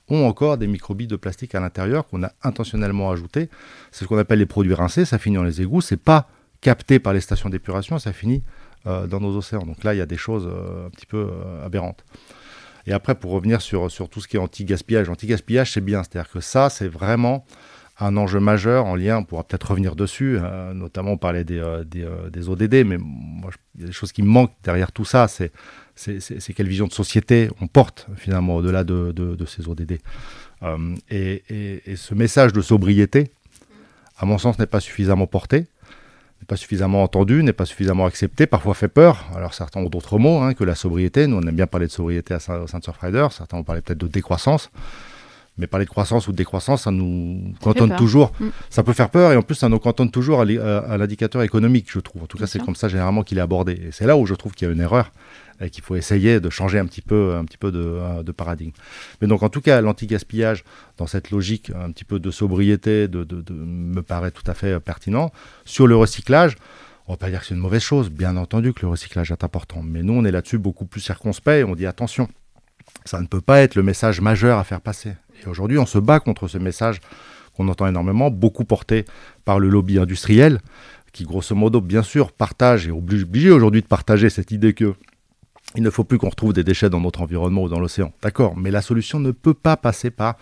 ont 0.09 0.25
encore 0.27 0.57
des 0.57 0.67
microbilles 0.67 1.09
de 1.09 1.17
plastique 1.17 1.55
à 1.55 1.61
l'intérieur 1.61 2.09
qu'on 2.09 2.23
a 2.23 2.33
intentionnellement 2.43 3.11
ajoutés. 3.11 3.51
C'est 3.91 4.05
ce 4.05 4.09
qu'on 4.09 4.17
appelle 4.17 4.39
les 4.39 4.47
produits 4.47 4.73
rincés, 4.73 5.05
ça 5.05 5.19
finit 5.19 5.37
dans 5.37 5.45
les 5.45 5.61
égouts, 5.61 5.83
c'est 5.83 6.03
pas 6.03 6.31
capté 6.63 6.99
par 7.01 7.13
les 7.13 7.21
stations 7.21 7.51
d'épuration, 7.51 7.99
ça 7.99 8.15
finit 8.15 8.43
euh, 8.87 9.07
dans 9.07 9.21
nos 9.21 9.37
océans. 9.37 9.67
Donc 9.67 9.85
là, 9.85 9.93
il 9.93 9.99
y 9.99 10.01
a 10.01 10.07
des 10.07 10.17
choses 10.17 10.49
euh, 10.51 10.87
un 10.87 10.91
petit 10.91 11.05
peu 11.05 11.29
aberrantes. 11.63 12.03
Et 12.87 12.95
après, 12.95 13.15
pour 13.15 13.33
revenir 13.33 13.61
sur, 13.61 13.91
sur 13.91 14.09
tout 14.09 14.23
ce 14.23 14.27
qui 14.27 14.37
est 14.37 14.41
anti-gaspillage, 14.41 15.11
anti-gaspillage, 15.11 15.73
c'est 15.73 15.83
bien. 15.83 16.03
C'est-à-dire 16.03 16.33
que 16.33 16.41
ça, 16.41 16.71
c'est 16.71 16.89
vraiment 16.89 17.45
un 18.03 18.17
enjeu 18.17 18.41
majeur 18.41 18.87
en 18.87 18.97
lien, 18.97 19.19
on 19.19 19.25
pourra 19.25 19.45
peut-être 19.45 19.71
revenir 19.71 19.95
dessus, 19.97 20.39
euh, 20.39 20.75
notamment 20.75 21.13
on 21.13 21.17
parlait 21.17 21.45
des, 21.45 21.59
euh, 21.59 21.85
euh, 21.97 22.49
ODD, 22.49 22.85
mais 22.85 22.99
il 23.77 23.81
y 23.81 23.85
a 23.85 23.87
des 23.87 23.93
choses 23.93 24.13
qui 24.13 24.23
me 24.23 24.29
manquent 24.29 24.55
derrière 24.63 24.93
tout 24.93 25.05
ça, 25.05 25.29
c'est, 25.29 25.53
quelle 26.55 26.69
vision 26.69 26.87
de 26.87 26.93
société 26.93 27.49
on 27.61 27.67
porte 27.67 28.07
finalement 28.17 28.57
au-delà 28.57 28.85
de, 28.85 29.13
de, 29.13 29.35
de 29.35 29.47
ces 29.47 29.69
ODD. 29.69 29.99
Et, 31.11 31.83
ce 31.97 32.15
message 32.15 32.53
de 32.53 32.61
sobriété, 32.61 33.31
à 34.19 34.27
mon 34.27 34.39
sens, 34.39 34.59
n'est 34.59 34.67
pas 34.67 34.81
suffisamment 34.81 35.27
porté 35.27 35.67
n'est 36.41 36.47
pas 36.47 36.57
suffisamment 36.57 37.05
entendu, 37.05 37.45
n'est 37.45 37.53
pas 37.53 37.67
suffisamment 37.67 38.05
accepté, 38.05 38.47
parfois 38.47 38.75
fait 38.75 38.89
peur. 38.89 39.31
Alors 39.37 39.55
certains 39.55 39.79
ont 39.79 39.89
d'autres 39.89 40.19
mots 40.19 40.41
hein, 40.41 40.55
que 40.55 40.65
la 40.65 40.75
sobriété. 40.75 41.29
Nous, 41.29 41.37
on 41.37 41.43
aime 41.43 41.55
bien 41.55 41.69
parler 41.69 41.87
de 41.87 41.93
sobriété 41.93 42.35
à 42.35 42.41
saint 42.41 42.67
Surfrider. 42.83 43.29
Certains 43.31 43.59
ont 43.59 43.63
parlé 43.63 43.81
peut-être 43.81 43.99
de 44.01 44.09
décroissance. 44.09 44.69
Mais 45.59 45.67
parler 45.67 45.85
de 45.85 45.91
croissance 45.91 46.29
ou 46.29 46.33
de 46.33 46.37
décroissance, 46.37 46.85
ça 46.85 46.91
nous 46.91 47.53
cantonne 47.61 47.95
toujours. 47.97 48.33
Mm. 48.41 48.49
Ça 48.71 48.83
peut 48.83 48.95
faire 48.95 49.11
peur 49.11 49.33
et 49.33 49.37
en 49.37 49.43
plus, 49.43 49.55
ça 49.55 49.69
nous 49.69 49.79
cantonne 49.79 50.11
toujours 50.11 50.41
à 50.41 50.45
l'indicateur 50.97 51.43
économique, 51.43 51.89
je 51.91 51.99
trouve. 52.01 52.23
En 52.23 52.27
tout 52.27 52.39
cas, 52.39 52.47
c'est 52.47 52.63
comme 52.63 52.75
ça 52.75 52.89
généralement 52.89 53.23
qu'il 53.23 53.37
est 53.39 53.43
abordé. 53.43 53.73
Et 53.73 53.93
c'est 53.93 54.07
là 54.07 54.17
où 54.17 54.25
je 54.25 54.35
trouve 54.35 54.53
qu'il 54.53 54.67
y 54.67 54.71
a 54.71 54.75
une 54.75 54.81
erreur 54.81 55.13
et 55.61 55.71
qu'il 55.71 55.85
faut 55.85 55.95
essayer 55.95 56.41
de 56.41 56.51
changer 56.51 56.79
un 56.79 56.87
petit 56.87 57.03
peu, 57.03 57.35
un 57.37 57.45
petit 57.45 57.59
peu 57.59 57.71
de, 57.71 57.81
euh, 57.81 58.23
de 58.23 58.33
paradigme. 58.33 58.73
Mais 59.21 59.29
donc, 59.29 59.43
en 59.43 59.49
tout 59.49 59.61
cas, 59.61 59.81
l'anti-gaspillage, 59.81 60.65
dans 60.97 61.07
cette 61.07 61.31
logique 61.31 61.71
un 61.71 61.91
petit 61.93 62.05
peu 62.05 62.19
de 62.19 62.31
sobriété, 62.31 63.07
de, 63.09 63.25
de, 63.25 63.53
me 63.53 64.03
paraît 64.03 64.31
tout 64.31 64.49
à 64.51 64.55
fait 64.55 64.81
pertinent. 64.81 65.31
Sur 65.65 65.87
le 65.87 65.97
recyclage, 65.97 66.57
on 67.07 67.13
ne 67.13 67.17
va 67.17 67.19
pas 67.19 67.31
dire 67.31 67.41
que 67.41 67.47
c'est 67.47 67.55
une 67.55 67.61
mauvaise 67.61 67.83
chose, 67.83 68.11
bien 68.11 68.37
entendu 68.37 68.73
que 68.73 68.83
le 68.83 68.89
recyclage 68.89 69.31
est 69.31 69.45
important, 69.45 69.83
mais 69.83 70.03
nous, 70.03 70.15
on 70.15 70.25
est 70.25 70.31
là-dessus 70.31 70.59
beaucoup 70.59 70.87
plus 70.87 71.01
circonspect 71.01 71.61
et 71.61 71.65
on 71.65 71.75
dit 71.75 71.87
attention, 71.87 72.29
ça 73.05 73.21
ne 73.21 73.27
peut 73.27 73.41
pas 73.41 73.61
être 73.61 73.75
le 73.75 73.83
message 73.83 74.21
majeur 74.21 74.59
à 74.59 74.65
faire 74.65 74.81
passer. 74.81 75.13
Et 75.45 75.49
aujourd'hui, 75.49 75.79
on 75.79 75.87
se 75.87 75.99
bat 75.99 76.21
contre 76.21 76.49
ce 76.49 76.59
message 76.59 77.01
qu'on 77.57 77.69
entend 77.69 77.87
énormément, 77.87 78.31
beaucoup 78.31 78.65
porté 78.65 79.05
par 79.45 79.59
le 79.59 79.69
lobby 79.69 79.99
industriel, 79.99 80.61
qui 81.13 81.25
grosso 81.25 81.55
modo, 81.55 81.81
bien 81.81 82.03
sûr, 82.03 82.33
partage 82.33 82.87
et 82.87 82.91
est 82.91 82.93
obligé 82.93 83.51
aujourd'hui 83.51 83.83
de 83.83 83.87
partager 83.87 84.31
cette 84.31 84.51
idée 84.51 84.73
que 84.73 84.95
il 85.75 85.83
ne 85.83 85.91
faut 85.91 86.05
plus 86.05 86.19
qu'on 86.19 86.29
retrouve 86.29 86.53
des 86.53 86.65
déchets 86.65 86.91
dans 86.91 87.01
notre 87.01 87.23
environnement 87.23 87.63
ou 87.63 87.69
dans 87.69 87.81
l'océan. 87.81 88.13
D'accord, 88.23 88.57
mais 88.57 88.71
la 88.71 88.83
solution 88.83 89.21
ne 89.21 89.31
peut 89.31 89.55
pas 89.55 89.77
passer 89.77 90.11
par 90.11 90.37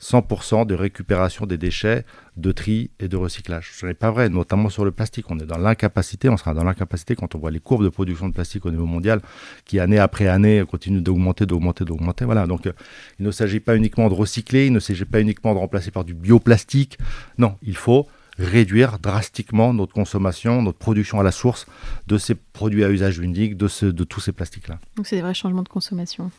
100% 0.00 0.66
de 0.66 0.74
récupération 0.74 1.46
des 1.46 1.58
déchets, 1.58 2.04
de 2.36 2.52
tri 2.52 2.90
et 3.00 3.08
de 3.08 3.16
recyclage. 3.16 3.70
Ce 3.74 3.84
n'est 3.86 3.94
pas 3.94 4.10
vrai, 4.10 4.28
notamment 4.28 4.68
sur 4.68 4.84
le 4.84 4.90
plastique. 4.90 5.30
On 5.30 5.38
est 5.38 5.46
dans 5.46 5.58
l'incapacité, 5.58 6.28
on 6.28 6.36
sera 6.36 6.54
dans 6.54 6.64
l'incapacité 6.64 7.14
quand 7.14 7.34
on 7.34 7.38
voit 7.38 7.50
les 7.50 7.60
courbes 7.60 7.84
de 7.84 7.88
production 7.88 8.28
de 8.28 8.34
plastique 8.34 8.64
au 8.66 8.70
niveau 8.70 8.86
mondial 8.86 9.20
qui, 9.64 9.78
année 9.78 9.98
après 9.98 10.26
année, 10.26 10.64
continuent 10.68 11.02
d'augmenter, 11.02 11.46
d'augmenter, 11.46 11.84
d'augmenter. 11.84 12.24
Voilà, 12.24 12.46
donc 12.46 12.66
euh, 12.66 12.72
il 13.18 13.26
ne 13.26 13.30
s'agit 13.30 13.60
pas 13.60 13.76
uniquement 13.76 14.08
de 14.08 14.14
recycler, 14.14 14.66
il 14.66 14.72
ne 14.72 14.80
s'agit 14.80 15.04
pas 15.04 15.20
uniquement 15.20 15.52
de 15.54 15.58
remplacer 15.58 15.90
par 15.90 16.04
du 16.04 16.14
bioplastique. 16.14 16.98
Non, 17.38 17.56
il 17.62 17.76
faut 17.76 18.06
réduire 18.40 18.98
drastiquement 18.98 19.74
notre 19.74 19.92
consommation, 19.92 20.62
notre 20.62 20.78
production 20.78 21.20
à 21.20 21.22
la 21.22 21.32
source 21.32 21.66
de 22.06 22.18
ces 22.18 22.34
produits 22.34 22.84
à 22.84 22.90
usage 22.90 23.18
unique, 23.18 23.56
de, 23.56 24.04
tous 24.04 24.20
ces 24.20 24.32
plastiques-là. 24.32 24.78
Donc 24.96 25.06
c'est 25.06 25.16
des 25.16 25.22
vrais 25.22 25.34
changements 25.34 25.62
de 25.62 25.68
consommation 25.68 26.30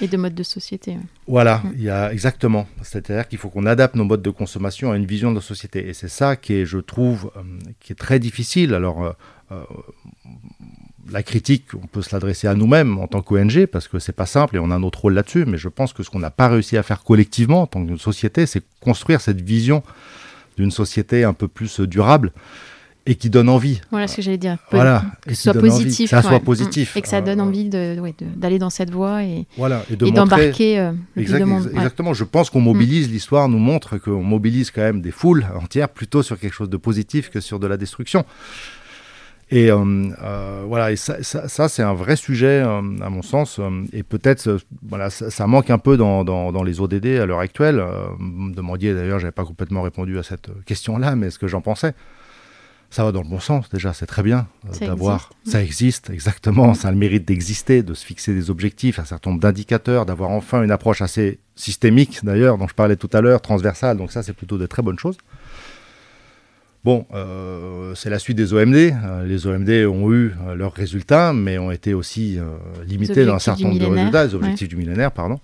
et 0.00 0.08
de 0.08 0.16
mode 0.16 0.34
de 0.34 0.42
société. 0.42 0.96
Voilà, 1.26 1.58
mm. 1.58 1.72
il 1.76 1.82
y 1.82 1.90
a 1.90 2.12
exactement. 2.12 2.66
C'est-à-dire 2.82 3.28
qu'il 3.28 3.38
faut 3.38 3.48
qu'on 3.48 3.66
adapte 3.66 3.94
nos 3.94 4.04
modes 4.04 4.22
de 4.22 4.30
consommation 4.30 4.92
à 4.92 4.96
une 4.96 5.06
vision 5.06 5.30
de 5.30 5.36
la 5.36 5.42
société. 5.42 5.88
Et 5.88 5.94
c'est 5.94 6.08
ça 6.08 6.36
qui 6.36 6.54
est, 6.54 6.66
je 6.66 6.78
trouve, 6.78 7.30
euh, 7.36 7.40
qui 7.80 7.92
est 7.92 7.96
très 7.96 8.18
difficile. 8.18 8.74
Alors, 8.74 9.04
euh, 9.04 9.12
euh, 9.52 9.62
la 11.10 11.22
critique, 11.22 11.74
on 11.74 11.86
peut 11.86 12.02
se 12.02 12.14
l'adresser 12.14 12.46
à 12.46 12.54
nous-mêmes 12.54 12.98
en 12.98 13.06
tant 13.06 13.22
qu'ONG, 13.22 13.66
parce 13.66 13.88
que 13.88 13.98
c'est 13.98 14.12
pas 14.12 14.26
simple 14.26 14.56
et 14.56 14.58
on 14.58 14.70
a 14.70 14.78
notre 14.78 15.00
rôle 15.00 15.14
là-dessus. 15.14 15.44
Mais 15.46 15.58
je 15.58 15.68
pense 15.68 15.92
que 15.92 16.02
ce 16.02 16.10
qu'on 16.10 16.20
n'a 16.20 16.30
pas 16.30 16.48
réussi 16.48 16.76
à 16.76 16.82
faire 16.82 17.02
collectivement 17.02 17.62
en 17.62 17.66
tant 17.66 17.84
que 17.84 17.96
société, 17.96 18.46
c'est 18.46 18.62
construire 18.80 19.20
cette 19.20 19.40
vision 19.40 19.82
d'une 20.56 20.70
société 20.70 21.24
un 21.24 21.32
peu 21.32 21.48
plus 21.48 21.80
durable 21.80 22.32
et 23.06 23.14
qui 23.14 23.30
donne 23.30 23.48
envie. 23.48 23.80
Voilà 23.90 24.06
ce 24.08 24.16
que 24.16 24.22
j'allais 24.22 24.38
dire. 24.38 24.58
Voilà, 24.70 25.04
que 25.22 25.34
ce 25.34 25.42
soit 25.50 25.60
positif. 25.60 26.10
ça 26.10 26.22
soit 26.22 26.40
positif. 26.40 26.96
Et 26.96 27.02
que 27.02 27.08
ça 27.08 27.20
donne 27.20 27.40
euh, 27.40 27.44
envie 27.44 27.68
d'aller 27.68 28.58
dans 28.58 28.70
cette 28.70 28.90
voie 28.90 29.24
et, 29.24 29.46
voilà, 29.56 29.84
et 29.90 29.96
d'embarquer 29.96 30.78
euh, 30.78 30.92
Exactement. 31.16 32.12
Je 32.12 32.24
pense 32.24 32.50
qu'on 32.50 32.60
mobilise, 32.60 33.08
mm. 33.08 33.12
l'histoire 33.12 33.48
nous 33.48 33.58
montre 33.58 33.98
qu'on 33.98 34.22
mobilise 34.22 34.70
quand 34.70 34.82
même 34.82 35.00
des 35.00 35.10
foules 35.10 35.46
entières 35.60 35.88
plutôt 35.88 36.22
sur 36.22 36.38
quelque 36.38 36.52
chose 36.52 36.70
de 36.70 36.76
positif 36.76 37.30
que 37.30 37.40
sur 37.40 37.58
de 37.58 37.66
la 37.66 37.76
destruction. 37.76 38.24
Et 39.52 39.70
voilà, 39.72 40.92
et 40.92 40.96
ça, 40.96 41.22
ça, 41.24 41.68
c'est 41.68 41.82
un 41.82 41.94
vrai 41.94 42.14
sujet 42.14 42.60
à 42.60 43.10
mon 43.10 43.22
sens. 43.22 43.60
et 43.92 44.04
peut-être, 44.04 44.58
voilà, 44.88 45.10
ça, 45.10 45.46
manque 45.48 45.70
un 45.70 45.78
peu 45.78 45.96
dans, 45.96 46.22
dans, 46.22 46.52
dans 46.52 46.62
les 46.62 46.80
ODD 46.80 47.06
à 47.20 47.26
l'heure 47.26 47.40
actuelle. 47.40 47.84
vous 48.20 48.24
me 48.24 48.54
demandiez 48.54 48.94
d'ailleurs, 48.94 49.18
j'avais 49.18 49.32
pas 49.32 49.44
complètement 49.44 49.82
répondu 49.82 50.20
à 50.20 50.22
cette 50.22 50.50
question-là, 50.66 51.16
mais 51.16 51.30
ce 51.30 51.40
que 51.40 51.48
j'en 51.48 51.62
pensais? 51.62 51.94
Ça 52.90 53.04
va 53.04 53.12
dans 53.12 53.22
le 53.22 53.28
bon 53.28 53.38
sens 53.38 53.68
déjà, 53.70 53.92
c'est 53.92 54.06
très 54.06 54.22
bien 54.22 54.48
euh, 54.66 54.86
d'avoir. 54.86 55.30
Ça 55.44 55.62
existe, 55.62 56.10
exactement, 56.10 56.74
ça 56.74 56.88
a 56.88 56.90
le 56.90 56.96
mérite 56.96 57.26
d'exister, 57.26 57.82
de 57.82 57.94
se 57.94 58.04
fixer 58.04 58.34
des 58.34 58.50
objectifs, 58.50 58.98
un 58.98 59.04
certain 59.04 59.30
nombre 59.30 59.42
d'indicateurs, 59.42 60.06
d'avoir 60.06 60.30
enfin 60.30 60.62
une 60.62 60.72
approche 60.72 61.00
assez 61.00 61.38
systémique 61.54 62.20
d'ailleurs, 62.24 62.58
dont 62.58 62.66
je 62.66 62.74
parlais 62.74 62.96
tout 62.96 63.10
à 63.12 63.20
l'heure, 63.20 63.40
transversale, 63.40 63.96
donc 63.96 64.10
ça 64.10 64.22
c'est 64.22 64.32
plutôt 64.32 64.58
de 64.58 64.66
très 64.66 64.82
bonnes 64.82 64.98
choses. 64.98 65.16
Bon, 66.82 67.06
euh, 67.12 67.94
c'est 67.94 68.08
la 68.08 68.18
suite 68.18 68.38
des 68.38 68.54
OMD. 68.54 68.74
Euh, 68.74 69.24
les 69.26 69.46
OMD 69.46 69.68
ont 69.86 70.10
eu 70.10 70.32
leurs 70.56 70.72
résultats, 70.72 71.34
mais 71.34 71.58
ont 71.58 71.70
été 71.70 71.92
aussi 71.92 72.38
limités 72.86 73.24
dans 73.26 73.34
un 73.34 73.38
certain 73.38 73.64
nombre 73.64 73.78
de 73.78 73.84
résultats, 73.84 74.24
les 74.24 74.34
objectifs 74.34 74.68
du 74.68 74.76
millénaire, 74.76 75.12
pardon. 75.12 75.40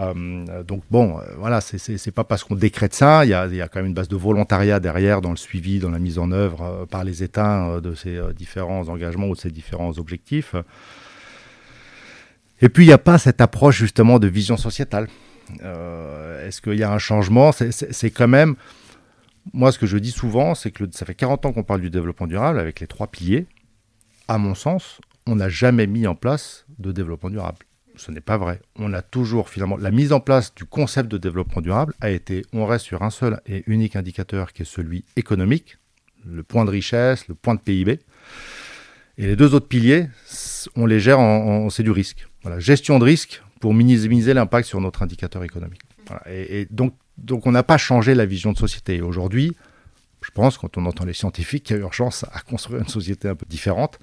Euh, 0.00 0.62
donc 0.62 0.82
bon, 0.90 1.18
euh, 1.18 1.22
voilà, 1.38 1.60
c'est 1.60 2.10
pas 2.10 2.24
parce 2.24 2.44
qu'on 2.44 2.54
décrète 2.54 2.94
ça, 2.94 3.24
il 3.24 3.30
y, 3.30 3.34
a, 3.34 3.68
quand 3.68 3.78
même 3.78 3.86
une 3.86 3.94
base 3.94 4.08
de 4.08 4.16
volontariat 4.16 4.78
derrière 4.78 5.22
dans 5.22 5.30
le 5.30 5.36
suivi, 5.36 5.78
dans 5.78 5.90
la 5.90 5.98
mise 5.98 6.18
en 6.18 6.32
œuvre 6.32 6.62
euh, 6.62 6.86
par 6.86 7.04
les 7.04 7.22
États 7.22 7.80
de 7.80 7.94
ces 7.94 8.20
différents 8.34 8.88
engagements 8.88 9.28
ou 9.28 9.34
de 9.34 9.40
ces 9.40 9.50
différents 9.50 9.98
objectifs. 9.98 10.54
Et 12.60 12.68
puis 12.68 12.84
il 12.84 12.88
n'y 12.88 12.92
a 12.92 12.98
pas 12.98 13.18
cette 13.18 13.40
approche 13.40 13.78
justement 13.78 14.18
de 14.18 14.26
vision 14.26 14.56
sociétale. 14.56 15.08
Est-ce 15.60 16.60
qu'il 16.60 16.74
y 16.74 16.82
a 16.82 16.90
un 16.90 16.98
changement? 16.98 17.52
C'est 17.52 18.10
quand 18.10 18.28
même, 18.28 18.56
moi 19.52 19.72
ce 19.72 19.78
que 19.78 19.86
je 19.86 19.98
dis 19.98 20.10
souvent, 20.10 20.54
c'est 20.54 20.70
que 20.70 20.84
ça 20.90 21.06
fait 21.06 21.14
40 21.14 21.46
ans 21.46 21.52
qu'on 21.52 21.62
parle 21.62 21.80
du 21.80 21.90
développement 21.90 22.26
durable 22.26 22.58
avec 22.58 22.80
les 22.80 22.86
trois 22.86 23.06
piliers. 23.06 23.46
À 24.28 24.38
mon 24.38 24.54
sens, 24.54 25.00
on 25.26 25.36
n'a 25.36 25.48
jamais 25.48 25.86
mis 25.86 26.06
en 26.06 26.14
place 26.14 26.66
de 26.78 26.92
développement 26.92 27.30
durable 27.30 27.65
ce 27.96 28.10
n'est 28.10 28.20
pas 28.20 28.36
vrai. 28.36 28.60
On 28.76 28.92
a 28.92 29.02
toujours 29.02 29.48
finalement 29.48 29.76
la 29.76 29.90
mise 29.90 30.12
en 30.12 30.20
place 30.20 30.54
du 30.54 30.64
concept 30.64 31.10
de 31.10 31.18
développement 31.18 31.62
durable 31.62 31.94
a 32.00 32.10
été, 32.10 32.44
on 32.52 32.66
reste 32.66 32.84
sur 32.84 33.02
un 33.02 33.10
seul 33.10 33.40
et 33.46 33.64
unique 33.66 33.96
indicateur 33.96 34.52
qui 34.52 34.62
est 34.62 34.66
celui 34.66 35.04
économique, 35.16 35.78
le 36.24 36.42
point 36.42 36.64
de 36.64 36.70
richesse, 36.70 37.28
le 37.28 37.34
point 37.34 37.54
de 37.54 37.60
PIB. 37.60 38.00
Et 39.18 39.26
les 39.26 39.36
deux 39.36 39.54
autres 39.54 39.68
piliers, 39.68 40.08
on 40.76 40.84
les 40.84 41.00
gère 41.00 41.18
en, 41.18 41.70
c'est 41.70 41.82
du 41.82 41.90
risque. 41.90 42.28
Voilà, 42.42 42.60
gestion 42.60 42.98
de 42.98 43.04
risque 43.04 43.42
pour 43.60 43.72
minimiser 43.72 44.34
l'impact 44.34 44.68
sur 44.68 44.80
notre 44.80 45.02
indicateur 45.02 45.42
économique. 45.42 45.80
Et, 46.26 46.66
donc, 46.70 46.94
donc 47.16 47.46
on 47.46 47.52
n'a 47.52 47.62
pas 47.62 47.78
changé 47.78 48.14
la 48.14 48.26
vision 48.26 48.52
de 48.52 48.58
société. 48.58 49.00
Aujourd'hui, 49.00 49.56
je 50.22 50.30
pense, 50.30 50.58
quand 50.58 50.76
on 50.76 50.84
entend 50.86 51.04
les 51.04 51.14
scientifiques, 51.14 51.64
qu'il 51.64 51.76
y 51.76 51.78
a 51.78 51.82
urgence 51.82 52.24
à 52.32 52.40
construire 52.40 52.80
une 52.80 52.88
société 52.88 53.28
un 53.28 53.34
peu 53.34 53.46
différente. 53.48 53.98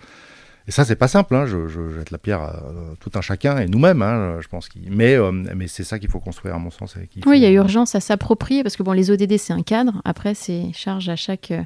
Et 0.67 0.71
ça, 0.71 0.86
c'est 0.86 0.95
pas 0.95 1.08
simple. 1.08 1.36
Hein. 1.36 1.45
Je, 1.45 1.67
jette 1.67 2.12
la 2.12 2.17
pierre 2.17 2.41
à 2.41 2.63
tout 2.99 3.12
un 3.15 3.21
chacun 3.21 3.58
et 3.58 3.67
nous-mêmes, 3.67 4.02
hein, 4.02 4.38
je 4.39 4.47
pense. 4.47 4.69
Mais, 4.89 5.15
euh, 5.15 5.32
mais 5.32 5.67
c'est 5.67 5.84
ça 5.84 5.99
qu'il 5.99 6.10
faut 6.10 6.19
construire, 6.19 6.56
à 6.56 6.60
mon 6.60 6.71
sens. 6.71 6.95
Oui, 7.26 7.38
il 7.38 7.41
y 7.41 7.45
a 7.45 7.52
urgence 7.52 7.95
à 7.95 7.99
s'approprier 7.99 8.63
parce 8.63 8.78
que 8.78 8.84
bon, 8.84 8.93
les 8.93 9.12
ODD, 9.12 9.38
c'est 9.38 9.54
un 9.54 9.62
cadre. 9.62 10.02
Après, 10.06 10.34
c'est 10.34 10.71
charge 10.73 11.10
à 11.10 11.17
chaque 11.17 11.52
euh, 11.52 11.63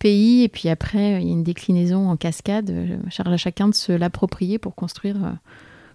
pays. 0.00 0.42
Et 0.42 0.48
puis 0.48 0.68
après, 0.68 1.22
il 1.22 1.28
y 1.28 1.30
a 1.30 1.32
une 1.32 1.44
déclinaison 1.44 2.08
en 2.08 2.16
cascade. 2.16 2.70
Euh, 2.70 2.96
charge 3.08 3.32
à 3.32 3.36
chacun 3.36 3.68
de 3.68 3.74
se 3.74 3.92
l'approprier 3.92 4.58
pour 4.58 4.74
construire, 4.74 5.16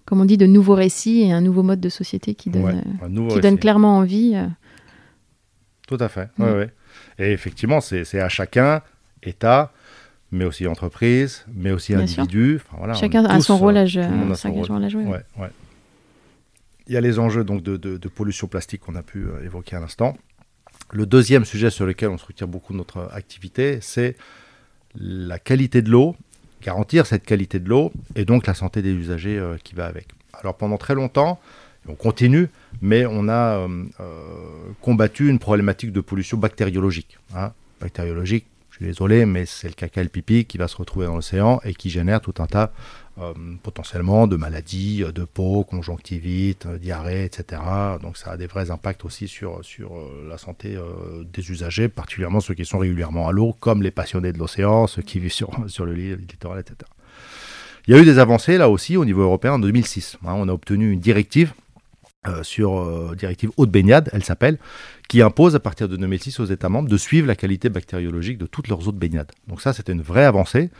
comme 0.06 0.20
on 0.20 0.24
dit, 0.24 0.38
de 0.38 0.46
nouveaux 0.46 0.74
récits 0.74 1.20
et 1.20 1.32
un 1.32 1.42
nouveau 1.42 1.62
mode 1.62 1.80
de 1.80 1.90
société 1.90 2.34
qui 2.34 2.48
donne, 2.48 2.82
qui 3.28 3.40
donne 3.40 3.58
clairement 3.58 3.98
envie. 3.98 4.34
Tout 5.86 5.98
à 6.00 6.08
fait. 6.08 6.30
Mm. 6.38 6.44
Ouais, 6.44 6.70
Et 7.18 7.32
effectivement, 7.32 7.82
c'est 7.82 8.18
à 8.18 8.30
chacun, 8.30 8.80
État, 9.22 9.72
mais 10.32 10.44
aussi 10.44 10.66
entreprise, 10.66 11.44
mais 11.52 11.70
aussi 11.70 11.94
individu. 11.94 12.60
Chacun 12.94 13.24
a 13.24 13.40
son 13.40 13.56
rôle 13.56 13.76
à 13.76 13.86
jouer. 13.86 14.06
Il 16.86 16.94
y 16.94 16.96
a 16.96 17.00
les 17.00 17.18
enjeux 17.18 17.44
donc, 17.44 17.62
de, 17.62 17.76
de, 17.76 18.08
pollution 18.08 18.48
plastique 18.48 18.80
qu'on 18.80 18.96
a 18.96 19.02
pu 19.02 19.20
euh, 19.20 19.44
évoquer 19.44 19.76
à 19.76 19.80
l'instant. 19.80 20.16
Le 20.90 21.06
deuxième 21.06 21.44
sujet 21.44 21.70
sur 21.70 21.86
lequel 21.86 22.08
on 22.08 22.18
se 22.18 22.26
retire 22.26 22.48
beaucoup 22.48 22.72
de 22.72 22.78
notre 22.78 23.08
activité, 23.12 23.78
c'est 23.80 24.16
la 24.96 25.38
qualité 25.38 25.82
de 25.82 25.90
l'eau, 25.90 26.16
garantir 26.62 27.06
cette 27.06 27.24
qualité 27.24 27.60
de 27.60 27.68
l'eau 27.68 27.92
et 28.16 28.24
donc 28.24 28.48
la 28.48 28.54
santé 28.54 28.82
des 28.82 28.90
usagers 28.90 29.38
euh, 29.38 29.56
qui 29.62 29.76
va 29.76 29.86
avec. 29.86 30.08
Alors 30.32 30.56
pendant 30.56 30.78
très 30.78 30.96
longtemps, 30.96 31.38
on 31.88 31.94
continue, 31.94 32.48
mais 32.82 33.06
on 33.06 33.28
a 33.28 33.68
euh, 33.68 33.84
combattu 34.80 35.28
une 35.28 35.38
problématique 35.38 35.92
de 35.92 36.00
pollution 36.00 36.38
bactériologique. 36.38 37.18
Hein. 37.36 37.52
bactériologique, 37.80 38.46
désolé, 38.86 39.26
mais 39.26 39.46
c'est 39.46 39.68
le 39.68 39.74
caca 39.74 40.00
et 40.00 40.04
le 40.04 40.10
pipi 40.10 40.44
qui 40.44 40.58
va 40.58 40.68
se 40.68 40.76
retrouver 40.76 41.06
dans 41.06 41.14
l'océan 41.14 41.60
et 41.64 41.74
qui 41.74 41.90
génère 41.90 42.20
tout 42.20 42.34
un 42.38 42.46
tas 42.46 42.72
euh, 43.20 43.34
potentiellement 43.62 44.26
de 44.26 44.36
maladies, 44.36 45.02
euh, 45.02 45.12
de 45.12 45.24
peau, 45.24 45.64
conjonctivite, 45.64 46.64
euh, 46.64 46.78
diarrhée, 46.78 47.24
etc. 47.24 47.60
Donc 48.00 48.16
ça 48.16 48.30
a 48.30 48.36
des 48.38 48.46
vrais 48.46 48.70
impacts 48.70 49.04
aussi 49.04 49.28
sur, 49.28 49.62
sur 49.62 49.92
la 50.28 50.38
santé 50.38 50.78
des 51.32 51.50
usagers, 51.50 51.88
particulièrement 51.88 52.40
ceux 52.40 52.54
qui 52.54 52.64
sont 52.64 52.78
régulièrement 52.78 53.28
à 53.28 53.32
l'eau, 53.32 53.54
comme 53.58 53.82
les 53.82 53.90
passionnés 53.90 54.32
de 54.32 54.38
l'océan, 54.38 54.86
ceux 54.86 55.02
qui 55.02 55.18
vivent 55.18 55.32
sur, 55.32 55.50
sur 55.68 55.84
le 55.84 55.92
littoral, 55.92 56.60
etc. 56.60 56.76
Il 57.86 57.94
y 57.94 57.98
a 57.98 58.00
eu 58.00 58.04
des 58.04 58.18
avancées 58.18 58.56
là 58.56 58.70
aussi 58.70 58.96
au 58.96 59.04
niveau 59.04 59.22
européen 59.22 59.54
en 59.54 59.58
2006. 59.58 60.18
Hein. 60.24 60.34
on 60.36 60.48
a 60.48 60.52
obtenu 60.52 60.92
une 60.92 61.00
directive 61.00 61.52
sur 62.42 63.16
directive 63.16 63.50
haute 63.56 63.70
baignade, 63.70 64.10
elle 64.12 64.22
s'appelle, 64.22 64.58
qui 65.10 65.22
impose 65.22 65.56
à 65.56 65.60
partir 65.60 65.88
de 65.88 65.96
2006 65.96 66.38
aux 66.38 66.44
États 66.44 66.68
membres 66.68 66.88
de 66.88 66.96
suivre 66.96 67.26
la 67.26 67.34
qualité 67.34 67.68
bactériologique 67.68 68.38
de 68.38 68.46
toutes 68.46 68.68
leurs 68.68 68.86
eaux 68.86 68.92
de 68.92 68.96
baignade. 68.96 69.32
Donc 69.48 69.60
ça, 69.60 69.72
c'était 69.72 69.90
une 69.90 70.02
vraie 70.02 70.24
avancée. 70.24 70.70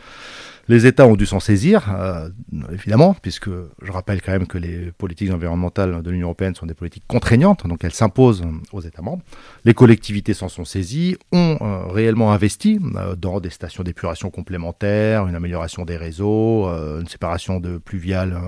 Les 0.69 0.87
États 0.87 1.05
ont 1.05 1.16
dû 1.16 1.27
s'en 1.27 1.40
saisir, 1.40 1.93
euh, 1.93 2.29
évidemment, 2.71 3.16
puisque 3.21 3.51
je 3.83 3.90
rappelle 3.90 4.23
quand 4.23 4.31
même 4.31 4.47
que 4.47 4.57
les 4.57 4.93
politiques 4.93 5.33
environnementales 5.33 6.01
de 6.01 6.11
l'Union 6.12 6.29
européenne 6.29 6.55
sont 6.55 6.66
des 6.66 6.75
politiques 6.75 7.03
contraignantes, 7.09 7.66
donc 7.66 7.83
elles 7.83 7.93
s'imposent 7.93 8.45
aux 8.71 8.81
États 8.81 9.03
membres. 9.03 9.25
Les 9.64 9.75
collectivités 9.75 10.33
s'en 10.33 10.49
sont 10.49 10.64
saisies, 10.64 11.16
ont 11.33 11.59
euh, 11.61 11.87
réellement 11.88 12.33
investi 12.33 12.79
euh, 12.95 13.16
dans 13.16 13.40
des 13.40 13.51
stations 13.51 13.83
d'épuration 13.83 14.31
complémentaires, 14.31 15.27
une 15.27 15.35
amélioration 15.35 15.85
des 15.85 15.97
réseaux, 15.97 16.69
une 16.69 17.09
séparation 17.09 17.59
de 17.59 17.79
pluviales, 17.79 18.38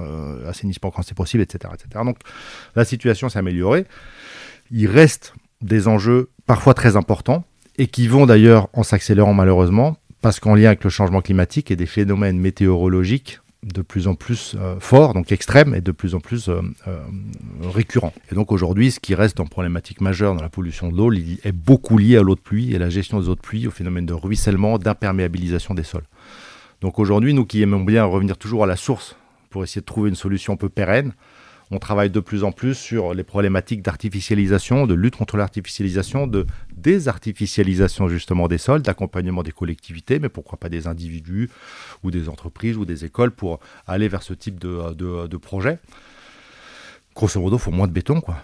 assainissement 0.46 0.92
quand 0.92 1.02
c'est 1.02 1.16
possible, 1.16 1.42
etc., 1.42 1.74
etc. 1.74 2.04
Donc 2.04 2.18
la 2.76 2.84
situation 2.84 3.28
s'est 3.28 3.40
améliorée. 3.40 3.84
Il 4.70 4.86
reste 4.86 5.34
des 5.62 5.88
enjeux 5.88 6.30
parfois 6.46 6.74
très 6.74 6.96
importants 6.96 7.44
et 7.78 7.86
qui 7.86 8.08
vont 8.08 8.26
d'ailleurs 8.26 8.68
en 8.72 8.82
s'accélérant 8.82 9.34
malheureusement 9.34 9.96
parce 10.20 10.40
qu'en 10.40 10.54
lien 10.54 10.68
avec 10.68 10.84
le 10.84 10.90
changement 10.90 11.20
climatique 11.20 11.70
et 11.70 11.76
des 11.76 11.86
phénomènes 11.86 12.38
météorologiques 12.38 13.40
de 13.62 13.82
plus 13.82 14.08
en 14.08 14.14
plus 14.14 14.56
euh, 14.58 14.76
forts, 14.80 15.14
donc 15.14 15.30
extrêmes 15.30 15.74
et 15.74 15.80
de 15.80 15.92
plus 15.92 16.14
en 16.16 16.20
plus 16.20 16.48
euh, 16.48 16.60
euh, 16.88 17.00
récurrents. 17.62 18.12
Et 18.30 18.34
donc 18.34 18.50
aujourd'hui, 18.50 18.90
ce 18.90 18.98
qui 18.98 19.14
reste 19.14 19.38
en 19.38 19.46
problématique 19.46 20.00
majeure 20.00 20.34
dans 20.34 20.42
la 20.42 20.48
pollution 20.48 20.90
de 20.90 20.96
l'eau 20.96 21.12
est 21.12 21.52
beaucoup 21.52 21.96
lié 21.96 22.16
à 22.16 22.22
l'eau 22.22 22.34
de 22.34 22.40
pluie 22.40 22.74
et 22.74 22.78
la 22.78 22.90
gestion 22.90 23.20
des 23.20 23.28
eaux 23.28 23.36
de 23.36 23.40
pluie, 23.40 23.68
au 23.68 23.70
phénomène 23.70 24.06
de 24.06 24.14
ruissellement, 24.14 24.78
d'imperméabilisation 24.78 25.74
des 25.74 25.84
sols. 25.84 26.06
Donc 26.80 26.98
aujourd'hui, 26.98 27.34
nous 27.34 27.44
qui 27.44 27.62
aimons 27.62 27.84
bien 27.84 28.04
revenir 28.04 28.36
toujours 28.36 28.64
à 28.64 28.66
la 28.66 28.76
source 28.76 29.16
pour 29.50 29.62
essayer 29.62 29.80
de 29.80 29.86
trouver 29.86 30.08
une 30.08 30.16
solution 30.16 30.54
un 30.54 30.56
peu 30.56 30.68
pérenne, 30.68 31.12
on 31.72 31.78
travaille 31.78 32.10
de 32.10 32.20
plus 32.20 32.44
en 32.44 32.52
plus 32.52 32.74
sur 32.74 33.14
les 33.14 33.24
problématiques 33.24 33.80
d'artificialisation, 33.80 34.86
de 34.86 34.92
lutte 34.92 35.16
contre 35.16 35.38
l'artificialisation, 35.38 36.26
de 36.26 36.46
désartificialisation 36.76 38.08
justement 38.08 38.46
des 38.46 38.58
sols, 38.58 38.82
d'accompagnement 38.82 39.42
des 39.42 39.52
collectivités, 39.52 40.18
mais 40.18 40.28
pourquoi 40.28 40.58
pas 40.58 40.68
des 40.68 40.86
individus 40.86 41.48
ou 42.02 42.10
des 42.10 42.28
entreprises 42.28 42.76
ou 42.76 42.84
des 42.84 43.06
écoles 43.06 43.30
pour 43.30 43.58
aller 43.86 44.08
vers 44.08 44.22
ce 44.22 44.34
type 44.34 44.60
de, 44.60 44.92
de, 44.92 45.36
projet. 45.38 45.78
Grosso 47.14 47.40
modo, 47.40 47.56
il 47.56 47.60
faut 47.60 47.70
moins 47.70 47.88
de 47.88 47.92
béton, 47.92 48.20
quoi. 48.20 48.36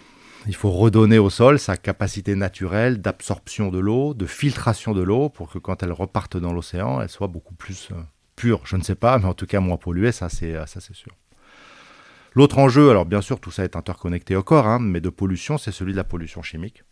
Il 0.47 0.55
faut 0.55 0.71
redonner 0.71 1.19
au 1.19 1.29
sol 1.29 1.59
sa 1.59 1.77
capacité 1.77 2.35
naturelle 2.35 3.03
d'absorption 3.03 3.71
de 3.71 3.79
l'eau, 3.79 4.15
de 4.15 4.25
filtration 4.25 4.95
de 4.95 5.03
l'eau, 5.03 5.29
pour 5.29 5.51
que 5.51 5.59
quand 5.59 5.83
elle 5.83 5.93
reparte 5.93 6.39
dans 6.39 6.53
l'océan, 6.53 7.03
elle 7.03 7.11
soit 7.11 7.27
beaucoup 7.27 7.55
plus 7.55 7.91
euh, 7.93 7.97
pure. 8.37 8.63
Je 8.65 8.77
ne 8.77 8.83
sais 8.83 8.95
pas, 8.95 9.19
mais 9.19 9.27
en 9.27 9.35
tout 9.35 9.47
cas 9.47 9.61
moins 9.61 9.77
polluée, 9.77 10.13
ça 10.13 10.31
c'est 10.31 10.55
sûr. 10.95 11.13
L'autre 12.35 12.59
enjeu, 12.59 12.91
alors 12.91 13.07
bien 13.07 13.21
sûr, 13.21 13.41
tout 13.41 13.51
ça 13.51 13.65
est 13.65 13.77
interconnecté 13.77 14.37
au 14.37 14.43
corps, 14.43 14.67
hein, 14.67 14.79
mais 14.81 15.01
de 15.01 15.11
pollution, 15.11 15.59
c'est 15.59 15.73
celui 15.73 15.93
de 15.93 15.97
la 15.97 16.05
pollution 16.05 16.43
chimique. 16.43 16.85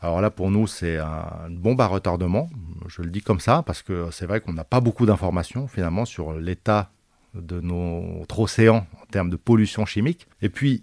Alors 0.00 0.20
là, 0.20 0.30
pour 0.30 0.50
nous, 0.50 0.66
c'est 0.66 0.98
une 0.98 1.58
bombe 1.58 1.80
à 1.80 1.86
retardement. 1.86 2.50
Je 2.88 3.02
le 3.02 3.10
dis 3.10 3.20
comme 3.20 3.38
ça, 3.38 3.62
parce 3.64 3.82
que 3.82 4.08
c'est 4.10 4.26
vrai 4.26 4.40
qu'on 4.40 4.52
n'a 4.52 4.64
pas 4.64 4.80
beaucoup 4.80 5.06
d'informations, 5.06 5.68
finalement, 5.68 6.04
sur 6.04 6.32
l'état 6.32 6.90
de 7.34 7.60
notre 7.60 8.40
océan 8.40 8.86
en 9.00 9.06
termes 9.06 9.30
de 9.30 9.36
pollution 9.36 9.86
chimique. 9.86 10.26
Et 10.42 10.48
puis, 10.48 10.82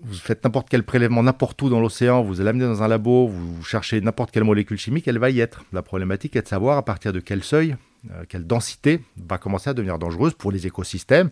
vous 0.00 0.14
faites 0.14 0.44
n'importe 0.44 0.68
quel 0.68 0.84
prélèvement 0.84 1.22
n'importe 1.22 1.60
où 1.62 1.68
dans 1.68 1.80
l'océan, 1.80 2.22
vous 2.22 2.34
l'amenez 2.34 2.66
dans 2.66 2.82
un 2.82 2.88
labo, 2.88 3.26
vous 3.26 3.64
cherchez 3.64 4.00
n'importe 4.00 4.30
quelle 4.30 4.44
molécule 4.44 4.78
chimique, 4.78 5.08
elle 5.08 5.18
va 5.18 5.30
y 5.30 5.40
être. 5.40 5.64
La 5.72 5.82
problématique 5.82 6.36
est 6.36 6.42
de 6.42 6.48
savoir 6.48 6.78
à 6.78 6.84
partir 6.84 7.12
de 7.12 7.20
quel 7.20 7.42
seuil, 7.42 7.76
euh, 8.10 8.24
quelle 8.28 8.46
densité 8.46 9.00
va 9.16 9.38
commencer 9.38 9.70
à 9.70 9.74
devenir 9.74 9.98
dangereuse 9.98 10.34
pour 10.34 10.52
les 10.52 10.66
écosystèmes, 10.66 11.30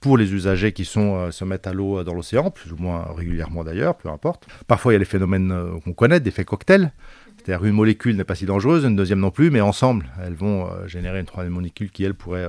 pour 0.00 0.16
les 0.16 0.32
usagers 0.32 0.72
qui 0.72 0.84
sont, 0.84 1.30
se 1.32 1.44
mettent 1.44 1.66
à 1.66 1.72
l'eau 1.72 2.04
dans 2.04 2.14
l'océan, 2.14 2.50
plus 2.50 2.72
ou 2.72 2.76
moins 2.76 3.06
régulièrement 3.16 3.64
d'ailleurs, 3.64 3.96
peu 3.96 4.08
importe. 4.08 4.46
Parfois, 4.66 4.92
il 4.92 4.94
y 4.94 4.96
a 4.96 4.98
les 4.98 5.04
phénomènes 5.04 5.52
qu'on 5.84 5.92
connaît, 5.92 6.20
d'effets 6.20 6.44
cocktail. 6.44 6.92
C'est-à-dire 7.36 7.64
une 7.64 7.74
molécule 7.74 8.16
n'est 8.16 8.24
pas 8.24 8.34
si 8.34 8.46
dangereuse, 8.46 8.84
une 8.84 8.96
deuxième 8.96 9.20
non 9.20 9.30
plus, 9.30 9.50
mais 9.50 9.60
ensemble, 9.60 10.06
elles 10.24 10.34
vont 10.34 10.68
générer 10.86 11.20
une 11.20 11.26
troisième 11.26 11.54
molécule 11.54 11.90
qui, 11.90 12.04
elle, 12.04 12.14
pourrait, 12.14 12.48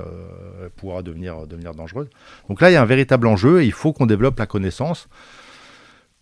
pourra 0.76 1.02
devenir, 1.02 1.46
dangereuse. 1.46 2.08
Donc 2.48 2.60
là, 2.60 2.70
il 2.70 2.74
y 2.74 2.76
a 2.76 2.82
un 2.82 2.86
véritable 2.86 3.26
enjeu 3.26 3.62
et 3.62 3.66
il 3.66 3.72
faut 3.72 3.92
qu'on 3.92 4.06
développe 4.06 4.38
la 4.38 4.46
connaissance 4.46 5.08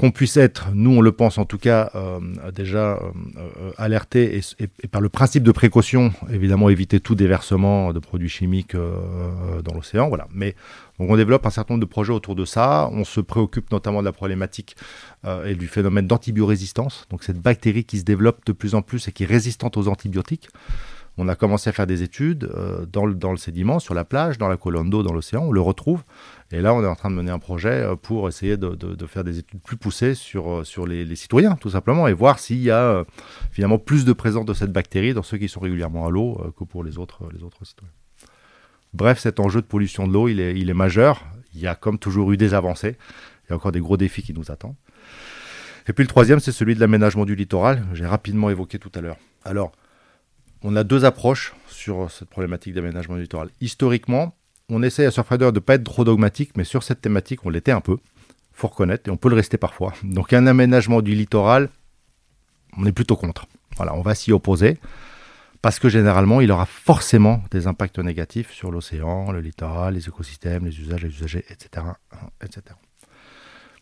qu'on 0.01 0.13
puisse 0.13 0.37
être, 0.37 0.69
nous 0.75 0.93
on 0.93 1.01
le 1.01 1.11
pense 1.11 1.39
en 1.39 1.45
tout 1.45 1.59
cas, 1.59 1.91
euh, 1.97 2.21
déjà 2.53 2.93
euh, 2.93 3.11
euh, 3.37 3.73
alerté 3.79 4.41
et, 4.61 4.87
par 4.87 5.01
le 5.01 5.09
principe 5.09 5.43
de 5.43 5.51
précaution, 5.51 6.13
évidemment 6.31 6.69
éviter 6.69 7.01
tout 7.01 7.17
déversement 7.17 7.93
de 7.93 7.99
produits 7.99 8.29
chimiques 8.29 8.77
dans 8.77 9.75
l'océan. 9.75 10.09
Voilà. 10.09 10.29
Mais 10.33 10.55
on 10.99 11.17
développe 11.17 11.47
un 11.47 11.51
certain 11.51 11.75
nombre 11.75 11.87
de 11.87 11.91
projets 11.91 12.13
autour 12.13 12.35
de 12.35 12.45
ça. 12.45 12.89
On 12.93 13.05
se 13.05 13.21
préoccupe 13.21 13.71
notamment 13.71 14.01
de 14.01 14.05
la 14.05 14.13
problématique 14.13 14.77
et 15.45 15.55
du 15.55 15.69
phénomène 15.69 16.07
d'antibiorésistance. 16.07 17.07
Donc 17.11 17.23
cette 17.23 17.41
bactérie 17.41 17.85
qui 17.85 17.99
se 17.99 18.05
développe 18.05 18.45
de 18.47 18.53
plus 18.53 18.75
en 18.75 18.83
plus 18.83 19.07
et 19.09 19.13
qui 19.13 19.23
est 19.23 19.27
résistante 19.27 19.77
aux 19.77 19.89
antibiotiques. 19.89 20.49
On 21.21 21.27
a 21.27 21.35
commencé 21.35 21.69
à 21.69 21.73
faire 21.73 21.89
des 21.89 22.05
études 22.05 22.49
dans, 22.93 23.05
le, 23.05 23.15
dans 23.15 23.33
le 23.33 23.37
sédiment, 23.37 23.81
sur 23.81 23.93
la 23.93 24.05
plage, 24.05 24.39
dans 24.39 24.47
la 24.47 24.57
colonne 24.57 24.89
d'eau, 24.89 25.03
dans 25.03 25.13
l'océan. 25.13 25.43
On 25.43 25.53
le 25.53 25.61
retrouve. 25.61 26.05
Et 26.51 26.63
là, 26.63 26.73
on 26.73 26.83
est 26.83 26.87
en 26.87 26.95
train 26.95 27.11
de 27.11 27.15
mener 27.15 27.31
un 27.31 27.39
projet 27.39 27.83
euh, 27.83 27.97
pour 27.97 28.29
essayer 28.29 28.57
de, 28.57 29.07
faire 29.07 29.25
des 29.25 29.39
études 29.39 29.61
plus 29.61 29.77
poussées 29.77 30.15
sur, 30.15 30.61
euh, 30.61 30.87
les, 30.87 31.17
citoyens, 31.17 31.57
tout 31.57 31.71
simplement, 31.71 32.09
et 32.09 32.13
voir 32.13 32.39
s'il 32.39 32.63
y 32.63 32.71
a 32.71 32.83
euh, 32.83 33.05
finalement 33.51 33.79
plus 33.79 34.05
de 34.05 34.13
présence 34.13 34.47
de 34.47 34.55
cette 34.55 34.73
bactérie 34.73 35.13
dans 35.13 35.23
ceux 35.23 35.37
qui 35.39 35.49
sont 35.49 35.61
régulièrement 35.61 36.07
à 36.07 36.11
l'eau 36.11 36.41
que 36.57 36.65
pour 36.65 36.85
les 36.85 36.99
autres 36.99 37.29
citoyens. 37.65 37.93
Bref, 38.95 39.19
cet 39.19 39.41
enjeu 39.41 39.61
de 39.61 39.67
pollution 39.67 40.07
de 40.07 40.13
l'eau, 40.13 40.29
il 40.29 40.41
est, 40.41 40.75
majeur. 40.75 41.27
Il 41.55 41.61
y 41.61 41.67
a 41.67 41.75
comme 41.75 41.99
toujours 41.99 42.33
eu 42.33 42.37
des 42.37 42.55
avancées. 42.55 42.97
Il 43.45 43.51
y 43.51 43.53
a 43.53 43.57
encore 43.57 43.73
des 43.73 43.81
gros 43.81 43.97
défis 43.97 44.23
qui 44.23 44.33
nous 44.33 44.51
attendent. 44.51 44.77
Et 45.89 45.93
puis 45.93 46.05
le 46.05 46.09
troisième, 46.09 46.41
c'est 46.41 46.53
celui 46.53 46.75
de 46.75 46.81
l'aménagement 46.81 47.25
du 47.25 47.35
littoral. 47.35 47.85
J'ai 47.95 48.07
rapidement 48.07 48.51
évoqué 48.51 48.79
tout 48.79 48.93
à 48.95 49.01
l'heure. 49.01 49.17
Alors, 49.45 49.73
on 50.63 50.77
a 50.77 50.85
deux 50.85 51.05
approches 51.05 51.55
sur 51.69 52.11
cette 52.11 52.29
problématique 52.29 52.75
d'aménagement 52.75 53.15
du 53.15 53.23
littoral. 53.23 53.49
Historiquement, 53.61 54.35
on 54.69 54.83
essaie 54.83 55.07
à 55.07 55.11
Surfrider 55.11 55.47
de 55.47 55.53
ne 55.53 55.61
pas 55.61 55.75
être 55.75 55.85
trop 55.85 56.05
dogmatique, 56.05 56.51
mais 56.57 56.65
sur 56.65 56.83
cette 56.83 57.01
thématique, 57.01 57.47
on 57.47 57.51
l'était 57.51 57.73
un 57.73 57.81
peu. 57.81 57.97
faut 58.53 58.69
reconnaître, 58.69 59.09
et 59.09 59.13
on 59.13 59.17
peut 59.17 59.31
le 59.31 59.37
rester 59.37 59.57
parfois. 59.57 59.95
Donc 60.03 60.33
un 60.33 60.47
aménagement 60.47 61.01
du 61.01 61.15
littoral, 61.15 61.71
on 62.77 62.85
est 62.85 62.93
plutôt 62.93 63.17
contre. 63.17 63.47
Voilà, 63.77 63.95
on 63.95 64.03
va 64.03 64.15
s'y 64.15 64.33
opposer, 64.33 64.79
parce 65.63 65.79
que 65.79 65.89
généralement, 65.89 66.41
il 66.41 66.51
aura 66.53 66.67
forcément 66.67 67.43
des 67.51 67.67
impacts 67.67 67.99
négatifs 67.99 68.53
sur 68.53 68.71
l'océan, 68.71 69.33
le 69.33 69.41
littoral, 69.41 69.95
les 69.95 70.09
écosystèmes, 70.09 70.67
les 70.67 70.81
usages, 70.81 71.03
les 71.03 71.11
usagers, 71.11 71.45
etc. 71.51 71.87
etc. 72.43 72.63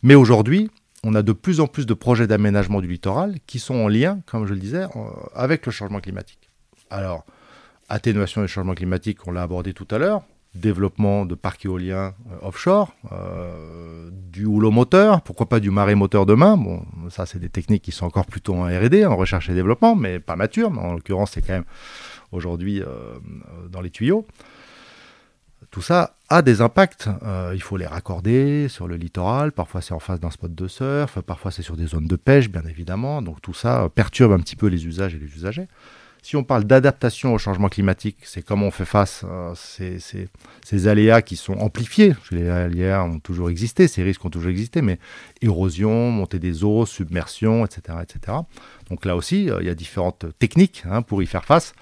Mais 0.03 0.15
aujourd'hui, 0.15 0.71
on 1.05 1.15
a 1.15 1.23
de 1.23 1.33
plus 1.33 1.61
en 1.61 1.67
plus 1.67 1.87
de 1.87 1.95
projets 1.95 2.27
d'aménagement 2.27 2.81
du 2.81 2.89
littoral 2.89 3.37
qui 3.47 3.59
sont 3.59 3.75
en 3.75 3.89
lien, 3.89 4.21
comme 4.27 4.47
je 4.47 4.55
le 4.55 4.61
disais, 4.61 4.87
avec 5.35 5.67
le 5.67 5.73
changement 5.73 6.01
climatique. 6.01 6.51
Alors, 6.91 7.25
atténuation 7.89 8.41
des 8.43 8.49
changements 8.49 8.75
climatiques, 8.75 9.27
on 9.27 9.31
l'a 9.31 9.43
abordé 9.43 9.73
tout 9.73 9.87
à 9.91 9.99
l'heure 9.99 10.23
développement 10.61 11.27
de 11.27 11.35
parcs 11.35 11.64
éoliens 11.64 12.14
euh, 12.31 12.47
offshore, 12.47 12.95
euh, 13.12 14.11
du 14.12 14.45
houlot 14.45 14.71
moteur, 14.71 15.23
pourquoi 15.23 15.49
pas 15.49 15.61
du 15.61 15.71
marais 15.71 15.95
moteur 15.95 16.27
demain. 16.27 16.57
Bon, 16.57 16.85
ça, 17.11 17.27
c'est 17.27 17.38
des 17.38 17.49
techniques 17.49 17.83
qui 17.83 17.92
sont 17.92 18.07
encore 18.07 18.27
plutôt 18.27 18.55
en 18.55 18.64
RD, 18.64 19.05
en 19.07 19.16
recherche 19.16 19.49
et 19.49 19.55
développement, 19.55 19.95
mais 19.95 20.19
pas 20.19 20.37
matures. 20.37 20.71
En 20.79 20.95
l'occurrence, 20.95 21.33
c'est 21.33 21.42
quand 21.42 21.55
même 21.55 21.64
aujourd'hui 22.33 22.83
euh, 22.83 23.19
dans 23.71 23.81
les 23.81 23.90
tuyaux. 23.90 24.27
Tout 25.71 25.83
ça 25.83 26.14
a 26.29 26.42
des 26.42 26.62
impacts. 26.62 27.09
il 27.53 27.61
faut 27.61 27.77
les 27.77 27.87
raccorder 27.87 28.69
sur 28.69 28.87
le 28.87 28.97
littoral. 28.97 29.53
Parfois, 29.53 29.83
c'est 29.83 29.92
en 29.92 29.99
face 29.99 30.21
d'un 30.21 30.31
spot 30.31 30.55
de 30.55 30.69
surf. 30.69 31.21
Parfois, 31.21 31.51
c'est 31.51 31.62
sur 31.62 31.77
des 31.77 31.87
zones 31.87 32.07
de 32.07 32.16
pêche, 32.16 32.49
bien 32.49 32.62
évidemment. 32.62 33.21
Donc, 33.21 33.42
tout 33.42 33.53
ça 33.53 33.88
perturbe 33.95 34.33
un 34.33 34.38
petit 34.38 34.57
peu 34.57 34.69
les 34.69 34.87
usages 34.87 35.14
et 35.14 35.19
les 35.19 35.27
usagers. 35.27 35.69
Si 36.27 36.35
on 36.35 36.43
parle 36.43 36.65
d'adaptation 36.65 37.35
au 37.35 37.39
changement 37.39 37.69
climatique, 37.69 38.17
c'est 38.25 38.43
comment 38.43 38.67
on 38.67 38.71
fait 38.73 38.85
face 38.85 39.23
à 39.23 39.53
ces, 39.55 40.89
aléas 40.89 41.23
qui 41.23 41.37
sont 41.37 41.53
amplifiés. 41.53 42.17
Les 42.33 42.49
aléas 42.49 43.05
ont 43.05 43.21
toujours 43.21 43.49
existé, 43.49 43.87
ces 43.87 44.03
risques 44.03 44.25
ont 44.25 44.31
toujours 44.31 44.51
existé, 44.51 44.83
mais 44.83 44.99
érosion, 45.41 46.11
montée 46.11 46.41
des 46.41 46.65
eaux, 46.65 46.85
submersion, 46.85 47.65
etc. 47.65 47.99
etc. 48.03 48.39
Donc 48.91 49.05
là 49.05 49.15
aussi, 49.15 49.49
euh, 49.49 49.59
il 49.61 49.69
y 49.69 49.71
a 49.71 49.77
différentes 49.77 50.27
techniques 50.41 50.83
hein, 50.91 51.01
pour 51.01 51.23
y 51.23 51.27
faire 51.27 51.45
face 51.45 51.75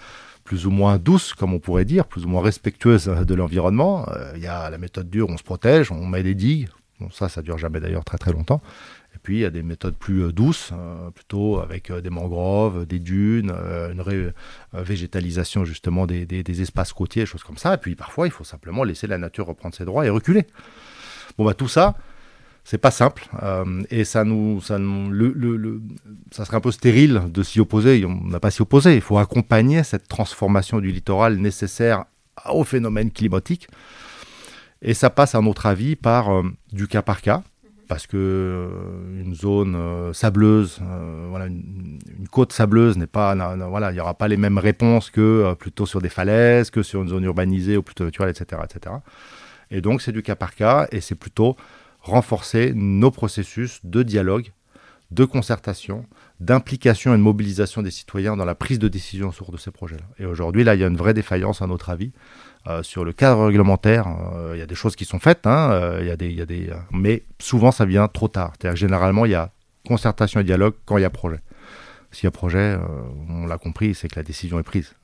plus 0.44 0.66
ou 0.66 0.70
moins 0.70 0.98
douces, 0.98 1.32
comme 1.32 1.54
on 1.54 1.58
pourrait 1.58 1.86
dire, 1.86 2.04
plus 2.06 2.26
ou 2.26 2.28
moins 2.28 2.42
respectueuses 2.42 3.06
de 3.06 3.34
l'environnement. 3.34 4.06
Euh, 4.10 4.32
il 4.36 4.42
y 4.42 4.46
a 4.46 4.68
la 4.68 4.76
méthode 4.76 5.08
dure, 5.08 5.30
on 5.30 5.38
se 5.38 5.42
protège, 5.42 5.90
on 5.90 6.04
met 6.04 6.22
des 6.22 6.34
digues. 6.34 6.68
Bon, 7.00 7.08
ça, 7.08 7.30
ça 7.30 7.40
dure 7.40 7.56
jamais 7.56 7.80
d'ailleurs 7.80 8.04
très 8.04 8.18
très 8.18 8.32
longtemps. 8.32 8.60
Puis 9.24 9.36
il 9.36 9.40
y 9.40 9.44
a 9.46 9.50
des 9.50 9.62
méthodes 9.62 9.96
plus 9.96 10.22
euh, 10.22 10.32
douces, 10.32 10.70
euh, 10.74 11.10
plutôt 11.10 11.58
avec 11.58 11.90
euh, 11.90 12.02
des 12.02 12.10
mangroves, 12.10 12.84
des 12.84 12.98
dunes, 12.98 13.50
une 13.50 14.32
végétalisation 14.74 15.64
justement 15.64 16.06
des, 16.06 16.60
espaces 16.60 16.92
côtiers, 16.92 17.24
choses 17.24 17.42
comme 17.42 17.56
ça. 17.56 17.74
Et 17.74 17.78
puis 17.78 17.94
parfois 17.96 18.26
il 18.26 18.30
faut 18.30 18.44
simplement 18.44 18.84
laisser 18.84 19.06
la 19.06 19.16
nature 19.16 19.46
reprendre 19.46 19.74
ses 19.74 19.86
droits 19.86 20.04
et 20.04 20.10
reculer. 20.10 20.46
Bon 21.38 21.44
bah 21.46 21.54
tout 21.54 21.68
ça, 21.68 21.94
c'est 22.64 22.78
pas 22.78 22.90
simple 22.90 23.26
et 23.90 24.04
ça 24.04 24.24
nous, 24.24 24.60
ça 24.60 24.78
le, 24.78 25.80
ça 26.30 26.44
serait 26.44 26.58
un 26.58 26.60
peu 26.60 26.70
stérile 26.70 27.22
de 27.32 27.42
s'y 27.42 27.60
opposer. 27.60 28.04
On 28.04 28.26
n'a 28.26 28.40
pas 28.40 28.50
s'y 28.50 28.60
opposer. 28.60 28.94
Il 28.94 29.00
faut 29.00 29.16
accompagner 29.16 29.84
cette 29.84 30.06
transformation 30.06 30.80
du 30.80 30.92
littoral 30.92 31.38
nécessaire 31.38 32.04
au 32.50 32.64
phénomène 32.64 33.10
climatique. 33.10 33.68
Et 34.82 34.92
ça 34.92 35.08
passe, 35.08 35.34
à 35.34 35.40
notre 35.40 35.64
avis, 35.64 35.96
par 35.96 36.42
du 36.72 36.86
cas 36.88 37.00
par 37.00 37.22
cas 37.22 37.42
parce 37.88 38.06
que 38.06 38.16
euh, 38.16 39.20
une 39.20 39.34
zone 39.34 39.74
euh, 39.76 40.12
sableuse, 40.12 40.80
euh, 40.82 41.26
voilà, 41.28 41.46
une, 41.46 41.98
côte 42.30 42.52
sableuse 42.52 42.96
n'est 42.96 43.06
pas, 43.06 43.34
il 43.34 43.94
n'y 43.94 44.00
aura 44.00 44.14
pas 44.14 44.28
les 44.28 44.36
mêmes 44.36 44.58
réponses 44.58 45.10
que 45.10 45.54
plutôt 45.54 45.86
sur 45.86 46.00
des 46.00 46.08
falaises, 46.08 46.70
que 46.70 46.82
sur 46.82 47.02
une 47.02 47.08
zone 47.08 47.24
urbanisée 47.24 47.76
ou 47.76 47.82
plutôt 47.82 48.04
naturelle, 48.04 48.30
etc., 48.30 48.62
etc. 48.64 48.96
Et 49.70 49.80
donc 49.80 50.02
c'est 50.02 50.12
du 50.12 50.22
cas 50.22 50.34
par 50.34 50.54
cas 50.54 50.88
et 50.90 51.00
c'est 51.00 51.14
plutôt 51.14 51.56
renforcer 52.00 52.72
nos 52.74 53.10
processus 53.10 53.80
de 53.84 54.02
dialogue, 54.02 54.52
de 55.14 55.24
concertation, 55.24 56.04
d'implication 56.40 57.14
et 57.14 57.16
de 57.16 57.22
mobilisation 57.22 57.82
des 57.82 57.90
citoyens 57.90 58.36
dans 58.36 58.44
la 58.44 58.54
prise 58.54 58.78
de 58.78 58.88
décision 58.88 59.30
sur 59.30 59.52
de 59.52 59.56
ces 59.56 59.70
projets-là. 59.70 60.04
Et 60.18 60.26
aujourd'hui, 60.26 60.64
là, 60.64 60.74
il 60.74 60.80
y 60.80 60.84
a 60.84 60.88
une 60.88 60.96
vraie 60.96 61.14
défaillance 61.14 61.62
à 61.62 61.66
notre 61.66 61.90
avis 61.90 62.12
euh, 62.66 62.82
sur 62.82 63.04
le 63.04 63.12
cadre 63.12 63.46
réglementaire, 63.46 64.08
euh, 64.34 64.52
il 64.54 64.58
y 64.58 64.62
a 64.62 64.66
des 64.66 64.74
choses 64.74 64.96
qui 64.96 65.04
sont 65.04 65.18
faites, 65.18 65.46
hein, 65.46 65.70
euh, 65.70 65.98
il 66.00 66.06
y 66.06 66.10
a 66.10 66.16
des, 66.16 66.32
y 66.32 66.40
a 66.40 66.46
des, 66.46 66.70
mais 66.90 67.22
souvent 67.38 67.70
ça 67.70 67.84
vient 67.84 68.08
trop 68.08 68.28
tard. 68.28 68.54
C'est-à-dire 68.58 68.76
généralement 68.76 69.24
il 69.24 69.32
y 69.32 69.34
a 69.34 69.52
concertation 69.86 70.40
et 70.40 70.44
dialogue 70.44 70.74
quand 70.86 70.96
il 70.96 71.02
y 71.02 71.04
a 71.04 71.10
projet. 71.10 71.40
S'il 72.10 72.24
y 72.24 72.28
a 72.28 72.30
projet, 72.30 72.78
on 73.28 73.44
l'a 73.44 73.58
compris, 73.58 73.92
c'est 73.92 74.06
que 74.06 74.14
la 74.14 74.22
décision 74.22 74.60
est 74.60 74.62
prise. 74.62 74.94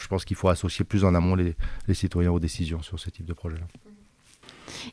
Je 0.00 0.08
pense 0.08 0.24
qu'il 0.24 0.36
faut 0.36 0.48
associer 0.48 0.84
plus 0.84 1.04
en 1.04 1.14
amont 1.14 1.36
les, 1.36 1.54
les 1.86 1.94
citoyens 1.94 2.32
aux 2.32 2.40
décisions 2.40 2.82
sur 2.82 2.98
ce 2.98 3.10
type 3.10 3.26
de 3.26 3.32
projet-là. 3.32 3.64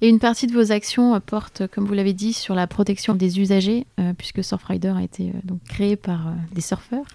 Et 0.02 0.10
une 0.10 0.20
partie 0.20 0.48
de 0.48 0.54
vos 0.54 0.72
actions 0.72 1.20
porte, 1.20 1.68
comme 1.68 1.86
vous 1.86 1.94
l'avez 1.94 2.14
dit, 2.14 2.34
sur 2.34 2.56
la 2.56 2.68
protection 2.68 3.16
des 3.16 3.40
usagers, 3.40 3.86
puisque 4.18 4.44
Surfrider 4.44 4.94
a 4.96 5.02
été 5.04 5.32
donc 5.44 5.60
créé 5.68 5.96
par 5.96 6.34
des 6.54 6.62
surfeurs. 6.62 7.06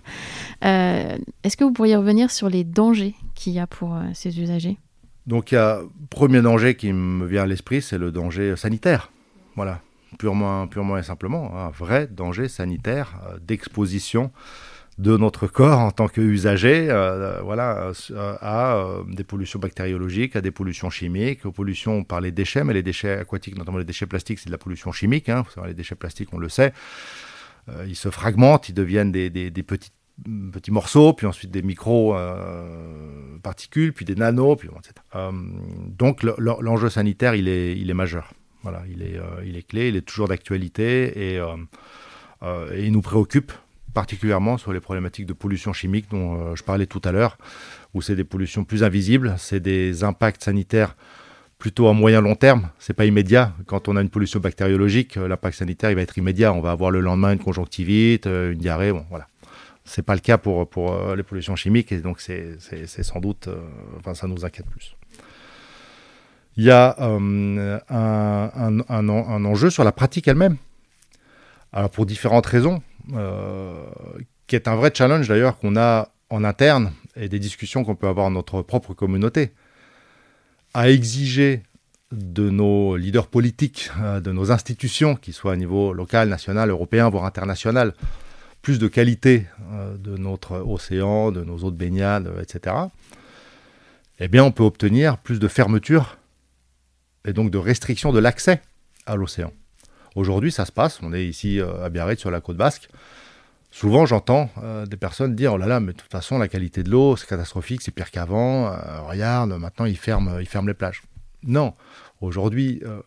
Est-ce 0.63 1.57
que 1.57 1.65
vous 1.65 1.73
pourriez 1.73 1.97
revenir 1.97 2.31
sur 2.31 2.49
les 2.49 2.65
dangers 2.65 3.15
qu'il 3.35 3.53
y 3.53 3.59
a 3.59 3.67
pour 3.67 3.97
ces 4.13 4.41
usagers? 4.41 4.79
Donc, 5.27 5.53
il 5.53 5.55
y 5.55 5.59
a 5.59 5.81
premier 6.11 6.43
danger 6.43 6.77
qui 6.77 6.93
me 6.93 7.27
vient 7.27 7.45
à 7.45 7.47
l'esprit, 7.47 7.81
c'est 7.81 7.99
le 7.99 8.13
danger 8.13 8.57
sanitaire. 8.57 9.11
Voilà, 9.57 9.81
purement, 10.19 10.67
purement 10.67 10.99
et 10.99 11.03
simplement, 11.03 11.57
un 11.57 11.71
vrai 11.71 12.07
danger 12.07 12.49
sanitaire 12.49 13.21
euh, 13.29 13.39
d'exposition 13.41 14.31
de 14.99 15.17
notre 15.17 15.47
corps 15.47 15.79
en 15.79 15.91
tant 15.91 16.09
qu'usager 16.09 16.89
euh, 16.91 17.41
voilà, 17.43 17.93
euh, 18.11 18.37
à 18.41 18.87
des 19.09 19.25
pollutions 19.25 19.59
bactériologiques, 19.59 20.37
à 20.37 20.41
des 20.41 20.51
pollutions 20.51 20.91
chimiques, 20.91 21.47
aux 21.47 21.53
pollutions 21.53 22.05
par 22.05 22.21
les 22.21 22.31
déchets, 22.31 22.65
mais 22.65 22.75
les 22.75 22.83
déchets 22.83 23.19
aquatiques, 23.19 23.59
notamment 23.59 23.79
les 23.79 23.85
déchets 23.85 24.07
plastiques, 24.07 24.39
c'est 24.39 24.47
de 24.47 24.53
la 24.53 24.59
pollution 24.59 24.93
chimique. 24.93 25.29
Hein. 25.29 25.45
les 25.67 25.75
déchets 25.75 25.97
plastiques, 25.97 26.29
on 26.33 26.39
le 26.39 26.49
sait, 26.49 26.73
ils 27.87 27.97
se 27.97 28.11
fragmentent, 28.11 28.69
ils 28.69 28.75
deviennent 28.75 29.11
des, 29.11 29.31
petits 30.53 30.71
morceaux, 30.71 31.13
puis 31.13 31.27
ensuite 31.27 31.51
des 31.51 31.63
micro-particules, 31.63 33.89
euh, 33.89 33.93
puis 33.93 34.05
des 34.05 34.15
nanos, 34.15 34.57
puis, 34.57 34.69
etc. 34.69 34.93
Euh, 35.17 35.33
donc 35.89 36.23
l'enjeu 36.23 36.91
sanitaire, 36.91 37.35
il 37.35 37.49
est, 37.49 37.95
majeur. 37.95 38.33
Voilà, 38.63 38.85
il 38.89 39.03
est, 39.03 39.19
euh, 39.19 39.61
clé, 39.69 39.89
il 39.89 39.97
est 39.97 40.03
toujours 40.03 40.29
d'actualité 40.29 41.35
et, 41.35 41.41
il 42.77 42.93
nous 42.93 43.01
préoccupe 43.01 43.53
particulièrement 43.95 44.59
sur 44.59 44.73
les 44.73 44.81
problématiques 44.81 45.27
de 45.27 45.33
pollution 45.33 45.73
chimique 45.73 46.11
dont 46.11 46.55
je 46.55 46.63
parlais 46.63 46.87
tout 46.87 47.01
à 47.05 47.13
l'heure, 47.13 47.39
où 47.95 48.03
c'est 48.03 48.17
des 48.17 48.25
pollutions 48.25 48.65
plus 48.65 48.83
invisibles, 48.83 49.35
c'est 49.39 49.61
des 49.61 50.05
impacts 50.05 50.43
sanitaires 50.43 50.97
plutôt 51.59 51.89
à 51.89 51.95
moyen 51.95 52.21
long 52.21 52.35
terme, 52.35 52.69
c'est 52.79 52.93
pas 52.93 53.07
immédiat. 53.07 53.55
Quand 53.67 53.89
on 53.89 53.97
a 53.97 54.03
une 54.03 54.11
pollution 54.11 54.41
bactériologique, 54.41 55.17
l'impact 55.17 55.57
sanitaire 55.57 55.91
il 55.91 55.97
va 55.97 56.03
être 56.03 56.19
immédiat. 56.19 56.53
On 56.53 56.61
va 56.61 56.73
avoir 56.73 56.91
le 56.91 57.01
lendemain 57.01 57.33
une 57.33 57.39
conjonctivite, 57.39 58.27
une 58.27 58.59
diarrhée, 58.59 58.93
bon 58.93 59.07
voilà. 59.09 59.29
C'est 59.85 60.03
pas 60.03 60.15
le 60.15 60.21
cas 60.21 60.39
pour, 60.39 60.67
euh, 60.77 61.15
les 61.15 61.23
pollutions 61.23 61.57
chimiques 61.57 61.93
et 61.93 61.99
donc 62.01 62.21
c'est 62.21 62.59
sans 63.03 63.21
doute, 63.21 63.49
euh, 63.49 63.61
enfin 63.99 64.15
ça 64.15 64.27
nous 64.27 64.45
inquiète 64.45 64.67
plus. 64.67 64.97
Il 66.57 66.65
y 66.65 66.71
a 66.71 66.97
un, 66.99 67.81
un, 67.89 69.45
enjeu 69.45 69.71
sur 69.71 69.85
la 69.85 69.93
pratique 69.93 70.29
elle-même. 70.29 70.57
Alors 71.73 71.91
pour 71.91 72.07
différentes 72.07 72.47
raisons, 72.47 72.83
qui 74.47 74.57
est 74.57 74.69
un 74.69 74.77
vrai 74.77 74.91
challenge 74.95 75.29
d'ailleurs 75.29 75.59
qu'on 75.59 75.77
a 75.77 76.09
en 76.31 76.45
interne 76.45 76.93
et 77.17 77.29
des 77.29 77.39
discussions 77.39 77.85
qu'on 77.85 77.95
peut 77.95 78.09
avoir 78.09 78.27
dans 78.27 78.35
notre 78.35 78.63
propre 78.63 78.95
communauté. 78.95 79.53
À 80.73 80.91
exiger 80.91 81.63
de 82.13 82.51
nos 82.51 82.97
leaders 82.97 83.29
politiques, 83.29 83.91
euh, 84.01 84.21
de 84.21 84.33
nos 84.33 84.53
institutions, 84.53 85.17
qu'ils 85.17 85.35
soient 85.35 85.53
à 85.53 85.57
niveau 85.57 85.93
local, 85.93 86.29
national, 86.29 86.71
européen, 86.71 87.09
voire 87.09 87.25
international, 87.25 87.95
plus 88.63 88.79
de 88.79 88.89
qualité 88.89 89.47
euh, 89.73 89.97
de 89.97 90.17
notre 90.17 90.59
océan, 90.59 91.33
de 91.33 91.43
nos 91.45 91.59
eaux 91.59 91.71
de 91.71 91.77
baignade, 91.77 92.33
etc., 92.41 92.77
eh 94.21 94.29
bien, 94.29 94.45
on 94.45 94.53
peut 94.53 94.63
obtenir 94.63 95.19
plus 95.19 95.41
de 95.41 95.49
fermeture 95.49 96.19
et 97.27 97.33
donc 97.33 97.51
de 97.51 97.59
restriction 97.59 98.13
de 98.13 98.21
l'accès 98.21 98.63
à 99.07 99.17
l'océan. 99.17 99.53
Aujourd'hui, 100.15 100.53
ça 100.53 100.65
se 100.65 100.73
passe. 100.73 101.01
On 101.03 101.13
est 101.13 101.27
ici 101.27 101.61
euh, 101.61 101.85
à 101.85 101.89
Biarritz, 101.89 102.21
sur 102.21 102.31
la 102.31 102.41
côte 102.41 102.57
basque. 102.57 102.89
Souvent, 103.71 104.07
j'entends 104.07 104.51
des 104.87 104.97
personnes 104.97 105.35
dire 105.35 105.55
Oh 105.55 105.57
là 105.57 105.67
là, 105.67 105.81
mais 105.81 105.93
de 105.95 105.97
toute 105.97 106.11
façon, 106.13 106.39
la 106.39 106.47
qualité 106.47 106.85
de 106.85 106.91
l'eau, 106.91 107.17
c'est 107.17 107.27
catastrophique, 107.27 107.83
c'est 107.83 107.91
pire 107.91 108.13
qu'avant. 108.13 108.71
regarde, 109.09 109.51
maintenant, 109.59 109.85
ils 109.85 109.97
ferment, 109.97 110.39
ils 110.39 110.47
ferment 110.47 110.69
les 110.69 110.75
plages. 110.75 111.03
Non. 111.47 111.75
Aujourd'hui, 112.21 112.83
euh, 112.85 113.03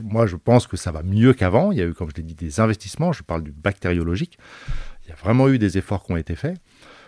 moi, 0.00 0.26
je 0.26 0.36
pense 0.36 0.66
que 0.66 0.76
ça 0.76 0.92
va 0.92 1.02
mieux 1.02 1.34
qu'avant. 1.34 1.72
Il 1.72 1.78
y 1.78 1.82
a 1.82 1.86
eu, 1.86 1.94
comme 1.94 2.08
je 2.10 2.16
l'ai 2.16 2.22
dit, 2.22 2.34
des 2.34 2.60
investissements. 2.60 3.12
Je 3.12 3.22
parle 3.22 3.42
du 3.42 3.52
bactériologique. 3.52 4.38
Il 5.04 5.10
y 5.10 5.12
a 5.12 5.16
vraiment 5.16 5.48
eu 5.48 5.58
des 5.58 5.76
efforts 5.76 6.04
qui 6.04 6.12
ont 6.12 6.16
été 6.16 6.36
faits. 6.36 6.58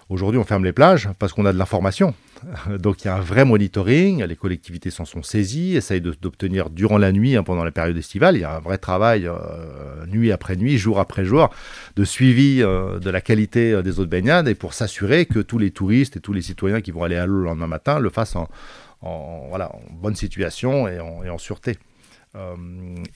Aujourd'hui, 0.09 0.39
on 0.39 0.45
ferme 0.45 0.65
les 0.65 0.73
plages 0.73 1.09
parce 1.19 1.33
qu'on 1.33 1.47
a 1.47 1.53
de 1.53 1.59
l'information. 1.59 2.15
Donc, 2.79 3.03
il 3.03 3.09
y 3.09 3.11
a 3.11 3.17
un 3.17 3.21
vrai 3.21 3.45
monitoring. 3.45 4.23
Les 4.23 4.37
collectivités 4.37 4.91
s'en 4.91 5.05
sont 5.05 5.25
saisies, 5.25 5.75
essayent 5.75 6.01
d'obtenir 6.01 6.71
durant 6.71 6.97
la 6.97 7.11
nuit, 7.11 7.35
hein, 7.35 7.43
pendant 7.43 7.65
la 7.65 7.73
période 7.73 7.97
estivale, 7.97 8.37
il 8.37 8.43
y 8.43 8.45
a 8.45 8.55
un 8.55 8.61
vrai 8.61 8.79
travail, 8.79 9.27
euh, 9.27 10.07
nuit 10.07 10.31
après 10.31 10.55
nuit, 10.55 10.79
jour 10.79 11.01
après 11.01 11.25
jour, 11.25 11.51
de 11.97 12.05
suivi 12.05 12.63
euh, 12.63 13.01
de 13.01 13.11
la 13.11 13.21
qualité 13.21 13.83
des 13.83 13.99
eaux 13.99 14.05
de 14.05 14.11
baignade 14.11 14.47
et 14.47 14.55
pour 14.55 14.75
s'assurer 14.75 15.27
que 15.27 15.41
tous 15.41 15.59
les 15.59 15.73
touristes 15.73 16.17
et 16.17 16.21
tous 16.21 16.33
les 16.33 16.43
citoyens 16.43 16.81
qui 16.81 16.93
vont 16.93 17.03
aller 17.03 17.17
à 17.17 17.27
l'eau 17.27 17.39
le 17.39 17.45
lendemain 17.45 17.67
matin 17.67 17.99
le 17.99 18.11
fassent 18.11 18.37
en, 18.37 18.49
voilà, 19.49 19.75
en 19.75 19.81
bonne 19.93 20.15
situation 20.15 20.87
et 20.87 21.01
en, 21.01 21.39
sûreté. 21.39 21.79
Euh, 22.37 22.55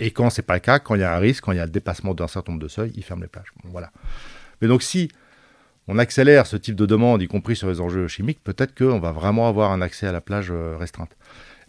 et 0.01 0.11
quand 0.11 0.31
c'est 0.31 0.43
pas 0.43 0.55
le 0.55 0.61
cas, 0.61 0.81
quand 0.81 0.97
il 0.97 1.03
y 1.03 1.05
a 1.05 1.15
un 1.15 1.19
risque, 1.19 1.45
quand 1.45 1.53
il 1.53 1.59
y 1.59 1.61
a 1.61 1.67
le 1.67 1.71
dépassement 1.71 2.15
d'un 2.15 2.27
certain 2.27 2.53
nombre 2.53 2.63
de 2.63 2.69
seuils, 2.69 2.93
ils 2.97 3.05
ferment 3.05 3.23
les 3.23 3.29
plages. 3.29 3.53
voilà. 3.65 3.93
Mais 4.61 4.69
donc 4.69 4.83
si 4.83 5.09
on 5.93 5.99
accélère 5.99 6.47
ce 6.47 6.57
type 6.57 6.77
de 6.77 6.87
demande, 6.87 7.21
y 7.21 7.27
compris 7.27 7.57
sur 7.57 7.69
les 7.69 7.81
enjeux 7.81 8.07
chimiques, 8.07 8.39
peut-être 8.45 8.79
qu'on 8.79 9.01
va 9.01 9.11
vraiment 9.11 9.49
avoir 9.49 9.73
un 9.73 9.83
accès 9.83 10.07
à 10.07 10.13
la 10.13 10.21
plage 10.21 10.53
euh, 10.53 10.77
restreinte. 10.79 11.11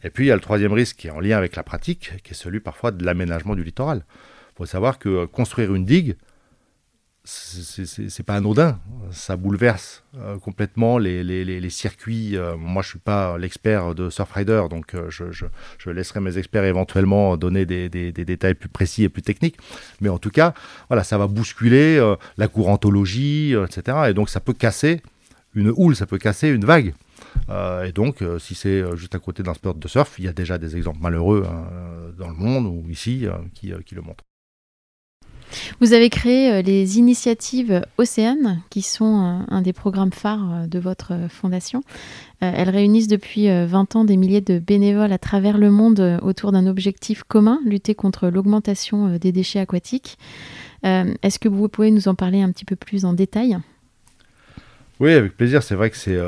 Et 0.04 0.12
puis 0.12 0.26
il 0.26 0.28
y 0.28 0.32
a 0.32 0.36
le 0.36 0.42
troisième 0.42 0.74
risque 0.74 0.98
qui 0.98 1.08
est 1.08 1.12
en 1.12 1.20
lien 1.20 1.40
avec 1.40 1.56
la 1.56 1.64
pratique, 1.64 2.12
qui 2.24 2.34
est 2.34 2.36
celui 2.36 2.60
parfois 2.60 2.92
de 2.92 3.04
l'aménagement 3.04 3.56
du 3.56 3.64
littoral. 3.64 4.06
Il 4.54 4.58
faut 4.58 4.66
savoir 4.68 5.00
que 5.00 5.26
construire 5.26 5.74
une 5.74 5.86
digue, 5.86 6.18
c'est 7.24 8.24
pas 8.24 8.36
anodin. 8.36 8.80
Ça 9.12 9.36
bouleverse 9.38 10.04
euh, 10.18 10.38
complètement 10.40 10.98
les, 10.98 11.70
circuits. 11.70 12.36
Euh, 12.36 12.58
moi, 12.58 12.82
je 12.82 12.90
suis 12.90 13.00
pas 13.00 13.38
l'expert 13.38 13.94
de 13.94 14.10
Surfrider, 14.10 14.64
donc 14.70 14.96
euh, 14.96 15.10
je, 15.10 15.90
laisserai 15.90 16.20
mes 16.20 16.38
experts 16.38 16.64
éventuellement 16.64 17.38
donner 17.38 17.66
des, 17.66 17.90
détails 17.90 18.56
plus 18.56 18.70
précis 18.70 19.04
et 19.04 19.10
plus 19.10 19.22
techniques. 19.22 19.58
Mais 20.02 20.10
en 20.10 20.18
tout 20.18 20.32
cas, 20.32 20.54
voilà, 20.90 21.04
ça 21.04 21.18
va 21.18 21.28
bousculer 21.28 22.00
la 22.38 22.48
courantologie, 22.48 23.54
etc. 23.54 23.98
Et 24.10 24.14
donc, 24.14 24.30
ça 24.30 24.40
peut 24.40 24.54
casser 24.54 25.02
une 25.54 25.72
houle, 25.76 25.96
ça 25.96 26.06
peut 26.06 26.18
casser 26.18 26.48
une 26.50 26.66
vague. 26.66 26.94
et 27.50 27.92
donc, 27.92 28.24
si 28.40 28.56
c'est 28.56 28.84
juste 28.96 29.14
à 29.14 29.20
côté 29.20 29.44
d'un 29.44 29.54
sport 29.54 29.76
de 29.76 29.88
surf, 29.88 30.16
il 30.18 30.26
y 30.26 30.28
a 30.28 30.34
déjà 30.34 30.58
des 30.58 30.76
exemples 30.76 31.00
malheureux 31.02 31.46
hein, 31.48 31.66
dans 32.18 32.30
le 32.30 32.36
monde 32.36 32.66
ou 32.66 32.90
ici 32.90 33.28
qui 33.54 33.70
le 33.70 34.02
montrent. 34.02 34.24
Vous 35.80 35.94
avez 35.94 36.10
créé 36.10 36.52
euh, 36.52 36.62
les 36.62 36.98
initiatives 36.98 37.82
Océane, 37.98 38.62
qui 38.70 38.82
sont 38.82 39.20
euh, 39.20 39.44
un 39.50 39.62
des 39.62 39.74
programmes 39.74 40.12
phares 40.12 40.54
euh, 40.54 40.68
de 40.68 40.80
votre 40.80 41.14
fondation. 41.30 41.84
elles 42.40 42.70
réunissent 42.70 43.08
depuis 43.08 43.48
20 43.48 43.96
ans 43.96 44.04
des 44.04 44.18
milliers 44.18 44.42
de 44.42 44.58
bénévoles 44.58 45.12
à 45.12 45.20
travers 45.20 45.60
le 45.60 45.70
monde 45.70 46.20
autour 46.24 46.52
d'un 46.52 46.66
objectif 46.66 47.22
commun, 47.22 47.60
lutter 47.66 47.94
contre 47.94 48.30
l'augmentation 48.30 49.18
des 49.18 49.32
déchets 49.32 49.60
aquatiques. 49.60 50.18
Est-ce 50.84 51.38
que 51.38 51.48
vous 51.48 51.70
pouvez 51.70 51.92
nous 51.92 52.08
en 52.08 52.16
parler 52.16 52.42
un 52.42 52.52
petit 52.52 52.66
peu 52.66 52.76
plus 52.76 53.06
en 53.06 53.14
détail? 53.14 53.60
Oui, 55.00 55.14
avec 55.14 55.38
plaisir. 55.38 55.62
C'est 55.62 55.76
vrai 55.76 55.92
que 55.92 55.98
c'est 55.98 56.20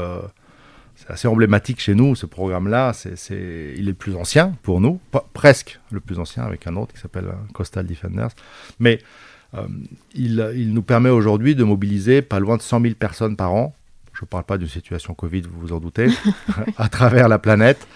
assez 1.10 1.28
emblématique 1.28 1.80
chez 1.80 1.96
nous, 1.96 2.16
ce 2.16 2.26
programme-là. 2.26 2.94
C'est, 2.94 3.74
il 3.78 3.82
est 3.82 3.92
le 3.92 3.94
plus 3.94 4.16
ancien 4.16 4.56
pour 4.64 4.82
nous, 4.82 5.00
presque 5.34 5.80
le 5.92 6.00
plus 6.00 6.20
ancien 6.20 6.44
avec 6.44 6.68
un 6.68 6.76
autre 6.76 6.94
qui 6.94 7.00
s'appelle 7.00 7.34
Coastal 7.54 7.86
Defenders. 7.86 8.32
Mais 8.80 9.00
euh, 9.56 9.68
il, 10.16 10.52
il, 10.56 10.74
nous 10.74 10.82
permet 10.82 11.10
aujourd'hui 11.10 11.56
de 11.56 11.64
mobiliser 11.64 12.22
pas 12.22 12.40
loin 12.40 12.58
de 12.58 12.62
100 12.62 12.82
000 12.82 12.94
personnes 12.96 13.36
par 13.36 13.54
an. 13.54 13.76
Je 14.14 14.24
ne 14.24 14.28
parle 14.28 14.44
pas 14.44 14.58
d'une 14.58 14.68
situation 14.68 15.14
Covid, 15.14 15.42
vous 15.42 15.60
vous 15.60 15.74
en 15.74 15.80
doutez, 15.80 16.08
à 16.78 16.90
travers 16.90 17.28
la 17.28 17.40
planète. 17.40 17.88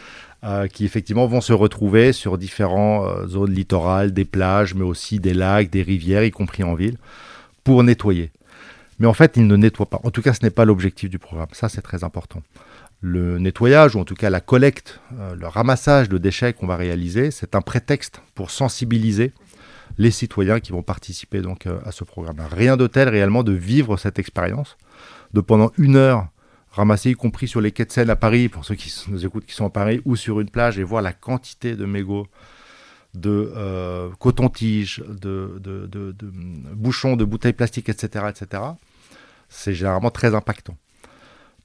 Euh, 0.44 0.68
qui 0.68 0.86
effectivement 0.86 1.26
vont 1.26 1.42
se 1.42 1.52
retrouver 1.52 2.14
sur 2.14 2.38
différentes 2.38 3.08
euh, 3.08 3.28
zones 3.28 3.52
littorales, 3.52 4.14
des 4.14 4.24
plages, 4.24 4.76
mais 4.76 4.84
aussi 4.84 5.20
des 5.20 5.34
lacs, 5.34 5.72
des 5.72 5.82
rivières, 5.82 6.24
y 6.24 6.30
compris 6.30 6.64
en 6.64 6.76
ville, 6.76 6.98
pour 7.64 7.82
nettoyer. 7.82 8.30
Mais 9.00 9.08
en 9.08 9.14
fait, 9.14 9.36
ils 9.36 9.48
ne 9.48 9.56
nettoient 9.56 9.90
pas. 9.90 10.00
En 10.04 10.12
tout 10.12 10.22
cas, 10.22 10.34
ce 10.34 10.44
n'est 10.44 10.52
pas 10.52 10.64
l'objectif 10.64 11.10
du 11.10 11.18
programme. 11.18 11.48
Ça, 11.54 11.70
c'est 11.70 11.82
très 11.82 12.04
important 12.04 12.44
le 13.02 13.38
nettoyage, 13.38 13.96
ou 13.96 14.00
en 14.00 14.06
tout 14.06 14.16
cas 14.16 14.30
la 14.30 14.40
collecte, 14.40 15.00
euh, 15.14 15.36
le 15.36 15.48
ramassage 15.48 16.10
de 16.10 16.18
déchets 16.18 16.54
qu'on 16.54 16.68
va 16.68 16.76
réaliser, 16.76 17.32
c'est 17.32 17.56
un 17.56 17.62
prétexte 17.62 18.22
pour 18.34 18.50
sensibiliser 18.52 19.34
les 19.98 20.12
citoyens 20.12 20.60
qui 20.60 20.72
vont 20.72 20.84
participer 20.84 21.42
donc 21.42 21.68
euh, 21.68 21.80
à 21.86 21.92
ce 21.92 22.04
programme. 22.04 22.42
Rien 22.52 22.78
de 22.78 22.88
tel 22.88 23.10
réellement 23.10 23.44
de 23.44 23.54
vivre 23.54 23.98
cette 23.98 24.20
expérience, 24.20 24.78
de 25.34 25.42
pendant 25.42 25.72
une 25.78 25.96
heure 25.96 26.28
ramasser, 26.72 27.12
y 27.12 27.14
compris 27.14 27.48
sur 27.48 27.62
les 27.62 27.72
quais 27.72 27.86
de 27.86 27.92
Seine 27.92 28.10
à 28.10 28.16
Paris, 28.16 28.50
pour 28.50 28.66
ceux 28.66 28.76
qui 28.76 28.94
nous 29.08 29.26
écoutent 29.26 29.46
qui 29.46 29.54
sont 29.54 29.66
à 29.66 29.70
Paris, 29.70 30.02
ou 30.06 30.16
sur 30.16 30.40
une 30.40 30.50
plage, 30.50 30.78
et 30.80 30.84
voir 30.84 31.02
la 31.02 31.14
quantité 31.14 31.76
de 31.76 31.86
mégots, 31.86 32.28
de 33.16 33.52
euh, 33.56 34.10
coton-tiges, 34.20 35.04
de, 35.08 35.60
de, 35.60 36.16
bouchons, 36.74 37.16
de 37.16 37.26
bouteilles 37.26 37.54
plastiques, 37.54 37.90
etc., 37.90 38.26
etc., 38.30 38.64
c'est 39.50 39.74
généralement 39.74 40.12
très 40.12 40.36
impactant. 40.36 40.78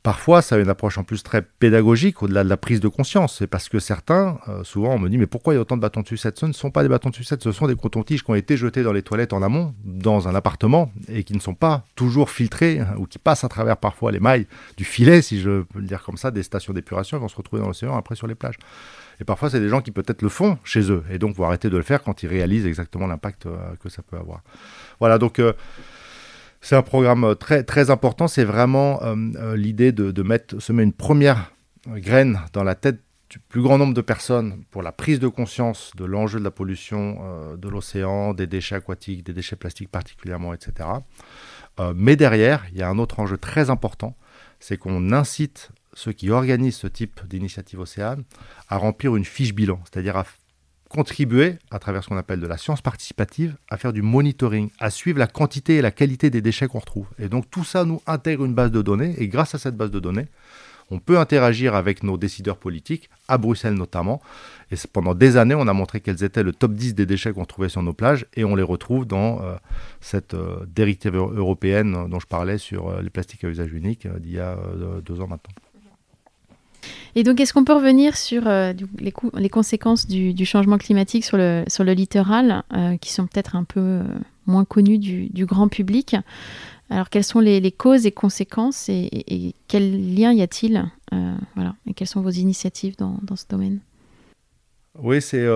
Parfois, 0.03 0.43
ça 0.43 0.57
a 0.57 0.59
une 0.59 0.69
approche 0.69 0.99
en 0.99 1.05
plus 1.05 1.23
très 1.23 1.43
pédagogique 1.43 2.25
au-delà 2.25 2.43
de 2.43 2.49
la 2.49 2.57
prise 2.57 2.81
de 2.81 2.89
conscience. 2.89 3.37
C'est 3.39 3.47
parce 3.47 3.69
que 3.69 3.79
certains, 3.79 4.41
euh, 4.49 4.65
souvent, 4.65 4.95
on 4.95 4.99
me 4.99 5.09
dit 5.09 5.17
Mais 5.17 5.29
pourquoi 5.29 5.55
il 5.55 5.57
y 5.57 5.59
a 5.59 5.61
autant 5.61 5.77
de 5.77 5.81
bâtons 5.81 6.01
de 6.01 6.09
sucette? 6.09 6.41
Ce 6.41 6.47
ne 6.47 6.53
sont 6.53 6.73
pas 6.73 6.83
des 6.83 6.89
bâtons 6.89 7.11
de 7.11 7.15
sucette, 7.15 7.41
ce 7.45 7.53
sont 7.53 7.69
des 7.69 7.77
cotons-tiges 7.77 8.25
qui 8.25 8.31
ont 8.33 8.35
été 8.35 8.57
jetés 8.57 8.83
dans 8.83 8.93
les 8.93 9.03
toilettes 9.03 9.33
en 9.33 9.43
amont, 9.43 9.77
dans 9.85 10.27
un 10.27 10.35
appartement, 10.35 10.91
et 11.09 11.23
qui 11.23 11.35
ne 11.35 11.39
sont 11.39 11.55
pas 11.55 11.85
toujours 11.95 12.31
filtrés, 12.31 12.81
hein, 12.81 12.97
ou 12.99 13.07
qui 13.07 13.21
passent 13.21 13.45
à 13.45 13.49
travers 13.49 13.77
parfois 13.77 14.11
les 14.11 14.19
mailles 14.19 14.49
du 14.77 14.85
filet, 14.85 15.23
si 15.23 15.41
je 15.41 15.63
peux 15.63 15.79
le 15.79 15.87
dire 15.87 16.03
comme 16.03 16.17
ça, 16.17 16.33
des 16.33 16.43
stations 16.43 16.73
d'épuration, 16.73 17.19
vont 17.19 17.29
se 17.29 17.37
retrouver 17.37 17.63
dans 17.63 17.69
l'océan 17.69 17.97
après 17.97 18.17
sur 18.17 18.27
les 18.27 18.35
plages. 18.35 18.59
Et 19.21 19.25
parfois, 19.25 19.51
c'est 19.51 19.61
des 19.61 19.69
gens 19.69 19.83
qui 19.83 19.93
peut-être 19.93 20.23
le 20.23 20.29
font 20.29 20.59
chez 20.65 20.91
eux, 20.91 21.05
et 21.13 21.21
donc 21.21 21.37
vont 21.37 21.45
arrêter 21.45 21.71
de 21.71 21.77
le 21.77 21.85
faire 21.85 22.03
quand 22.03 22.25
ils 22.25 22.29
réalisent 22.29 22.67
exactement 22.67 23.07
l'impact 23.07 23.47
euh, 23.47 23.57
que 23.81 23.89
ça 23.89 24.03
peut 24.03 24.17
avoir. 24.17 24.43
Voilà, 24.99 25.19
donc. 25.19 25.39
Euh, 25.39 25.53
c'est 26.63 26.77
un 26.77 26.83
programme 26.83 27.25
euh, 27.25 27.35
très, 27.35 27.91
important. 27.91 28.29
C'est 28.29 28.45
vraiment 28.45 29.03
euh, 29.03 29.17
euh, 29.37 29.57
l'idée 29.57 29.93
de, 29.93 30.23
mettre, 30.23 30.61
semer 30.61 30.85
une 30.85 30.93
première 30.93 31.53
graine 31.87 32.41
dans 32.53 32.63
la 32.63 32.77
tête 32.77 33.01
du 33.29 33.41
plus 33.41 33.63
grand 33.63 33.79
nombre 33.79 33.95
de 33.95 34.01
personnes 34.01 34.63
pour 34.71 34.83
la 34.83 34.93
prise 34.93 35.19
de 35.19 35.27
conscience 35.27 35.91
de 35.97 36.05
l'enjeu 36.05 36.39
de 36.39 36.45
la 36.45 36.51
pollution 36.51 37.57
de 37.57 37.69
l'océan, 37.69 38.35
des 38.35 38.47
déchets 38.47 38.75
aquatiques, 38.75 39.25
des 39.25 39.33
déchets 39.33 39.57
plastiques 39.57 39.89
particulièrement, 39.89 40.53
etc. 40.53 40.87
mais 41.95 42.15
derrière, 42.15 42.67
il 42.71 42.79
y 42.79 42.83
a 42.83 42.91
un 42.91 42.99
autre 42.99 43.21
enjeu 43.21 43.39
très 43.39 43.71
important, 43.71 44.15
c'est 44.61 44.77
qu'on 44.77 45.13
incite 45.13 45.71
ceux 45.95 46.13
qui 46.13 46.29
organisent 46.29 46.77
ce 46.77 46.87
type 46.87 47.27
d'initiative 47.27 47.81
océane 47.81 48.25
à 48.69 48.77
remplir 48.77 49.17
une 49.17 49.25
fiche 49.25 49.55
bilan, 49.55 49.81
c'est-à-dire 49.85 50.19
à 50.19 50.27
contribuer, 50.93 51.57
à 51.71 51.79
travers 51.79 52.05
ce 52.05 52.09
qu'on 52.09 52.19
appelle 52.19 52.41
de 52.41 52.47
la 52.47 52.59
science 52.59 52.83
participative, 52.83 53.57
à 53.71 53.79
faire 53.79 53.93
du 53.93 54.03
monitoring, 54.03 54.71
à 54.79 54.91
suivre 54.91 55.19
la 55.19 55.27
quantité 55.27 55.77
et 55.77 55.83
la 55.83 55.91
qualité 55.91 56.29
des 56.29 56.43
déchets 56.43 56.69
qu'on 56.69 56.81
retrouve. 56.81 57.07
Et 57.19 57.29
donc 57.29 57.51
tout 57.51 57.65
ça 57.65 57.85
nous 57.85 58.03
intègre 58.07 58.45
une 58.45 58.55
base 58.55 58.71
de 58.71 58.83
données, 58.83 59.15
et 59.19 59.29
grâce 59.29 59.55
à 59.55 59.59
cette 59.59 59.77
base 59.77 59.91
de 59.91 60.01
données, 60.01 60.29
on 60.91 60.99
peut 60.99 61.19
interagir 61.19 61.75
avec 61.75 62.03
nos 62.03 62.19
décideurs 62.19 62.59
politiques, 62.59 63.09
à 63.27 63.39
Bruxelles 63.39 63.75
notamment. 63.75 64.21
Et 64.71 64.77
pendant 64.93 65.15
des 65.15 65.39
années, 65.39 65.55
on 65.55 65.67
a 65.67 65.73
montré 65.73 66.01
quels 66.01 66.23
étaient 66.23 66.43
le 66.43 66.53
top 66.53 66.75
10 66.75 66.95
des 66.95 67.07
déchets 67.07 67.33
qu'on 67.33 67.47
trouvait 67.47 67.71
sur 67.71 67.83
nos 67.83 67.95
plages, 67.95 68.27
et 68.35 68.45
on 68.45 68.55
les 68.55 68.63
retrouve 68.63 69.07
dans 69.07 69.41
euh, 69.43 69.55
cette 70.03 70.35
euh, 70.35 70.67
européenne 71.35 72.09
dont 72.09 72.21
je 72.21 72.27
parlais 72.27 72.59
sur 72.59 72.89
euh, 72.89 73.01
les 73.01 73.11
plastiques 73.11 73.45
à 73.45 73.49
usage 73.49 73.73
unique 73.73 74.07
d'il 74.21 74.33
y 74.33 74.41
a 74.41 74.59
deux 75.03 75.21
ans 75.23 75.29
maintenant. 75.29 75.55
Et 77.15 77.23
donc, 77.23 77.41
est-ce 77.41 77.53
qu'on 77.53 77.65
peut 77.65 77.75
revenir 77.75 78.17
sur 78.17 78.47
euh, 78.47 78.73
les, 78.99 79.49
conséquences 79.49 80.07
du, 80.07 80.47
changement 80.47 80.79
climatique 80.79 81.25
sur 81.25 81.37
le, 81.37 81.65
sur 81.69 81.85
le 81.85 81.93
littoral, 81.93 82.63
euh, 82.73 82.97
qui 82.97 83.13
sont 83.13 83.27
peut-être 83.27 83.57
un 83.57 83.65
peu 83.65 83.81
euh, 83.81 84.03
moins 84.47 84.65
connues 84.65 84.99
du, 84.99 85.47
grand 85.47 85.69
public? 85.69 86.17
Alors, 86.91 87.11
quelles 87.11 87.25
sont 87.25 87.41
les, 87.41 87.73
causes 87.73 88.07
et 88.07 88.13
conséquences 88.13 88.89
et, 88.89 89.55
quel 89.69 90.15
lien 90.15 90.33
y 90.33 90.43
a-t-il 90.43 90.91
voilà, 91.55 91.75
Et 91.87 91.95
quelles 91.95 92.09
sont 92.09 92.21
vos 92.21 92.31
initiatives 92.31 92.97
dans, 92.97 93.19
dans 93.23 93.37
ce 93.37 93.45
domaine? 93.49 93.81
Oui, 94.99 95.23
c'est. 95.23 95.47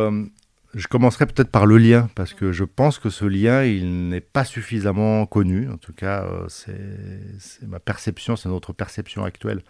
je 0.74 0.88
commencerai 0.88 1.26
peut-être 1.26 1.50
par 1.50 1.66
le 1.66 1.76
lien, 1.76 2.09
parce 2.14 2.32
que 2.32 2.53
je 2.53 2.64
pense 2.64 2.98
que 2.98 3.11
ce 3.11 3.26
lien, 3.26 3.64
il 3.64 4.09
n'est 4.09 4.22
pas 4.22 4.44
suffisamment 4.44 5.26
connu. 5.26 5.68
En 5.70 5.76
tout 5.76 5.92
cas, 5.92 6.26
c'est 6.48 7.66
ma 7.66 7.80
perception, 7.80 8.36
c'est 8.36 8.48
notre 8.48 8.72
perception 8.72 9.24
actuelle. 9.24 9.62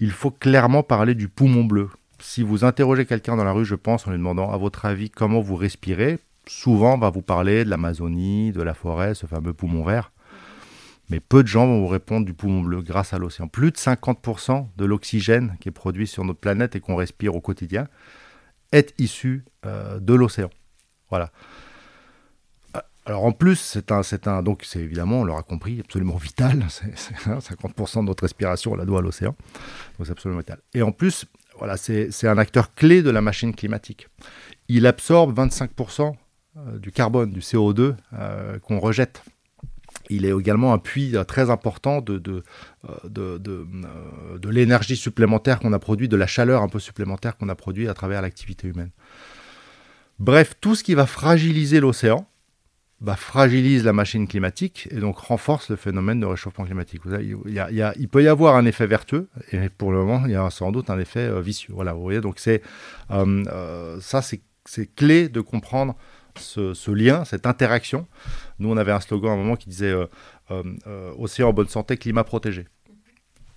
Il 0.00 0.10
faut 0.12 0.30
clairement 0.30 0.82
parler 0.82 1.14
du 1.14 1.28
poumon 1.28 1.64
bleu. 1.64 1.90
Si 2.20 2.42
vous 2.42 2.64
interrogez 2.64 3.06
quelqu'un 3.06 3.36
dans 3.36 3.44
la 3.44 3.52
rue, 3.52 3.64
je 3.64 3.74
pense, 3.74 4.06
en 4.06 4.10
lui 4.10 4.18
demandant 4.18 4.50
à 4.50 4.56
votre 4.56 4.84
avis 4.84 5.10
comment 5.10 5.40
vous 5.40 5.56
respirez, 5.56 6.18
souvent 6.46 6.94
on 6.94 6.98
va 6.98 7.10
vous 7.10 7.22
parler 7.22 7.64
de 7.64 7.70
l'Amazonie, 7.70 8.52
de 8.52 8.62
la 8.62 8.74
forêt, 8.74 9.14
ce 9.14 9.26
fameux 9.26 9.52
poumon 9.52 9.84
vert. 9.84 10.12
Mais 11.10 11.20
peu 11.20 11.42
de 11.42 11.48
gens 11.48 11.66
vont 11.66 11.80
vous 11.80 11.88
répondre 11.88 12.26
du 12.26 12.34
poumon 12.34 12.62
bleu 12.62 12.82
grâce 12.82 13.12
à 13.12 13.18
l'océan. 13.18 13.48
Plus 13.48 13.70
de 13.70 13.76
50% 13.76 14.66
de 14.76 14.84
l'oxygène 14.84 15.56
qui 15.60 15.68
est 15.68 15.72
produit 15.72 16.06
sur 16.06 16.24
notre 16.24 16.40
planète 16.40 16.76
et 16.76 16.80
qu'on 16.80 16.96
respire 16.96 17.34
au 17.34 17.40
quotidien 17.40 17.88
est 18.72 18.94
issu 18.98 19.44
euh, 19.64 19.98
de 20.00 20.14
l'océan. 20.14 20.50
Voilà. 21.08 21.30
Euh, 23.08 23.12
alors 23.12 23.24
en 23.24 23.32
plus, 23.32 23.56
c'est 23.56 23.90
un, 23.92 24.02
c'est 24.02 24.26
un, 24.28 24.42
donc 24.42 24.62
c'est 24.64 24.80
évidemment, 24.80 25.20
on 25.20 25.24
l'aura 25.24 25.42
compris, 25.42 25.80
absolument 25.80 26.16
vital. 26.16 26.66
C'est, 26.68 26.92
50% 27.14 28.00
de 28.00 28.04
notre 28.04 28.22
respiration, 28.22 28.72
on 28.72 28.76
la 28.76 28.84
doit 28.84 29.00
à 29.00 29.02
l'océan. 29.02 29.34
Donc 29.98 30.06
c'est 30.06 30.12
absolument 30.12 30.40
vital. 30.40 30.58
Et 30.74 30.82
en 30.82 30.92
plus, 30.92 31.26
voilà, 31.58 31.76
c'est, 31.76 32.10
un 32.24 32.38
acteur 32.38 32.74
clé 32.74 33.02
de 33.02 33.10
la 33.10 33.20
machine 33.20 33.54
climatique. 33.54 34.08
Il 34.68 34.86
absorbe 34.86 35.36
25% 35.36 36.14
euh, 36.56 36.78
du 36.78 36.92
carbone, 36.92 37.32
du 37.32 37.40
CO2 37.40 37.96
qu'on 38.62 38.78
rejette 38.78 39.22
il 40.10 40.24
est 40.24 40.32
également 40.32 40.72
un 40.72 40.78
puits 40.78 41.16
euh, 41.16 41.24
très 41.24 41.50
important 41.50 42.00
de, 42.00 42.18
de, 42.18 42.42
euh, 42.88 42.94
euh, 43.18 44.38
de, 44.38 44.48
l'énergie 44.48 44.96
supplémentaire 44.96 45.60
qu'on 45.60 45.72
a 45.72 45.78
produit, 45.78 46.08
de 46.08 46.16
la 46.16 46.26
chaleur 46.26 46.62
un 46.62 46.68
peu 46.68 46.78
supplémentaire 46.78 47.36
qu'on 47.36 47.48
a 47.48 47.54
produit 47.54 47.88
à 47.88 47.94
travers 47.94 48.22
l'activité 48.22 48.68
humaine. 48.68 48.90
Bref, 50.18 50.54
tout 50.60 50.74
ce 50.74 50.82
qui 50.82 50.94
va 50.94 51.06
fragiliser 51.06 51.80
l'océan 51.80 52.27
bah, 53.00 53.16
fragilise 53.16 53.84
la 53.84 53.92
machine 53.92 54.26
climatique 54.26 54.88
et 54.90 54.96
donc 54.96 55.18
renforce 55.18 55.70
le 55.70 55.76
phénomène 55.76 56.20
de 56.20 56.26
réchauffement 56.26 56.64
climatique. 56.64 57.02
Il, 57.06 58.08
peut 58.08 58.22
y 58.22 58.28
avoir 58.28 58.56
un 58.56 58.66
effet 58.66 58.86
vertueux 58.86 59.28
et 59.52 59.68
pour 59.68 59.92
le 59.92 59.98
moment, 59.98 60.22
il 60.26 60.32
y 60.32 60.36
a 60.36 60.50
sans 60.50 60.72
doute 60.72 60.90
un 60.90 60.98
effet 60.98 61.40
vicieux. 61.40 61.72
Voilà, 61.74 61.92
vous 61.92 62.02
voyez, 62.02 62.20
donc 62.20 62.38
c'est 62.38 62.62
ça, 63.08 64.22
c'est 64.22 64.94
clé 64.96 65.28
de 65.28 65.40
comprendre 65.40 65.96
ce, 66.38 66.90
lien, 66.90 67.24
cette 67.24 67.46
interaction. 67.46 68.06
Nous, 68.58 68.70
on 68.70 68.76
avait 68.76 68.92
un 68.92 69.00
slogan 69.00 69.30
à 69.30 69.34
un 69.34 69.36
moment 69.36 69.56
qui 69.56 69.68
disait 69.68 69.92
euh, 69.92 70.06
euh, 70.50 70.62
euh, 70.86 71.12
Océan 71.18 71.48
en 71.48 71.52
bonne 71.52 71.68
santé, 71.68 71.96
climat 71.96 72.24
protégé. 72.24 72.66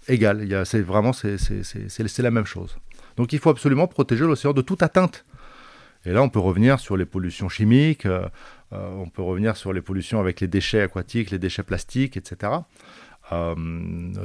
Égal, 0.07 0.65
c'est 0.65 0.81
vraiment 0.81 1.13
c'est 1.13 2.19
la 2.19 2.31
même 2.31 2.45
chose. 2.45 2.77
Donc 3.17 3.33
il 3.33 3.39
faut 3.39 3.51
absolument 3.51 3.87
protéger 3.87 4.25
l'océan 4.25 4.51
de 4.51 4.61
toute 4.61 4.81
atteinte. 4.81 5.25
Et 6.05 6.13
là, 6.13 6.23
on 6.23 6.29
peut 6.29 6.39
revenir 6.39 6.79
sur 6.79 6.97
les 6.97 7.05
pollutions 7.05 7.49
chimiques, 7.49 8.07
on 8.71 9.09
peut 9.09 9.21
revenir 9.21 9.55
sur 9.55 9.71
les 9.73 9.81
pollutions 9.81 10.19
avec 10.19 10.39
les 10.39 10.47
déchets 10.47 10.81
aquatiques, 10.81 11.29
les 11.29 11.39
déchets 11.39 11.63
plastiques, 11.63 12.17
etc. 12.17 12.53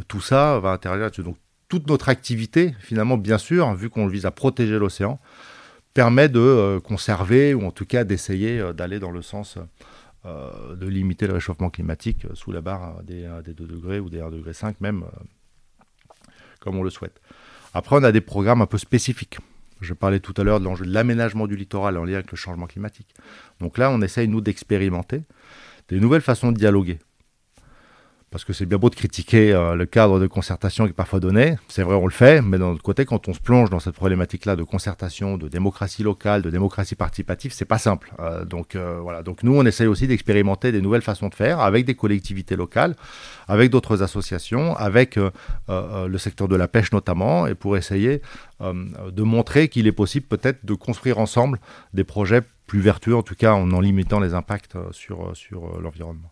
tout 0.08 0.20
ça 0.20 0.58
va 0.58 0.70
interagir 0.70 1.04
là-dessus. 1.04 1.22
Donc 1.22 1.36
toute 1.68 1.88
notre 1.88 2.08
activité, 2.08 2.74
finalement, 2.78 3.16
bien 3.16 3.38
sûr, 3.38 3.74
vu 3.74 3.90
qu'on 3.90 4.06
vise 4.06 4.26
à 4.26 4.30
protéger 4.30 4.78
l'océan, 4.78 5.18
permet 5.94 6.28
de 6.28 6.40
euh, 6.40 6.80
conserver 6.80 7.54
ou 7.54 7.64
en 7.64 7.70
tout 7.70 7.86
cas 7.86 8.04
d'essayer 8.04 8.60
euh, 8.60 8.72
d'aller 8.72 9.00
dans 9.00 9.10
le 9.10 9.22
sens 9.22 9.58
euh, 10.26 10.76
de 10.76 10.86
limiter 10.86 11.26
le 11.26 11.32
réchauffement 11.32 11.70
climatique 11.70 12.26
sous 12.34 12.52
la 12.52 12.60
barre 12.60 13.02
des, 13.02 13.26
2 13.46 13.66
degrés 13.66 13.98
ou 13.98 14.10
des 14.10 14.18
1,5 14.18 14.30
degré 14.30 14.52
même, 14.80 15.04
comme 16.60 16.76
on 16.76 16.82
le 16.82 16.90
souhaite. 16.90 17.20
Après, 17.72 17.96
on 17.96 18.02
a 18.02 18.12
des 18.12 18.20
programmes 18.20 18.60
un 18.60 18.66
peu 18.66 18.78
spécifiques. 18.78 19.38
Je 19.80 19.94
parlais 19.94 20.20
tout 20.20 20.34
à 20.36 20.44
l'heure 20.44 20.60
de 20.60 20.64
l'enjeu 20.64 20.86
de 20.86 20.92
l'aménagement 20.92 21.46
du 21.46 21.56
littoral 21.56 21.98
en 21.98 22.04
lien 22.04 22.14
avec 22.14 22.30
le 22.30 22.36
changement 22.36 22.66
climatique. 22.66 23.14
Donc 23.60 23.78
là, 23.78 23.90
on 23.90 24.00
essaye, 24.00 24.28
nous, 24.28 24.40
d'expérimenter 24.40 25.22
des 25.88 26.00
nouvelles 26.00 26.22
façons 26.22 26.52
de 26.52 26.56
dialoguer 26.56 26.98
parce 28.36 28.44
que 28.44 28.52
c'est 28.52 28.66
bien 28.66 28.76
beau 28.76 28.90
de 28.90 28.94
critiquer 28.94 29.54
euh, 29.54 29.74
le 29.74 29.86
cadre 29.86 30.20
de 30.20 30.26
concertation 30.26 30.84
qui 30.84 30.90
est 30.90 30.92
parfois 30.92 31.20
donné, 31.20 31.56
c'est 31.68 31.82
vrai 31.82 31.94
on 31.94 32.04
le 32.04 32.12
fait, 32.12 32.42
mais 32.42 32.58
d'un 32.58 32.66
autre 32.66 32.82
côté, 32.82 33.06
quand 33.06 33.28
on 33.28 33.32
se 33.32 33.40
plonge 33.40 33.70
dans 33.70 33.80
cette 33.80 33.94
problématique-là 33.94 34.56
de 34.56 34.62
concertation, 34.62 35.38
de 35.38 35.48
démocratie 35.48 36.02
locale, 36.02 36.42
de 36.42 36.50
démocratie 36.50 36.96
participative, 36.96 37.54
c'est 37.54 37.64
pas 37.64 37.78
simple. 37.78 38.12
Euh, 38.20 38.44
donc 38.44 38.76
euh, 38.76 38.98
voilà, 39.00 39.22
donc 39.22 39.42
nous 39.42 39.56
on 39.56 39.64
essaye 39.64 39.86
aussi 39.86 40.06
d'expérimenter 40.06 40.70
des 40.70 40.82
nouvelles 40.82 41.00
façons 41.00 41.30
de 41.30 41.34
faire 41.34 41.60
avec 41.60 41.86
des 41.86 41.94
collectivités 41.94 42.56
locales, 42.56 42.94
avec 43.48 43.70
d'autres 43.70 44.02
associations, 44.02 44.76
avec 44.76 45.16
le 45.68 46.18
secteur 46.18 46.46
de 46.46 46.56
la 46.56 46.68
pêche 46.68 46.92
notamment, 46.92 47.46
et 47.46 47.54
pour 47.54 47.78
essayer 47.78 48.20
de 48.60 49.22
montrer 49.22 49.68
qu'il 49.68 49.86
est 49.86 49.92
possible 49.92 50.26
peut-être 50.26 50.66
de 50.66 50.74
construire 50.74 51.18
ensemble 51.18 51.58
des 51.94 52.04
projets 52.04 52.42
plus 52.66 52.80
vertueux, 52.80 53.16
en 53.16 53.22
tout 53.22 53.34
cas 53.34 53.54
en 53.54 53.72
en 53.72 53.80
limitant 53.80 54.20
les 54.20 54.34
impacts 54.34 54.76
sur, 54.90 55.34
sur 55.34 55.80
l'environnement. 55.80 56.30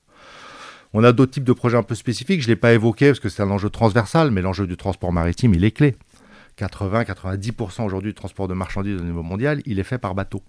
On 0.97 1.03
a 1.03 1.13
d'autres 1.13 1.33
types 1.33 1.45
de 1.45 1.53
projets 1.53 1.77
un 1.77 1.83
peu 1.83 1.97
spécifiques. 1.97 2.41
Je 2.41 2.47
ne 2.47 2.53
l'ai 2.53 2.57
pas 2.57 2.73
évoqué 2.73 3.09
parce 3.09 3.19
que 3.19 3.29
c'est 3.29 3.43
un 3.43 3.51
enjeu 3.51 3.69
transversal, 3.69 4.31
mais 4.31 4.41
l'enjeu 4.41 4.67
du 4.69 4.77
transport 4.77 5.13
maritime, 5.13 5.53
il 5.53 5.65
est 5.65 5.73
clé. 5.73 5.97
80-90% 6.57 7.85
aujourd'hui 7.85 8.13
du 8.13 8.15
transport 8.15 8.47
de 8.47 8.55
marchandises 8.55 9.01
au 9.01 9.05
niveau 9.05 9.25
mondial, 9.25 9.61
il 9.67 9.81
est 9.81 9.85
fait 9.85 9.99
par 9.99 10.15
bateau. 10.15 10.41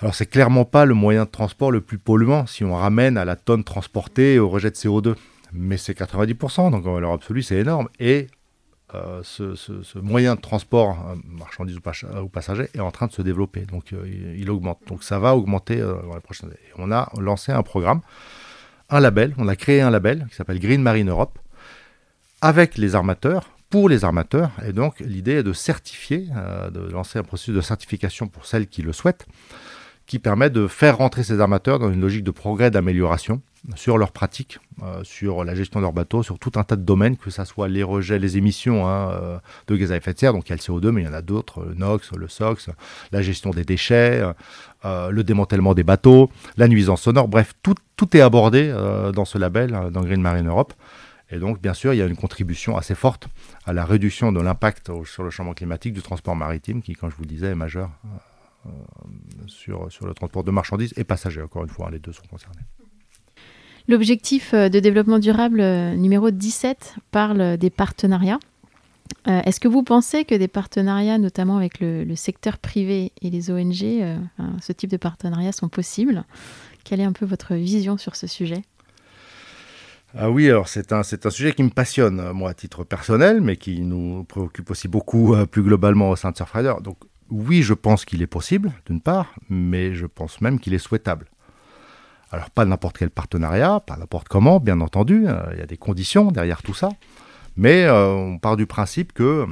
Alors 0.00 0.16
c'est 0.16 0.26
clairement 0.26 0.64
pas 0.64 0.84
le 0.84 0.94
moyen 0.94 1.24
de 1.24 1.30
transport 1.30 1.70
le 1.70 1.80
plus 1.80 1.98
polluant 1.98 2.44
si 2.46 2.64
on 2.64 2.74
ramène 2.74 3.16
à 3.16 3.24
la 3.24 3.36
tonne 3.36 3.62
transportée 3.62 4.34
et 4.34 4.38
au 4.40 4.48
rejet 4.48 4.70
de 4.70 4.74
CO2. 4.74 5.14
Mais 5.52 5.76
c'est 5.76 5.96
90%, 5.96 6.72
donc 6.72 6.86
en 6.86 6.94
valeur 6.94 7.12
absolue 7.12 7.42
c'est 7.42 7.56
énorme. 7.56 7.88
Et 8.00 8.26
euh, 8.94 9.20
ce, 9.22 9.98
moyen 9.98 10.34
de 10.34 10.40
transport, 10.40 10.98
euh, 11.08 11.14
marchandises 11.24 11.76
ou, 11.76 12.28
passagers, 12.28 12.68
est 12.74 12.80
en 12.80 12.90
train 12.90 13.06
de 13.06 13.12
se 13.12 13.22
développer. 13.22 13.60
Donc 13.60 13.92
euh, 13.92 14.34
il, 14.36 14.50
augmente. 14.50 14.80
Donc 14.88 15.04
ça 15.04 15.20
va 15.20 15.36
augmenter 15.36 15.80
dans 15.80 16.14
les 16.14 16.20
prochaines 16.20 16.48
années. 16.48 16.58
On 16.76 16.90
a 16.90 17.10
lancé 17.18 17.52
un 17.52 17.62
programme 17.62 18.00
un 18.90 19.00
label, 19.00 19.34
on 19.38 19.48
a 19.48 19.56
créé 19.56 19.80
un 19.80 19.90
label 19.90 20.26
qui 20.30 20.36
s'appelle 20.36 20.60
Green 20.60 20.82
Marine 20.82 21.10
Europe, 21.10 21.38
avec 22.40 22.76
les 22.76 22.94
armateurs, 22.94 23.50
pour 23.70 23.88
les 23.88 24.04
armateurs. 24.04 24.50
Et 24.66 24.72
donc 24.72 25.00
l'idée 25.00 25.32
est 25.32 25.42
de 25.42 25.52
certifier, 25.52 26.28
euh, 26.36 26.70
de 26.70 26.80
lancer 26.80 27.18
un 27.18 27.22
processus 27.22 27.54
de 27.54 27.60
certification 27.60 28.28
pour 28.28 28.46
celles 28.46 28.68
qui 28.68 28.82
le 28.82 28.92
souhaitent, 28.92 29.26
qui 30.06 30.18
permet 30.18 30.50
de 30.50 30.66
faire 30.66 30.98
rentrer 30.98 31.24
ces 31.24 31.40
armateurs 31.40 31.78
dans 31.78 31.90
une 31.90 32.00
logique 32.00 32.24
de 32.24 32.30
progrès, 32.30 32.70
d'amélioration 32.70 33.40
sur 33.74 33.98
leurs 33.98 34.12
pratiques, 34.12 34.60
euh, 34.82 35.02
sur 35.02 35.42
la 35.42 35.54
gestion 35.54 35.80
de 35.80 35.84
leurs 35.84 35.92
bateaux, 35.92 36.22
sur 36.22 36.38
tout 36.38 36.52
un 36.56 36.62
tas 36.62 36.76
de 36.76 36.82
domaines, 36.82 37.16
que 37.16 37.30
ce 37.30 37.44
soit 37.44 37.66
les 37.66 37.82
rejets, 37.82 38.18
les 38.18 38.36
émissions 38.36 38.86
hein, 38.86 39.10
euh, 39.10 39.38
de 39.66 39.76
gaz 39.76 39.90
à 39.90 39.96
effet 39.96 40.12
de 40.12 40.18
serre, 40.18 40.32
donc 40.32 40.48
il 40.48 40.50
y 40.50 40.52
a 40.52 40.56
le 40.56 40.60
CO2, 40.60 40.90
mais 40.90 41.02
il 41.02 41.04
y 41.06 41.08
en 41.08 41.12
a 41.12 41.22
d'autres, 41.22 41.64
le 41.64 41.74
NOx, 41.74 42.12
le 42.12 42.28
SOx, 42.28 42.70
la 43.10 43.22
gestion 43.22 43.50
des 43.50 43.64
déchets, 43.64 44.22
euh, 44.84 45.10
le 45.10 45.24
démantèlement 45.24 45.74
des 45.74 45.82
bateaux, 45.82 46.30
la 46.56 46.68
nuisance 46.68 47.02
sonore, 47.02 47.26
bref, 47.26 47.54
tout, 47.62 47.74
tout 47.96 48.16
est 48.16 48.20
abordé 48.20 48.72
dans 49.14 49.24
ce 49.24 49.38
label, 49.38 49.70
dans 49.90 50.02
Green 50.02 50.20
Marine 50.20 50.46
Europe. 50.46 50.72
Et 51.30 51.40
donc, 51.40 51.60
bien 51.60 51.74
sûr, 51.74 51.92
il 51.92 51.96
y 51.96 52.02
a 52.02 52.06
une 52.06 52.14
contribution 52.14 52.76
assez 52.76 52.94
forte 52.94 53.26
à 53.64 53.72
la 53.72 53.84
réduction 53.84 54.30
de 54.30 54.40
l'impact 54.40 54.92
sur 55.04 55.24
le 55.24 55.30
changement 55.30 55.54
climatique 55.54 55.92
du 55.92 56.02
transport 56.02 56.36
maritime, 56.36 56.82
qui, 56.82 56.92
comme 56.92 57.10
je 57.10 57.16
vous 57.16 57.22
le 57.22 57.28
disais, 57.28 57.48
est 57.48 57.56
majeur 57.56 57.90
sur, 59.46 59.90
sur 59.90 60.06
le 60.06 60.14
transport 60.14 60.44
de 60.44 60.50
marchandises 60.50 60.92
et 60.96 61.04
passagers, 61.04 61.42
encore 61.42 61.62
une 61.62 61.68
fois, 61.68 61.88
hein, 61.88 61.90
les 61.92 61.98
deux 61.98 62.12
sont 62.12 62.26
concernés. 62.28 62.62
L'objectif 63.88 64.52
euh, 64.52 64.68
de 64.68 64.80
développement 64.80 65.18
durable 65.18 65.60
euh, 65.60 65.94
numéro 65.94 66.30
17 66.30 66.96
parle 67.12 67.56
des 67.56 67.70
partenariats. 67.70 68.40
Euh, 69.28 69.40
est-ce 69.44 69.60
que 69.60 69.68
vous 69.68 69.84
pensez 69.84 70.24
que 70.24 70.34
des 70.34 70.48
partenariats, 70.48 71.18
notamment 71.18 71.56
avec 71.56 71.78
le, 71.78 72.14
secteur 72.16 72.58
privé 72.58 73.12
et 73.22 73.30
les 73.30 73.50
ONG, 73.50 73.78
ce 74.60 74.72
type 74.72 74.90
de 74.90 74.96
partenariats 74.96 75.52
sont 75.52 75.68
possibles? 75.68 76.24
Quelle 76.84 77.00
est 77.00 77.04
un 77.04 77.12
peu 77.12 77.26
votre 77.26 77.54
vision 77.54 77.96
sur 77.98 78.16
ce 78.16 78.26
sujet? 78.26 78.62
Ah 80.16 80.30
oui, 80.30 80.48
alors 80.48 80.68
c'est 80.68 80.92
un, 80.92 81.00
un 81.00 81.30
sujet 81.30 81.52
qui 81.52 81.62
me 81.62 81.70
passionne, 81.70 82.32
moi, 82.32 82.50
à 82.50 82.54
titre 82.54 82.84
personnel, 82.84 83.40
mais 83.40 83.56
qui 83.56 83.80
nous 83.80 84.24
préoccupe 84.24 84.70
aussi 84.70 84.88
beaucoup 84.88 85.34
plus 85.50 85.62
globalement 85.62 86.10
au 86.10 86.16
sein 86.16 86.30
de 86.30 86.36
Surfrider. 86.36 86.74
Donc 86.82 86.98
oui, 87.30 87.62
je 87.62 87.74
pense 87.74 88.04
qu'il 88.04 88.22
est 88.22 88.26
possible, 88.26 88.72
d'une 88.86 89.00
part, 89.00 89.34
mais 89.48 89.94
je 89.94 90.06
pense 90.06 90.40
même 90.40 90.58
qu'il 90.60 90.74
est 90.74 90.78
souhaitable. 90.78 91.26
Alors 92.30 92.50
pas 92.50 92.64
n'importe 92.64 92.98
quel 92.98 93.10
partenariat, 93.10 93.80
pas 93.80 93.96
n'importe 93.96 94.28
comment, 94.28 94.60
bien 94.60 94.80
entendu, 94.80 95.26
euh, 95.26 95.40
il 95.52 95.58
y 95.58 95.62
a 95.62 95.66
des 95.66 95.76
conditions 95.76 96.30
derrière 96.32 96.62
tout 96.62 96.74
ça, 96.74 96.90
mais 97.56 97.84
euh, 97.84 98.08
on 98.08 98.38
part 98.38 98.56
du 98.56 98.66
principe 98.66 99.12
que 99.12 99.46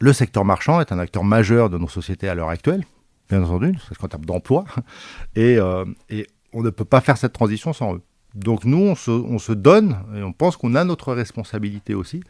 le 0.00 0.12
secteur 0.12 0.44
marchand 0.44 0.80
est 0.80 0.92
un 0.92 0.98
acteur 0.98 1.24
majeur 1.24 1.70
de 1.70 1.78
nos 1.78 1.88
sociétés 1.88 2.28
à 2.28 2.34
l'heure 2.34 2.48
actuelle, 2.48 2.84
bien 3.28 3.42
entendu, 3.42 3.76
c'est 3.88 3.96
qu'en 3.96 4.08
termes 4.08 4.24
d'emploi, 4.24 4.64
euh, 5.38 5.84
et, 6.08 6.26
on 6.52 6.62
ne 6.64 6.70
peut 6.70 6.84
pas 6.84 7.00
faire 7.00 7.16
cette 7.16 7.32
transition 7.32 7.72
sans 7.72 7.94
eux. 7.94 8.02
Donc 8.34 8.64
nous, 8.64 8.78
on 8.78 8.94
se, 8.96 9.52
donne, 9.52 9.96
et 10.16 10.22
on 10.24 10.32
pense 10.32 10.56
qu'on 10.56 10.74
a 10.74 10.82
notre 10.82 11.12
responsabilité 11.14 11.94
aussi, 11.94 12.24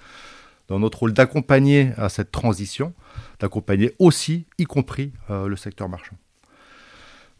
dans 0.70 0.78
notre 0.78 1.00
rôle 1.00 1.12
d'accompagner 1.12 1.92
à 1.98 2.08
cette 2.08 2.32
transition, 2.32 2.94
d'accompagner 3.40 3.94
aussi, 3.98 4.46
y 4.56 4.64
compris 4.64 5.12
le 5.28 5.56
secteur 5.56 5.88
marchand. 5.88 6.16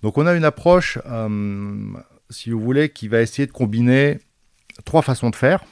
Donc 0.03 0.17
on 0.17 0.27
a 0.27 0.35
une 0.35 0.45
approche, 0.45 0.99
euh, 1.07 1.93
si 2.31 2.51
vous 2.51 2.61
voulez, 2.61 2.89
qui 2.89 3.09
va 3.09 3.21
essayer 3.21 3.47
de 3.47 3.53
combiner 3.53 4.19
trois 4.85 5.03
façons 5.03 5.31
de 5.31 5.37
faire. 5.37 5.65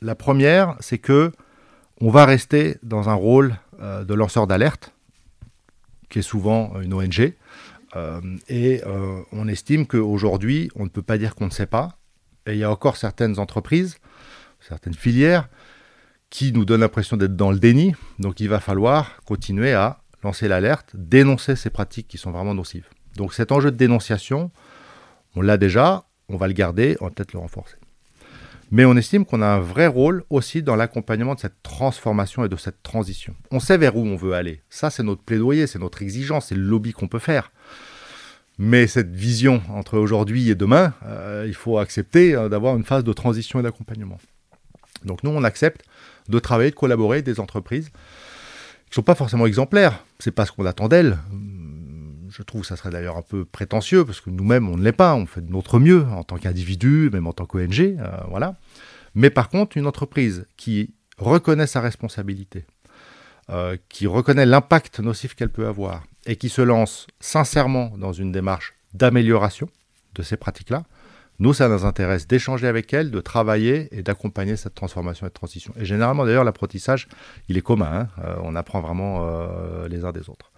La 0.00 0.14
première, 0.14 0.76
c'est 0.80 0.98
que 0.98 1.32
on 2.00 2.10
va 2.10 2.26
rester 2.26 2.76
dans 2.82 3.08
un 3.08 3.14
rôle 3.14 3.56
euh, 3.80 4.04
de 4.04 4.14
lanceur 4.14 4.46
d'alerte 4.46 4.92
qui 6.08 6.20
est 6.20 6.22
souvent 6.22 6.80
une 6.80 6.94
ONG. 6.94 7.34
et 8.48 8.82
on 9.32 9.48
estime 9.48 9.86
qu'aujourd'hui, 9.86 10.70
on 10.76 10.84
ne 10.84 10.88
peut 10.88 11.02
pas 11.02 11.18
dire 11.18 11.34
qu'on 11.34 11.46
ne 11.46 11.50
sait 11.50 11.66
pas. 11.66 11.98
Et 12.46 12.52
il 12.52 12.58
y 12.58 12.64
a 12.64 12.70
encore 12.70 12.96
certaines 12.96 13.40
entreprises, 13.40 13.96
certaines 14.60 14.94
filières, 14.94 15.48
qui 16.30 16.52
nous 16.52 16.64
donnent 16.64 16.80
l'impression 16.80 17.16
d'être 17.16 17.36
dans 17.36 17.50
le 17.50 17.58
déni. 17.58 17.94
Donc 18.18 18.40
il 18.40 18.48
va 18.48 18.60
falloir 18.60 19.20
continuer 19.24 19.72
à 19.72 20.00
lancer 20.22 20.48
l'alerte, 20.48 20.90
dénoncer 20.94 21.56
ces 21.56 21.70
pratiques 21.70 22.08
qui 22.08 22.18
sont 22.18 22.32
vraiment 22.32 22.54
nocives. 22.54 22.88
Donc 23.16 23.34
cet 23.34 23.52
enjeu 23.52 23.70
de 23.70 23.76
dénonciation, 23.76 24.50
on 25.34 25.40
l'a 25.40 25.56
déjà, 25.56 26.04
on 26.28 26.36
va 26.36 26.48
le 26.48 26.52
garder, 26.52 26.96
on 27.00 27.04
va 27.06 27.10
peut-être 27.10 27.32
le 27.32 27.38
renforcer. 27.38 27.76
Mais 28.72 28.84
on 28.84 28.96
estime 28.96 29.24
qu'on 29.24 29.42
a 29.42 29.46
un 29.46 29.60
vrai 29.60 29.86
rôle 29.86 30.24
aussi 30.28 30.62
dans 30.62 30.74
l'accompagnement 30.74 31.36
de 31.36 31.40
cette 31.40 31.62
transformation 31.62 32.44
et 32.44 32.48
de 32.48 32.56
cette 32.56 32.82
transition. 32.82 33.34
On 33.52 33.60
sait 33.60 33.78
vers 33.78 33.96
où 33.96 34.04
on 34.04 34.16
veut 34.16 34.32
aller. 34.32 34.60
Ça, 34.70 34.90
c'est 34.90 35.04
notre 35.04 35.22
plaidoyer, 35.22 35.68
c'est 35.68 35.78
notre 35.78 36.02
exigence, 36.02 36.46
c'est 36.46 36.56
le 36.56 36.62
lobby 36.62 36.92
qu'on 36.92 37.06
peut 37.06 37.20
faire. 37.20 37.52
Mais 38.58 38.86
cette 38.86 39.14
vision 39.14 39.62
entre 39.68 39.98
aujourd'hui 39.98 40.50
et 40.50 40.54
demain, 40.54 40.94
euh, 41.04 41.44
il 41.46 41.54
faut 41.54 41.78
accepter 41.78 42.34
euh, 42.34 42.48
d'avoir 42.48 42.76
une 42.76 42.84
phase 42.84 43.04
de 43.04 43.12
transition 43.12 43.60
et 43.60 43.62
d'accompagnement. 43.62 44.18
Donc 45.04 45.22
nous, 45.22 45.30
on 45.30 45.44
accepte 45.44 45.84
de 46.28 46.38
travailler, 46.38 46.70
de 46.70 46.76
collaborer 46.76 47.16
avec 47.16 47.26
des 47.26 47.40
entreprises 47.40 47.90
qui 47.90 48.90
ne 48.90 48.94
sont 48.94 49.02
pas 49.02 49.14
forcément 49.14 49.46
exemplaires. 49.46 50.04
C'est 50.18 50.30
pas 50.30 50.46
ce 50.46 50.52
qu'on 50.52 50.64
attend 50.66 50.88
d'elles. 50.88 51.18
Je 52.28 52.42
trouve 52.42 52.62
que 52.62 52.66
ça 52.66 52.76
serait 52.76 52.90
d'ailleurs 52.90 53.16
un 53.16 53.22
peu 53.22 53.44
prétentieux, 53.44 54.04
parce 54.04 54.20
que 54.20 54.30
nous-mêmes, 54.30 54.68
on 54.68 54.76
ne 54.76 54.82
l'est 54.82 54.92
pas. 54.92 55.14
On 55.14 55.26
fait 55.26 55.40
de 55.40 55.50
notre 55.50 55.78
mieux 55.78 56.04
en 56.04 56.22
tant 56.22 56.36
qu'individu, 56.36 57.10
même 57.12 57.26
en 57.26 57.32
tant 57.32 57.46
qu'ONG. 57.46 57.80
Euh, 57.80 57.96
voilà. 58.28 58.56
Mais 59.14 59.30
par 59.30 59.48
contre, 59.48 59.76
une 59.76 59.86
entreprise 59.86 60.46
qui 60.56 60.94
reconnaît 61.18 61.66
sa 61.66 61.80
responsabilité, 61.80 62.66
euh, 63.50 63.76
qui 63.88 64.06
reconnaît 64.06 64.46
l'impact 64.46 65.00
nocif 65.00 65.34
qu'elle 65.34 65.50
peut 65.50 65.66
avoir, 65.66 66.04
et 66.26 66.36
qui 66.36 66.48
se 66.48 66.62
lance 66.62 67.06
sincèrement 67.20 67.92
dans 67.96 68.12
une 68.12 68.32
démarche 68.32 68.74
d'amélioration 68.92 69.68
de 70.14 70.22
ces 70.22 70.36
pratiques-là, 70.36 70.84
nous, 71.38 71.52
ça 71.52 71.68
nous 71.68 71.84
intéresse 71.84 72.26
d'échanger 72.26 72.66
avec 72.66 72.92
elle, 72.94 73.10
de 73.10 73.20
travailler 73.20 73.88
et 73.96 74.02
d'accompagner 74.02 74.56
cette 74.56 74.74
transformation 74.74 75.26
et 75.26 75.30
transition. 75.30 75.74
Et 75.78 75.84
généralement, 75.84 76.24
d'ailleurs, 76.24 76.44
l'apprentissage, 76.44 77.08
il 77.48 77.58
est 77.58 77.62
commun. 77.62 77.90
Hein. 77.92 78.08
Euh, 78.24 78.36
on 78.42 78.54
apprend 78.56 78.80
vraiment 78.80 79.26
euh, 79.28 79.88
les 79.88 80.04
uns 80.04 80.12
des 80.12 80.30
autres. 80.30 80.50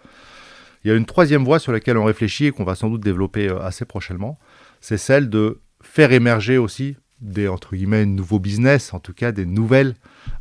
Il 0.83 0.87
y 0.87 0.91
a 0.91 0.95
une 0.95 1.05
troisième 1.05 1.43
voie 1.43 1.59
sur 1.59 1.73
laquelle 1.73 1.97
on 1.97 2.05
réfléchit 2.05 2.45
et 2.45 2.51
qu'on 2.51 2.63
va 2.63 2.75
sans 2.75 2.89
doute 2.89 3.01
développer 3.01 3.49
euh, 3.49 3.61
assez 3.61 3.83
prochainement. 3.83 4.39
C'est 4.79 4.97
celle 4.97 5.29
de 5.29 5.59
faire 5.81 6.13
émerger 6.13 6.57
aussi 6.57 6.95
des 7.19 7.49
entre 7.49 7.75
guillemets 7.75 8.05
nouveaux 8.05 8.39
business, 8.39 8.93
en 8.93 8.99
tout 8.99 9.13
cas 9.13 9.33
des 9.33 9.45
nouvelles 9.45 9.95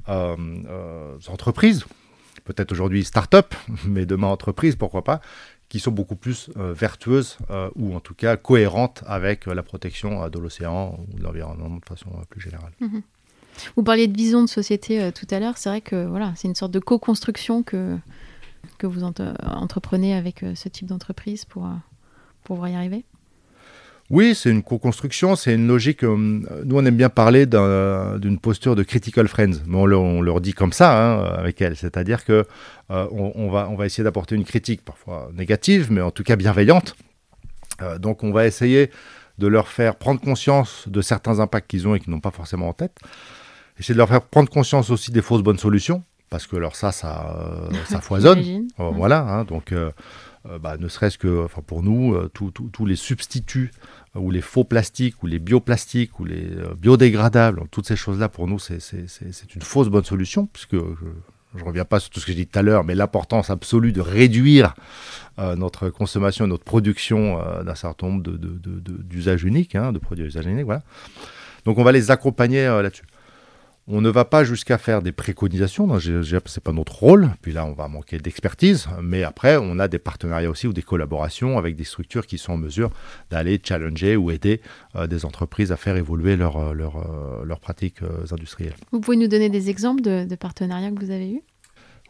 entreprises. 0.07 1.85
Peut-être 2.45 2.71
aujourd'hui 2.71 3.05
start-up, 3.05 3.53
mais 3.85 4.07
demain 4.07 4.29
entreprise, 4.29 4.77
pourquoi 4.77 5.03
pas, 5.03 5.21
qui 5.69 5.81
sont 5.81 5.91
beaucoup 5.91 6.17
plus 6.17 6.51
euh, 6.57 6.73
vertueuses 6.73 7.39
euh, 7.51 7.71
ou 7.77 7.95
en 7.95 8.01
tout 8.01 8.15
cas 8.15 8.37
cohérentes 8.37 9.03
avec 9.07 9.47
euh, 9.47 9.55
la 9.55 9.63
protection 9.63 10.29
de 10.29 10.39
l'océan 10.39 10.99
ou 10.99 11.19
de 11.19 11.23
l'environnement 11.23 11.69
de 11.69 11.85
façon 11.85 12.11
plus 12.31 12.41
générale. 12.41 12.73
Mhm. 12.81 13.03
Vous 13.77 13.83
parliez 13.83 14.07
de 14.07 14.17
vision 14.17 14.41
de 14.41 14.47
société 14.47 15.11
tout 15.13 15.27
à 15.31 15.41
l'heure. 15.41 15.59
C'est 15.59 15.69
vrai 15.69 15.81
que 15.81 16.07
voilà, 16.07 16.33
c'est 16.37 16.47
une 16.47 16.55
sorte 16.55 16.71
de 16.71 16.79
co-construction 16.79 17.65
que, 17.65 17.99
que 18.79 18.87
vous 18.87 19.03
entreprenez 19.03 20.15
avec 20.15 20.45
ce 20.55 20.69
type 20.69 20.87
d'entreprise 20.87 21.45
pour, 21.45 21.69
pour 22.45 22.69
y 22.69 22.77
arriver 22.77 23.05
oui, 24.11 24.35
c'est 24.35 24.51
une 24.51 24.63
co-construction, 24.63 25.37
c'est 25.37 25.55
une 25.55 25.67
logique. 25.67 26.03
Euh, 26.03 26.17
nous, 26.17 26.77
on 26.77 26.85
aime 26.87 26.97
bien 26.97 27.11
parler 27.11 27.45
d'une 27.45 28.39
posture 28.41 28.75
de 28.75 28.83
critical 28.83 29.29
friends, 29.29 29.61
mais 29.67 29.77
on, 29.77 30.23
leur 30.23 30.41
dit 30.41 30.55
comme 30.55 30.73
ça 30.73 30.97
hein, 30.97 31.25
avec 31.37 31.61
elle, 31.61 31.77
c'est-à-dire 31.77 32.25
que 32.25 32.47
euh, 32.91 33.07
on, 33.11 33.51
va, 33.51 33.69
on 33.69 33.77
va 33.77 33.85
essayer 33.85 34.05
d'apporter 34.05 34.35
une 34.35 34.45
critique, 34.45 34.83
parfois 34.83 35.31
négative, 35.35 35.89
mais 35.91 36.01
en 36.01 36.11
tout 36.11 36.23
cas 36.23 36.37
bienveillante. 36.37 36.97
Euh, 37.83 37.99
donc, 37.99 38.25
on 38.25 38.33
va 38.33 38.47
essayer 38.47 38.91
de 39.37 39.47
leur 39.47 39.69
faire 39.69 39.95
prendre 39.95 40.21
conscience 40.21 40.89
de 40.89 41.03
certains 41.03 41.39
impacts 41.39 41.71
qu'ils 41.71 41.87
ont 41.87 41.95
et 41.95 42.01
qu'ils 42.01 42.11
n'ont 42.11 42.21
pas 42.21 42.31
forcément 42.31 42.69
en 42.69 42.73
tête. 42.73 42.97
Essayer 43.79 43.95
de 43.95 43.99
leur 43.99 44.09
faire 44.09 44.23
prendre 44.23 44.49
conscience 44.49 44.89
aussi 44.89 45.13
des 45.13 45.23
fausses 45.23 45.43
bonnes 45.43 45.59
solutions, 45.59 46.03
parce 46.31 46.47
que 46.47 46.57
alors 46.57 46.77
ça, 46.77 46.93
ça, 46.93 47.37
ça 47.85 48.01
foisonne. 48.01 48.69
voilà, 48.79 49.21
hein, 49.21 49.45
donc. 49.45 49.75
Bah, 50.63 50.77
ne 50.79 50.89
serait-ce 50.89 51.19
que, 51.19 51.45
enfin 51.45 51.63
pour 51.67 51.83
nous, 51.83 52.17
tous 52.29 52.87
les 52.87 52.97
substituts 52.97 53.71
ou 54.15 54.31
les 54.31 54.41
faux 54.41 54.65
plastiques, 54.65 55.23
ou 55.23 55.27
les 55.27 55.39
bioplastiques, 55.39 56.19
ou 56.21 56.25
les 56.25 56.45
euh, 56.45 56.75
biodégradables, 56.79 57.63
toutes 57.71 57.87
ces 57.87 57.97
choses-là, 57.97 58.29
pour 58.29 58.47
nous, 58.47 58.59
c'est 58.59 58.79
une 59.55 59.63
fausse 59.63 59.89
bonne 59.89 60.05
solution, 60.05 60.47
puisque 60.47 60.75
je 60.75 61.61
ne 61.61 61.65
reviens 61.65 61.85
pas 61.85 62.01
sur 62.01 62.11
tout 62.11 62.21
ce 62.21 62.27
que 62.27 62.33
j'ai 62.33 62.37
dit 62.37 62.47
tout 62.47 62.59
à 62.59 62.63
l'heure, 62.63 62.85
mais 62.85 62.95
l'importance 62.95 63.51
absolue 63.51 63.93
de 63.93 64.01
réduire 64.01 64.75
euh, 65.39 65.57
notre 65.57 65.89
consommation 65.89 66.45
et 66.45 66.49
notre 66.49 66.65
production 66.65 67.41
euh, 67.41 67.63
d'un 67.63 67.75
certain 67.75 68.09
nombre 68.09 68.23
d'usages 68.23 69.43
de, 69.43 69.49
uniques, 69.49 69.75
hein, 69.75 69.93
de 69.93 69.99
produits 69.99 70.25
à 70.25 70.29
usage 70.29 70.47
unique. 70.47 70.67
Voilà. 70.67 70.83
Donc 71.65 71.79
on 71.79 71.85
va 71.85 71.93
les 71.93 72.11
accompagner 72.11 72.65
là-dessus. 72.65 73.05
On 73.91 74.03
ne 74.03 74.11
va 74.11 74.27
pas 74.27 74.45
jusqu'à 74.45 74.77
faire 74.77 75.01
des 75.01 75.13
préconisations, 75.13 75.99
ce 75.99 76.11
n'est 76.11 76.41
pas 76.63 76.73
notre 76.73 76.95
rôle, 76.95 77.31
puis 77.41 77.53
là 77.53 77.65
on 77.65 77.73
va 77.73 77.89
manquer 77.89 78.19
d'expertise, 78.19 78.87
mais 79.03 79.23
après 79.23 79.57
on 79.57 79.79
a 79.79 79.89
des 79.89 79.99
partenariats 79.99 80.51
aussi 80.51 80.67
ou 80.67 80.75
des 80.75 80.83
collaborations 80.83 81.57
avec 81.57 81.75
des 81.75 81.85
structures 81.85 82.27
qui 82.27 82.37
sont 82.37 82.53
en 82.53 82.57
mesure 82.59 82.91
d'aller 83.31 83.59
challenger 83.65 84.15
ou 84.15 84.31
aider 84.31 84.61
euh, 84.95 85.07
des 85.07 85.25
entreprises 85.25 85.73
à 85.73 85.79
faire 85.79 85.97
évoluer 85.97 86.37
leurs 86.37 86.59
euh, 86.59 86.75
euh, 86.75 87.55
pratiques 87.63 88.01
industrielles. 88.31 88.75
Vous 88.93 89.01
pouvez 89.01 89.17
nous 89.17 89.27
donner 89.27 89.49
des 89.49 89.71
exemples 89.71 90.03
de, 90.03 90.35
partenariats 90.35 90.91
que 90.91 91.03
vous 91.03 91.11
avez 91.11 91.31
eus? 91.31 91.43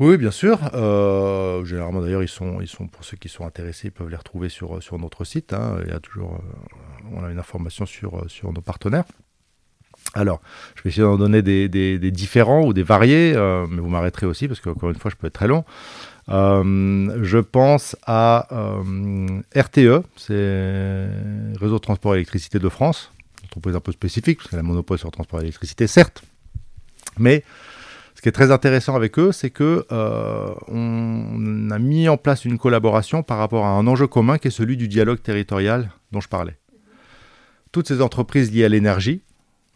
Oui, 0.00 0.16
bien 0.16 0.32
sûr. 0.32 0.58
généralement, 1.64 2.00
d'ailleurs, 2.00 2.24
ils 2.24 2.28
sont, 2.28 2.60
ils 2.60 2.66
sont 2.66 2.88
pour 2.88 3.04
ceux 3.04 3.16
qui 3.16 3.28
sont 3.28 3.46
intéressés, 3.46 3.88
ils 3.88 3.92
peuvent 3.92 4.08
les 4.08 4.16
retrouver 4.16 4.48
sur, 4.48 4.82
sur 4.82 4.98
notre 4.98 5.24
site. 5.24 5.52
Hein. 5.52 5.78
Il 5.84 5.90
y 5.90 5.94
a 5.94 6.00
toujours, 6.00 6.40
on 7.12 7.22
a 7.22 7.30
une 7.30 7.38
information 7.38 7.86
sur, 7.86 8.24
sur 8.28 8.52
nos 8.52 8.62
partenaires. 8.62 9.04
Alors, 10.14 10.40
je 10.74 10.82
vais 10.82 10.90
essayer 10.90 11.02
d'en 11.02 11.16
donner 11.16 11.42
des, 11.42 12.10
différents 12.10 12.64
ou 12.64 12.72
des 12.72 12.82
variés, 12.82 13.34
euh, 13.36 13.66
mais 13.68 13.80
vous 13.80 13.88
m'arrêterez 13.88 14.26
aussi 14.26 14.48
parce 14.48 14.60
qu'encore 14.60 14.90
une 14.90 14.96
fois, 14.96 15.10
je 15.10 15.16
peux 15.16 15.26
être 15.26 15.34
très 15.34 15.48
long. 15.48 15.64
Euh, 16.30 17.18
je 17.22 17.38
pense 17.38 17.96
à 18.06 18.48
euh, 18.52 19.40
RTE, 19.54 20.02
c'est 20.16 21.08
Réseau 21.58 21.74
de 21.74 21.78
transport 21.78 22.14
électricité 22.14 22.58
de 22.58 22.68
France, 22.68 23.12
une 23.40 23.46
entreprise 23.46 23.76
un 23.76 23.80
peu 23.80 23.92
spécifique 23.92 24.38
parce 24.38 24.50
qu'elle 24.50 24.58
a 24.58 24.62
monopole 24.62 24.98
sur 24.98 25.08
le 25.08 25.12
transport 25.12 25.40
d'électricité, 25.40 25.86
certes, 25.86 26.22
mais 27.18 27.44
ce 28.14 28.20
qui 28.20 28.28
est 28.28 28.32
très 28.32 28.50
intéressant 28.50 28.94
avec 28.96 29.18
eux, 29.18 29.32
c'est 29.32 29.50
que 29.50 29.86
on 30.68 31.70
a 31.70 31.78
mis 31.78 32.08
en 32.08 32.16
place 32.16 32.44
une 32.44 32.58
collaboration 32.58 33.22
par 33.22 33.38
rapport 33.38 33.64
à 33.64 33.70
un 33.70 33.86
enjeu 33.86 34.06
commun 34.06 34.38
qui 34.38 34.48
est 34.48 34.52
celui 34.52 34.76
du 34.76 34.88
dialogue 34.88 35.22
territorial 35.22 35.90
dont 36.12 36.20
je 36.20 36.28
parlais. 36.28 36.58
Toutes 37.72 37.88
ces 37.88 38.02
entreprises 38.02 38.50
liées 38.50 38.64
à 38.64 38.68
l'énergie, 38.68 39.22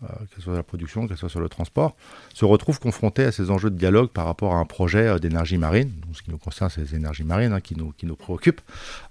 euh, 0.04 0.06
que 0.30 0.36
ce 0.36 0.42
soit 0.42 0.54
la 0.54 0.62
production, 0.62 1.06
que 1.06 1.14
ce 1.14 1.20
soit 1.20 1.28
sur 1.28 1.40
le 1.40 1.48
transport, 1.48 1.94
se 2.34 2.44
retrouvent 2.44 2.80
confrontés 2.80 3.24
à 3.24 3.32
ces 3.32 3.50
enjeux 3.50 3.70
de 3.70 3.76
dialogue 3.76 4.08
par 4.10 4.26
rapport 4.26 4.54
à 4.54 4.56
un 4.56 4.64
projet 4.64 5.06
euh, 5.06 5.18
d'énergie 5.18 5.58
marine. 5.58 5.92
ce 6.12 6.22
qui 6.22 6.30
nous 6.30 6.38
concerne, 6.38 6.70
c'est 6.70 6.80
les 6.80 6.96
énergies 6.96 7.24
marines 7.24 7.52
hein, 7.52 7.60
qui, 7.60 7.76
nous, 7.76 7.92
qui 7.92 8.06
nous 8.06 8.16
préoccupent, 8.16 8.62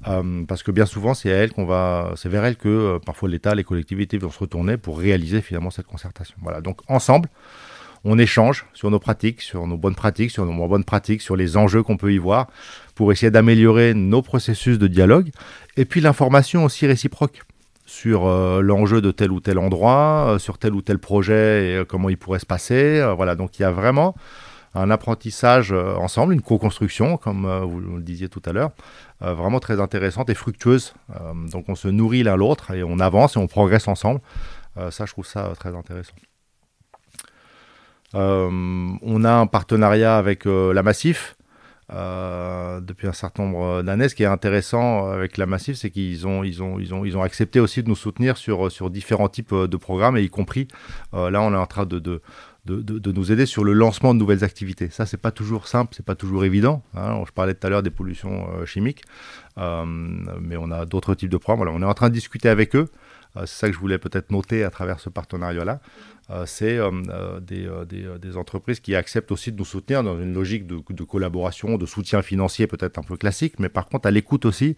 euh, 0.07 0.43
parce 0.45 0.63
que 0.63 0.71
bien 0.71 0.85
souvent, 0.85 1.13
c'est 1.13 1.29
elle 1.29 1.51
vers 1.55 2.45
elle 2.45 2.55
que 2.57 2.99
parfois 3.05 3.29
l'État, 3.29 3.55
les 3.55 3.63
collectivités 3.63 4.17
vont 4.17 4.31
se 4.31 4.39
retourner 4.39 4.77
pour 4.77 4.99
réaliser 4.99 5.41
finalement 5.41 5.71
cette 5.71 5.87
concertation. 5.87 6.35
Voilà. 6.41 6.61
Donc 6.61 6.81
ensemble, 6.87 7.29
on 8.03 8.17
échange 8.17 8.65
sur 8.73 8.89
nos 8.89 8.99
pratiques, 8.99 9.41
sur 9.41 9.67
nos 9.67 9.77
bonnes 9.77 9.95
pratiques, 9.95 10.31
sur 10.31 10.45
nos 10.45 10.51
moins 10.51 10.67
bonnes 10.67 10.83
pratiques, 10.83 11.21
sur 11.21 11.35
les 11.35 11.55
enjeux 11.57 11.83
qu'on 11.83 11.97
peut 11.97 12.13
y 12.13 12.17
voir, 12.17 12.47
pour 12.95 13.11
essayer 13.11 13.31
d'améliorer 13.31 13.93
nos 13.93 14.21
processus 14.21 14.79
de 14.79 14.87
dialogue, 14.87 15.31
et 15.77 15.85
puis 15.85 16.01
l'information 16.01 16.65
aussi 16.65 16.87
réciproque 16.87 17.41
sur 17.91 18.25
euh, 18.25 18.61
l'enjeu 18.61 19.01
de 19.01 19.11
tel 19.11 19.33
ou 19.33 19.41
tel 19.41 19.59
endroit, 19.59 20.27
euh, 20.29 20.39
sur 20.39 20.57
tel 20.57 20.73
ou 20.73 20.81
tel 20.81 20.97
projet 20.97 21.71
et 21.71 21.75
euh, 21.75 21.85
comment 21.85 22.07
il 22.07 22.17
pourrait 22.17 22.39
se 22.39 22.45
passer. 22.45 23.03
voilà, 23.17 23.35
donc 23.35 23.59
il 23.59 23.63
y 23.63 23.65
a 23.65 23.71
vraiment 23.71 24.15
un 24.73 24.89
apprentissage 24.89 25.73
ensemble, 25.73 26.31
une 26.31 26.41
co-construction, 26.41 27.17
comme 27.17 27.45
vous 27.65 27.81
le 27.81 28.01
disiez 28.01 28.29
tout 28.29 28.41
à 28.45 28.53
l'heure, 28.53 28.71
vraiment 29.19 29.59
très 29.59 29.81
intéressante 29.81 30.29
et 30.29 30.33
fructueuse. 30.33 30.93
donc 31.51 31.65
on 31.67 31.75
se 31.75 31.89
nourrit 31.89 32.23
l'un 32.23 32.37
l'autre 32.37 32.71
et 32.71 32.81
on 32.81 32.97
avance 33.01 33.35
et 33.35 33.39
on 33.39 33.47
progresse 33.47 33.89
ensemble. 33.89 34.21
ça, 34.89 35.05
je 35.05 35.11
trouve 35.11 35.25
ça 35.25 35.51
très 35.59 35.75
intéressant. 35.75 36.13
on 38.13 39.23
a 39.25 39.33
un 39.33 39.45
partenariat 39.45 40.17
avec 40.17 40.45
la 40.45 40.83
Massif, 40.83 41.35
euh, 41.93 42.79
depuis 42.79 43.07
un 43.07 43.13
certain 43.13 43.43
nombre 43.43 43.81
d'années. 43.81 44.09
Ce 44.09 44.15
qui 44.15 44.23
est 44.23 44.27
intéressant 44.27 45.09
avec 45.09 45.37
la 45.37 45.45
Massif, 45.45 45.75
c'est 45.75 45.89
qu'ils 45.89 46.25
ont, 46.27 46.43
ils 46.43 46.63
ont, 46.63 46.79
ils 46.79 46.93
ont, 46.93 47.05
ils 47.05 47.17
ont 47.17 47.21
accepté 47.21 47.59
aussi 47.59 47.83
de 47.83 47.89
nous 47.89 47.95
soutenir 47.95 48.37
sur, 48.37 48.71
sur 48.71 48.89
différents 48.89 49.29
types 49.29 49.53
de 49.53 49.77
programmes, 49.77 50.17
et 50.17 50.23
y 50.23 50.29
compris, 50.29 50.67
euh, 51.13 51.29
là, 51.29 51.41
on 51.41 51.53
est 51.53 51.57
en 51.57 51.67
train 51.67 51.85
de, 51.85 51.99
de 51.99 52.21
de, 52.65 52.79
de, 52.79 53.11
nous 53.11 53.31
aider 53.31 53.47
sur 53.47 53.63
le 53.63 53.73
lancement 53.73 54.13
de 54.13 54.19
nouvelles 54.19 54.43
activités. 54.43 54.91
Ça, 54.91 55.07
c'est 55.07 55.17
pas 55.17 55.31
toujours 55.31 55.67
simple, 55.67 55.95
c'est 55.97 56.05
pas 56.05 56.13
toujours 56.13 56.45
évident. 56.45 56.83
Hein. 56.93 57.19
Je 57.25 57.31
parlais 57.31 57.55
tout 57.55 57.65
à 57.65 57.71
l'heure 57.71 57.81
des 57.81 57.89
pollutions 57.89 58.47
euh, 58.53 58.65
chimiques, 58.67 59.01
mais 59.57 60.57
on 60.57 60.69
a 60.69 60.85
d'autres 60.85 61.15
types 61.15 61.31
de 61.31 61.37
programmes. 61.37 61.67
On 61.69 61.81
est 61.81 61.85
en 61.85 61.93
train 61.95 62.09
de 62.09 62.13
discuter 62.13 62.49
avec 62.49 62.75
eux 62.75 62.87
c'est 63.35 63.47
ça 63.47 63.67
que 63.67 63.73
je 63.73 63.79
voulais 63.79 63.97
peut-être 63.97 64.31
noter 64.31 64.63
à 64.63 64.69
travers 64.69 64.99
ce 64.99 65.09
partenariat-là, 65.09 65.79
c'est 66.45 66.79
des, 67.41 67.69
des, 68.19 68.37
entreprises 68.37 68.79
qui 68.79 68.95
acceptent 68.95 69.31
aussi 69.31 69.51
de 69.51 69.57
nous 69.57 69.65
soutenir 69.65 70.03
dans 70.03 70.19
une 70.19 70.33
logique 70.33 70.67
de, 70.67 71.03
collaboration, 71.03 71.77
de 71.77 71.85
soutien 71.85 72.21
financier 72.21 72.67
peut-être 72.67 72.97
un 72.97 73.03
peu 73.03 73.17
classique, 73.17 73.59
mais 73.59 73.69
par 73.69 73.87
contre 73.87 74.07
à 74.07 74.11
l'écoute 74.11 74.45
aussi 74.45 74.75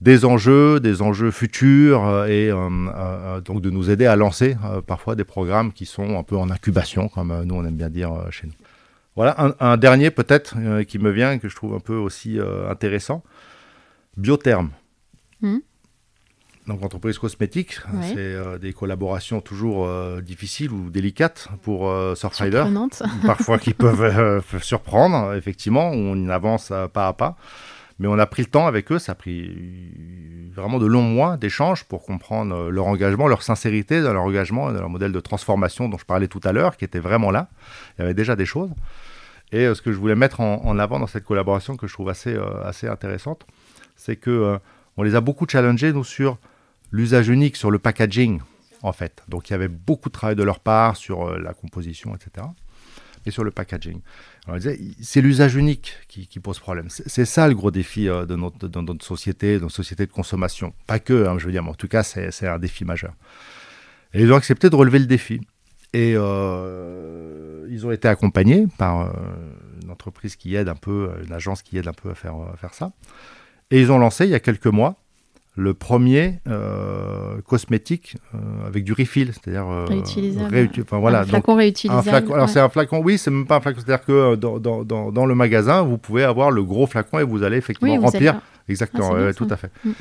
des 0.00 0.24
enjeux, 0.24 0.80
des 0.80 1.02
enjeux 1.02 1.30
futurs, 1.30 2.06
euh, 2.06 2.26
et 2.26 2.50
euh, 2.50 2.68
euh, 2.94 3.40
donc 3.40 3.62
de 3.62 3.70
nous 3.70 3.90
aider 3.90 4.06
à 4.06 4.16
lancer 4.16 4.56
parfois 4.86 5.14
des 5.14 5.24
programmes 5.24 5.72
qui 5.72 5.86
sont 5.86 6.18
un 6.18 6.22
peu 6.22 6.36
en 6.36 6.50
incubation, 6.50 7.08
comme 7.08 7.44
nous 7.44 7.54
on 7.54 7.64
aime 7.64 7.76
bien 7.76 7.90
dire 7.90 8.12
chez 8.30 8.46
nous. 8.46 8.54
Voilà, 9.14 9.54
un, 9.60 9.78
dernier 9.78 10.10
peut-être 10.10 10.82
qui 10.82 10.98
me 10.98 11.10
vient, 11.10 11.38
que 11.38 11.48
je 11.48 11.56
trouve 11.56 11.74
un 11.74 11.80
peu 11.80 11.94
aussi 11.94 12.38
intéressant. 12.68 13.24
Biotherme. 14.18 14.70
Hmm. 15.40 15.58
Donc 16.66 16.82
entreprise 16.82 17.18
cosmétique, 17.18 17.78
c'est 18.02 18.58
des 18.58 18.72
collaborations 18.72 19.40
toujours 19.40 19.88
difficiles 20.20 20.72
ou 20.72 20.90
délicates 20.90 21.48
pour 21.62 21.92
Surfrider. 22.16 22.64
Parfois 23.26 23.58
qui 23.58 23.72
peuvent 23.72 24.42
surprendre, 24.60 25.34
effectivement, 25.34 25.90
on 25.90 26.28
avance 26.28 26.72
pas 26.92 27.06
à 27.06 27.12
pas. 27.12 27.36
Mais 27.98 28.08
on 28.08 28.18
a 28.18 28.26
pris 28.26 28.42
le 28.42 28.48
temps 28.48 28.66
avec 28.66 28.92
eux, 28.92 28.98
ça 28.98 29.12
a 29.12 29.14
pris 29.14 29.56
vraiment 30.54 30.78
de 30.78 30.84
longs 30.84 31.02
mois 31.02 31.38
d'échanges 31.38 31.84
pour 31.84 32.04
comprendre 32.04 32.54
euh, 32.54 32.70
leur 32.70 32.86
engagement, 32.86 33.26
leur 33.26 33.42
sincérité 33.42 34.02
dans 34.02 34.12
leur 34.12 34.22
engagement, 34.22 34.70
dans 34.70 34.80
leur 34.80 34.90
modèle 34.90 35.12
de 35.12 35.20
transformation 35.20 35.88
dont 35.88 35.96
je 35.96 36.04
parlais 36.04 36.28
tout 36.28 36.40
à 36.44 36.52
l'heure, 36.52 36.76
qui 36.76 36.84
était 36.84 36.98
vraiment 36.98 37.30
là. 37.30 37.48
Il 37.96 38.02
y 38.02 38.04
avait 38.04 38.14
déjà 38.14 38.36
des 38.36 38.44
choses. 38.44 38.70
Et 39.50 39.64
euh, 39.64 39.74
ce 39.74 39.80
que 39.80 39.92
je 39.92 39.96
voulais 39.96 40.14
mettre 40.14 40.40
en, 40.40 40.78
avant 40.78 40.98
dans 40.98 41.06
cette 41.06 41.24
collaboration, 41.24 41.76
que 41.76 41.86
je 41.86 41.94
trouve 41.94 42.10
assez, 42.10 42.34
euh, 42.34 42.62
assez 42.64 42.86
intéressante, 42.86 43.46
c'est 43.96 44.16
que 44.16 44.58
on 44.98 45.02
les 45.02 45.14
a 45.14 45.22
beaucoup 45.22 45.46
challengés, 45.48 45.92
nous, 45.92 46.04
sur 46.04 46.38
l'usage 46.90 47.28
unique, 47.28 47.56
sur 47.56 47.70
le 47.70 47.78
packaging, 47.78 48.40
en 48.82 48.92
fait. 48.92 49.22
Donc 49.28 49.48
il 49.48 49.52
y 49.52 49.54
avait 49.54 49.68
beaucoup 49.68 50.08
de 50.08 50.14
travail 50.14 50.36
de 50.36 50.42
leur 50.42 50.60
part 50.60 50.96
sur 50.96 51.38
la 51.38 51.54
composition, 51.54 52.14
etc. 52.14 52.46
Et 53.24 53.30
sur 53.30 53.44
le 53.44 53.50
packaging 53.50 54.00
c'est 55.00 55.20
l'usage 55.20 55.56
unique 55.56 55.94
qui, 56.08 56.40
pose 56.40 56.58
problème. 56.60 56.86
C'est 56.88 57.24
ça 57.24 57.48
le 57.48 57.54
gros 57.54 57.70
défi 57.70 58.08
euh, 58.08 58.26
de, 58.26 58.36
notre, 58.36 59.04
société, 59.04 59.56
de 59.56 59.62
notre 59.62 59.74
société 59.74 60.06
de 60.06 60.12
consommation. 60.12 60.72
Pas 60.86 61.00
que, 61.00 61.26
hein, 61.26 61.36
je 61.38 61.46
veux 61.46 61.52
dire, 61.52 61.64
mais 61.64 61.70
en 61.70 61.74
tout 61.74 61.88
cas, 61.88 62.02
c'est 62.02 62.46
un 62.46 62.58
défi 62.58 62.84
majeur. 62.84 63.12
Et 64.14 64.22
ils 64.22 64.32
ont 64.32 64.36
accepté 64.36 64.70
de 64.70 64.76
relever 64.76 65.00
le 65.00 65.06
défi. 65.06 65.40
Et 65.92 66.14
euh, 66.16 67.66
ils 67.70 67.86
ont 67.86 67.90
été 67.90 68.06
accompagnés 68.06 68.66
par 68.78 69.00
euh, 69.00 69.10
une 69.82 69.90
entreprise 69.90 70.36
qui 70.36 70.54
aide 70.54 70.68
un 70.68 70.74
peu, 70.76 71.10
une 71.24 71.32
agence 71.32 71.62
qui 71.62 71.76
aide 71.78 71.88
un 71.88 71.92
peu 71.92 72.10
à 72.10 72.14
faire, 72.14 72.34
à 72.34 72.56
faire 72.56 72.74
ça. 72.74 72.92
Et 73.70 73.80
ils 73.80 73.90
ont 73.90 73.98
lancé 73.98 74.26
il 74.26 74.30
y 74.30 74.34
a 74.34 74.40
quelques 74.40 74.66
mois 74.66 74.96
le 75.56 75.72
premier 75.72 76.40
euh, 76.46 77.40
cosmétique 77.40 78.18
euh, 78.34 78.66
avec 78.66 78.84
du 78.84 78.92
refill, 78.92 79.32
c'est-à-dire 79.32 79.66
euh, 79.66 79.86
réutilisable. 79.86 80.70
enfin, 80.82 80.98
voilà, 80.98 81.20
un 81.20 81.24
flacon 81.24 81.54
réutilisable. 81.54 82.32
Alors 82.32 82.50
c'est 82.50 82.60
un 82.60 82.68
flacon, 82.68 83.00
oui, 83.02 83.16
c'est 83.16 83.30
même 83.30 83.46
pas 83.46 83.56
un 83.56 83.60
flacon, 83.60 83.80
c'est-à-dire 83.84 84.04
que 84.04 84.34
dans, 84.34 84.58
dans, 84.58 84.84
dans, 84.84 85.26
le 85.26 85.34
magasin, 85.34 85.82
vous 85.82 85.96
pouvez 85.96 86.24
avoir 86.24 86.50
le 86.50 86.62
gros 86.62 86.86
flacon 86.86 87.20
et 87.20 87.24
vous 87.24 87.42
allez 87.42 87.56
effectivement 87.56 87.98
remplir. 87.98 88.40
Exactement, 88.68 89.14
ah, 89.14 89.32
tout 89.32 89.48
à 89.48 89.56
fait. 89.56 89.70
Mm. 89.84 89.92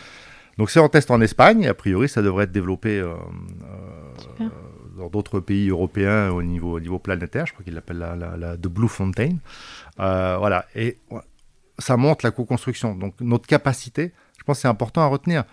Donc 0.58 0.70
c'est 0.70 0.80
en 0.80 0.89
test 0.89 1.10
en 1.10 1.22
Espagne, 1.22 1.64
et 1.64 1.68
a 1.68 1.74
priori 1.74 2.10
ça 2.10 2.22
devrait 2.22 2.45
être 2.45 2.51
développé 2.51 3.03
dans 4.97 5.08
d'autres 5.08 5.39
pays 5.39 5.70
européens 5.70 6.32
au 6.32 6.43
niveau, 6.43 6.74
au 6.76 6.80
niveau 6.82 6.99
planétaire, 6.99 7.45
je 7.45 7.53
crois 7.53 7.64
qu'il 7.64 7.74
l'appelle 7.74 7.97
la, 7.97 8.16
la, 8.16 8.36
la, 8.38 8.58
The 8.58 8.68
Blue 8.68 8.88
Fountain. 8.89 9.38
voilà, 9.97 10.66
et 10.76 10.97
ça 11.80 11.95
montre 11.95 12.26
la 12.26 12.32
co-construction, 12.32 12.95
donc 12.95 13.16
notre 13.22 13.47
capacité 13.47 14.12
pense 14.46 14.58
que 14.58 14.62
c'est 14.62 14.68
important 14.68 15.02
à 15.02 15.08
retenir. 15.08 15.43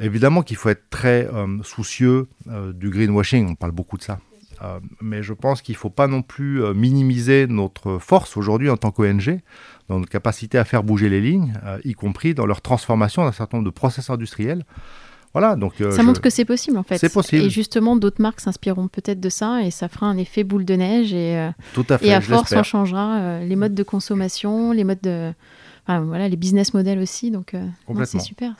Évidemment 0.00 0.42
qu'il 0.42 0.56
faut 0.56 0.70
être 0.70 0.88
très 0.88 1.26
euh, 1.26 1.62
soucieux 1.62 2.26
euh, 2.48 2.72
du 2.72 2.88
greenwashing, 2.88 3.50
on 3.50 3.54
parle 3.54 3.72
beaucoup 3.72 3.98
de 3.98 4.02
ça. 4.02 4.18
Euh, 4.62 4.80
mais 5.00 5.22
je 5.22 5.34
pense 5.34 5.60
qu'il 5.62 5.74
ne 5.74 5.78
faut 5.78 5.90
pas 5.90 6.06
non 6.06 6.22
plus 6.22 6.62
minimiser 6.74 7.46
notre 7.46 7.98
force 7.98 8.36
aujourd'hui 8.36 8.70
en 8.70 8.76
tant 8.76 8.90
qu'ONG, 8.90 9.40
dans 9.88 9.98
notre 9.98 10.10
capacité 10.10 10.58
à 10.58 10.64
faire 10.64 10.82
bouger 10.82 11.08
les 11.08 11.20
lignes, 11.20 11.54
y 11.84 11.92
compris 11.94 12.34
dans 12.34 12.46
leur 12.46 12.60
transformation 12.60 13.24
d'un 13.24 13.32
certain 13.32 13.58
nombre 13.58 13.70
de 13.70 13.74
process 13.74 14.10
industriels. 14.10 14.64
Voilà, 15.32 15.54
donc, 15.54 15.74
ça 15.92 16.02
montre 16.02 16.20
que 16.20 16.28
c'est 16.28 16.44
possible 16.44 16.76
en 16.76 16.82
fait. 16.82 16.98
C'est 16.98 17.12
possible. 17.12 17.44
Et 17.44 17.50
justement, 17.50 17.94
d'autres 17.94 18.20
marques 18.20 18.40
s'inspireront 18.40 18.88
peut-être 18.88 19.20
de 19.20 19.28
ça 19.28 19.62
et 19.62 19.70
ça 19.70 19.88
fera 19.88 20.06
un 20.06 20.18
effet 20.18 20.44
boule 20.44 20.64
de 20.64 20.74
neige 20.74 21.14
et, 21.14 21.50
Tout 21.72 21.86
à, 21.88 21.98
fait, 21.98 22.08
et 22.08 22.14
à 22.14 22.20
force 22.20 22.52
on 22.52 22.62
changera 22.62 23.38
les 23.40 23.56
modes 23.56 23.74
de 23.74 23.82
consommation, 23.82 24.72
les 24.72 24.84
modes 24.84 25.00
de, 25.02 25.32
voilà, 25.86 26.28
les 26.28 26.36
business 26.36 26.74
models 26.74 26.98
aussi. 26.98 27.30
Donc, 27.30 27.54
euh, 27.54 27.66
c'est 28.04 28.20
super. 28.20 28.54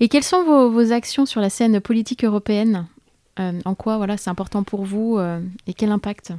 Et 0.00 0.08
quelles 0.08 0.24
sont 0.24 0.44
vos, 0.44 0.92
actions 0.92 1.26
sur 1.26 1.40
la 1.40 1.50
scène 1.50 1.80
politique 1.80 2.24
européenne? 2.24 2.86
Euh, 3.38 3.60
En 3.64 3.74
quoi 3.74 3.96
voilà, 3.96 4.16
c'est 4.16 4.30
important 4.30 4.64
pour 4.64 4.84
vous 4.84 5.16
euh, 5.18 5.40
et 5.66 5.74
quel 5.74 5.92
impact? 5.92 6.32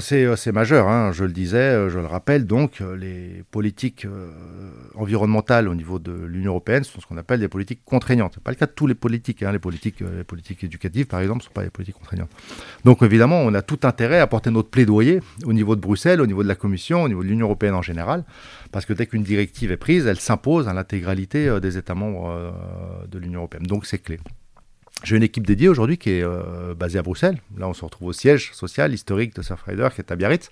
C'est 0.00 0.52
majeur, 0.52 0.88
hein, 0.88 1.12
je 1.12 1.24
le 1.24 1.32
disais, 1.32 1.58
euh, 1.58 1.88
je 1.90 1.98
le 1.98 2.06
rappelle. 2.06 2.44
Donc, 2.44 2.80
euh, 2.80 2.96
les 2.96 3.44
politiques 3.50 4.06
environnementales 4.94 5.68
au 5.68 5.74
niveau 5.74 5.98
de 5.98 6.12
l'Union 6.12 6.52
européenne 6.52 6.84
sont 6.84 7.00
ce 7.00 7.06
qu'on 7.06 7.16
appelle 7.16 7.40
des 7.40 7.48
politiques 7.48 7.80
contraignantes. 7.84 8.34
Ce 8.34 8.38
n'est 8.40 8.42
pas 8.42 8.50
le 8.50 8.56
cas 8.56 8.66
de 8.66 8.72
tous 8.72 8.86
les 8.86 8.94
politiques. 8.94 9.42
Hein. 9.42 9.52
Les, 9.52 9.58
politiques 9.58 10.00
les 10.00 10.24
politiques 10.24 10.64
éducatives, 10.64 11.06
par 11.06 11.20
exemple, 11.20 11.40
ne 11.40 11.44
sont 11.44 11.52
pas 11.52 11.62
des 11.62 11.70
politiques 11.70 11.96
contraignantes. 11.96 12.30
Donc, 12.84 13.02
évidemment, 13.02 13.40
on 13.40 13.54
a 13.54 13.62
tout 13.62 13.80
intérêt 13.84 14.18
à 14.18 14.26
porter 14.26 14.50
notre 14.50 14.70
plaidoyer 14.70 15.20
au 15.44 15.52
niveau 15.52 15.76
de 15.76 15.80
Bruxelles, 15.80 16.20
au 16.20 16.26
niveau 16.26 16.42
de 16.42 16.48
la 16.48 16.56
Commission, 16.56 17.02
au 17.02 17.08
niveau 17.08 17.22
de 17.22 17.28
l'Union 17.28 17.46
européenne 17.46 17.74
en 17.74 17.82
général, 17.82 18.24
parce 18.72 18.86
que 18.86 18.92
dès 18.92 19.06
qu'une 19.06 19.22
directive 19.22 19.70
est 19.70 19.76
prise, 19.76 20.06
elle 20.06 20.20
s'impose 20.20 20.68
à 20.68 20.74
l'intégralité 20.74 21.60
des 21.60 21.78
États 21.78 21.94
membres 21.94 22.54
de 23.08 23.18
l'Union 23.18 23.40
européenne. 23.40 23.64
Donc, 23.64 23.86
c'est 23.86 23.98
clé. 23.98 24.18
J'ai 25.04 25.16
une 25.16 25.22
équipe 25.22 25.46
dédiée 25.46 25.68
aujourd'hui 25.68 25.98
qui 25.98 26.10
est 26.10 26.22
euh, 26.22 26.74
basée 26.74 26.98
à 26.98 27.02
Bruxelles. 27.02 27.38
Là, 27.56 27.68
on 27.68 27.74
se 27.74 27.84
retrouve 27.84 28.08
au 28.08 28.12
siège 28.12 28.52
social 28.54 28.92
historique 28.94 29.36
de 29.36 29.42
Surfrider 29.42 29.88
qui 29.94 30.00
est 30.00 30.10
à 30.10 30.16
Biarritz. 30.16 30.50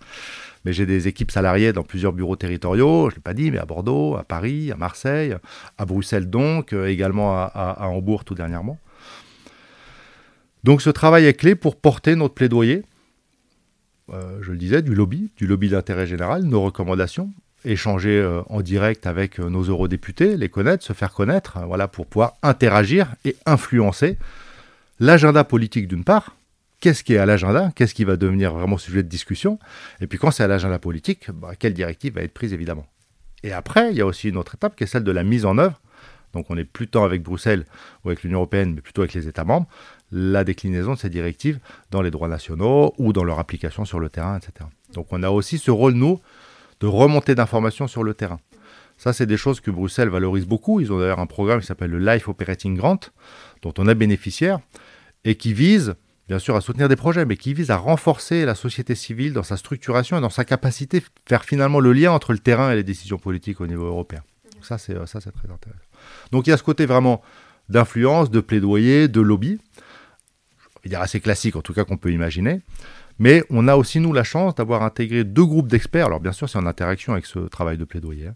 Mais 0.65 0.73
j'ai 0.73 0.87
des 0.87 1.09
équipes 1.09 1.31
salariées 1.31 1.73
dans 1.73 1.83
plusieurs 1.83 2.13
bureaux 2.13 2.37
territoriaux, 2.37 3.11
je 3.11 3.15
ne 3.15 3.17
l'ai 3.17 3.23
pas 3.23 3.35
dit, 3.35 3.51
mais 3.51 3.59
à 3.59 3.67
Bordeaux, 3.67 4.17
à 4.17 4.25
Paris, 4.25 4.71
à 4.71 4.77
Marseille, 4.77 5.35
à 5.77 5.85
Bruxelles 5.85 6.29
donc, 6.29 6.73
euh, 6.73 6.87
également 6.87 7.37
à, 7.37 7.87
Hambourg 7.89 8.25
tout 8.25 8.35
dernièrement. 8.35 8.79
Donc 10.63 10.81
ce 10.81 10.91
travail 10.91 11.27
est 11.27 11.35
clé 11.35 11.55
pour 11.55 11.77
porter 11.77 12.15
notre 12.17 12.35
plaidoyer, 12.35 12.83
euh, 14.11 14.39
je 14.41 14.53
le 14.53 14.57
disais, 14.57 14.81
du 14.81 14.95
lobby, 14.95 15.31
du 15.37 15.47
lobby 15.47 15.69
d'intérêt 15.69 16.07
général, 16.07 16.45
nos 16.45 16.63
recommandations, 16.63 17.31
échanger 17.65 18.19
euh, 18.19 18.43
en 18.49 18.61
direct 18.61 19.07
avec 19.07 19.41
euh, 19.41 19.49
nos 19.49 19.63
eurodéputés, 19.63 20.37
les 20.37 20.49
connaître, 20.49 20.85
se 20.85 20.93
faire 20.93 21.13
connaître, 21.13 21.59
euh, 21.59 21.65
voilà, 21.65 21.89
pour 21.89 22.07
pouvoir 22.07 22.35
interagir 22.43 23.15
et 23.25 23.37
influencer 23.47 24.19
l'agenda 25.01 25.45
politique 25.45 25.89
d'une 25.89 26.05
part. 26.05 26.37
Qu'est-ce 26.81 27.03
qui 27.03 27.15
est 27.15 27.19
à 27.19 27.27
l'agenda? 27.27 27.73
Qu'est-ce 27.75 27.95
qui 27.95 28.05
va 28.05 28.17
devenir 28.17 28.53
vraiment 28.53 28.77
sujet 28.77 29.03
de 29.03 29.09
discussion? 29.09 29.59
Et 30.01 30.07
puis 30.07 30.19
quand 30.19 30.31
c'est 30.31 30.45
à 30.45 30.47
l'agenda 30.47 30.79
politique, 30.79 31.31
bah, 31.31 31.53
quelle 31.59 31.75
directive 31.75 32.15
va 32.15 32.23
être 32.23 32.35
prise 32.35 32.53
évidemment? 32.53 32.87
Et 33.43 33.53
après, 33.53 33.91
il 33.91 33.97
y 33.97 34.01
a 34.01 34.07
aussi 34.07 34.29
une 34.29 34.37
autre 34.37 34.55
étape 34.55 34.77
qui 34.77 34.85
est 34.85 34.87
celle 34.87 35.05
de 35.05 35.13
la 35.13 35.25
mise 35.25 35.45
en 35.47 35.59
œuvre. 35.59 35.81
Donc 36.35 36.51
on 36.51 36.57
n'est 36.57 36.65
plus 36.65 36.89
tant 36.89 37.05
avec 37.05 37.23
Bruxelles 37.23 37.65
ou 38.05 38.09
avec 38.09 38.23
l'Union 38.23 38.39
européenne, 38.39 38.75
mais 38.75 38.81
plutôt 38.81 39.03
avec 39.03 39.15
les 39.15 39.29
États 39.29 39.45
membres, 39.45 39.69
la 40.11 40.45
déclinaison 40.45 40.95
de 40.95 40.99
ces 40.99 41.09
directives 41.09 41.59
dans 41.91 42.03
les 42.03 42.11
droits 42.11 42.29
nationaux 42.29 42.93
ou 42.99 43.13
dans 43.13 43.25
leur 43.25 43.39
application 43.39 43.85
sur 43.85 44.01
le 44.01 44.09
terrain, 44.09 44.37
etc. 44.37 44.69
Donc 44.93 45.07
on 45.11 45.23
a 45.23 45.31
aussi 45.31 45.59
ce 45.59 45.71
rôle, 45.71 45.95
nous, 45.95 46.21
de 46.81 46.87
remonter 46.87 47.35
d'informations 47.35 47.87
sur 47.87 48.03
le 48.03 48.15
terrain. 48.15 48.41
Ça, 48.97 49.13
c'est 49.13 49.27
des 49.27 49.37
choses 49.37 49.61
que 49.61 49.71
Bruxelles 49.71 50.09
valorise 50.09 50.47
beaucoup. 50.47 50.81
Ils 50.81 50.93
ont 50.93 50.99
d'ailleurs 50.99 51.19
un 51.19 51.27
programme 51.27 51.61
qui 51.61 51.67
s'appelle 51.67 51.91
le 51.91 51.99
Life 51.99 52.29
Operating 52.29 52.77
Grant, 52.77 53.01
dont 53.63 53.75
on 53.79 53.89
est 53.89 53.95
bénéficiaire, 53.95 54.61
et 55.25 55.35
qui 55.35 55.53
vise, 55.53 55.95
bien 56.29 56.39
sûr, 56.39 56.55
à 56.55 56.61
soutenir 56.61 56.89
des 56.89 56.97
projets, 56.97 57.25
mais 57.25 57.37
qui 57.37 57.55
vise 57.55 57.71
à 57.71 57.77
renforcer 57.77 58.45
la 58.45 58.55
société 58.55 58.95
civile 58.95 59.33
dans 59.33 59.43
sa 59.43 59.57
structuration 59.57 60.19
et 60.19 60.21
dans 60.21 60.31
sa 60.31 60.45
capacité 60.45 61.01
de 61.01 61.07
faire 61.27 61.45
finalement 61.45 61.81
le 61.81 61.93
lien 61.93 62.13
entre 62.13 62.33
le 62.33 62.39
terrain 62.39 62.71
et 62.71 62.77
les 62.77 62.85
décisions 62.85 63.19
politiques 63.19 63.61
au 63.61 63.67
niveau 63.67 63.87
européen. 63.87 64.23
ça, 64.63 64.79
c'est, 64.79 64.95
ça, 65.07 65.21
c'est 65.21 65.33
très 65.33 65.51
intéressant. 65.51 65.81
Donc 66.31 66.47
il 66.47 66.51
y 66.51 66.53
a 66.53 66.57
ce 66.57 66.63
côté 66.63 66.87
vraiment 66.87 67.23
d'influence, 67.69 68.31
de 68.31 68.41
plaidoyer, 68.41 69.09
de 69.09 69.21
lobby, 69.21 69.59
je 70.59 70.79
vais 70.85 70.91
dire 70.91 71.01
assez 71.01 71.21
classique 71.21 71.57
en 71.57 71.63
tout 71.63 71.73
cas 71.73 71.85
qu'on 71.85 71.97
peut 71.97 72.13
imaginer. 72.13 72.61
Mais 73.19 73.45
on 73.51 73.69
a 73.69 73.77
aussi, 73.77 74.01
nous, 74.01 74.13
la 74.13 74.25
chance 74.25 74.55
d'avoir 74.55 74.83
intégré 74.83 75.25
deux 75.25 75.45
groupes 75.45 75.69
d'experts, 75.69 76.07
alors 76.07 76.21
bien 76.21 76.33
sûr 76.33 76.49
c'est 76.49 76.59
en 76.59 76.67
interaction 76.67 77.13
avec 77.13 77.27
ce 77.27 77.39
travail 77.39 77.79
de 77.79 77.85
plaidoyer, 77.85 78.29
hein, 78.29 78.35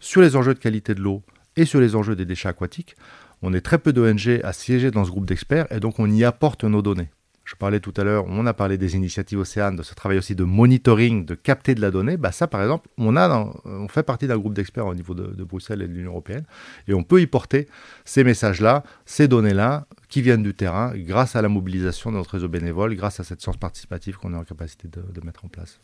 sur 0.00 0.22
les 0.22 0.36
enjeux 0.36 0.54
de 0.54 0.58
qualité 0.58 0.94
de 0.94 1.00
l'eau 1.00 1.22
et 1.56 1.64
sur 1.64 1.80
les 1.80 1.96
enjeux 1.96 2.16
des 2.16 2.24
déchets 2.24 2.48
aquatiques. 2.48 2.96
On 3.42 3.52
est 3.52 3.60
très 3.60 3.78
peu 3.78 3.92
d'ONG 3.92 4.40
à 4.42 4.52
siéger 4.52 4.90
dans 4.90 5.04
ce 5.04 5.10
groupe 5.10 5.26
d'experts 5.26 5.66
et 5.70 5.80
donc 5.80 5.98
on 5.98 6.10
y 6.10 6.24
apporte 6.24 6.64
nos 6.64 6.82
données. 6.82 7.10
Je 7.46 7.54
parlais 7.54 7.78
tout 7.78 7.94
à 7.96 8.02
l'heure, 8.02 8.24
on 8.26 8.44
a 8.44 8.52
parlé 8.52 8.76
des 8.76 8.96
initiatives 8.96 9.38
Océane, 9.38 9.76
de 9.76 9.84
ce 9.84 9.94
travail 9.94 10.18
aussi 10.18 10.34
de 10.34 10.42
monitoring, 10.42 11.24
de 11.24 11.36
capter 11.36 11.76
de 11.76 11.80
la 11.80 11.92
donnée. 11.92 12.16
Bah 12.16 12.32
ça, 12.32 12.48
par 12.48 12.60
exemple, 12.60 12.88
on, 12.98 13.86
fait 13.88 14.02
partie 14.02 14.26
d'un 14.26 14.36
groupe 14.36 14.52
d'experts 14.52 14.86
au 14.86 14.96
niveau 14.96 15.14
de, 15.14 15.28
de, 15.28 15.44
Bruxelles 15.44 15.80
et 15.80 15.86
de 15.86 15.92
l'Union 15.92 16.10
européenne, 16.10 16.44
et 16.88 16.94
on 16.94 17.04
peut 17.04 17.20
y 17.20 17.28
porter 17.28 17.68
ces 18.04 18.24
messages-là, 18.24 18.82
ces 19.04 19.28
données-là, 19.28 19.86
qui 20.08 20.22
viennent 20.22 20.42
du 20.42 20.54
terrain, 20.54 20.92
grâce 20.96 21.36
à 21.36 21.42
la 21.42 21.48
mobilisation 21.48 22.10
de 22.10 22.16
notre 22.16 22.32
réseau 22.32 22.48
bénévole, 22.48 22.96
grâce 22.96 23.20
à 23.20 23.24
cette 23.24 23.40
science 23.40 23.58
participative 23.58 24.16
qu'on 24.16 24.34
est 24.34 24.36
en 24.36 24.44
capacité 24.44 24.88
de, 24.88 25.20
mettre 25.24 25.44
en 25.44 25.48
place. 25.48 25.78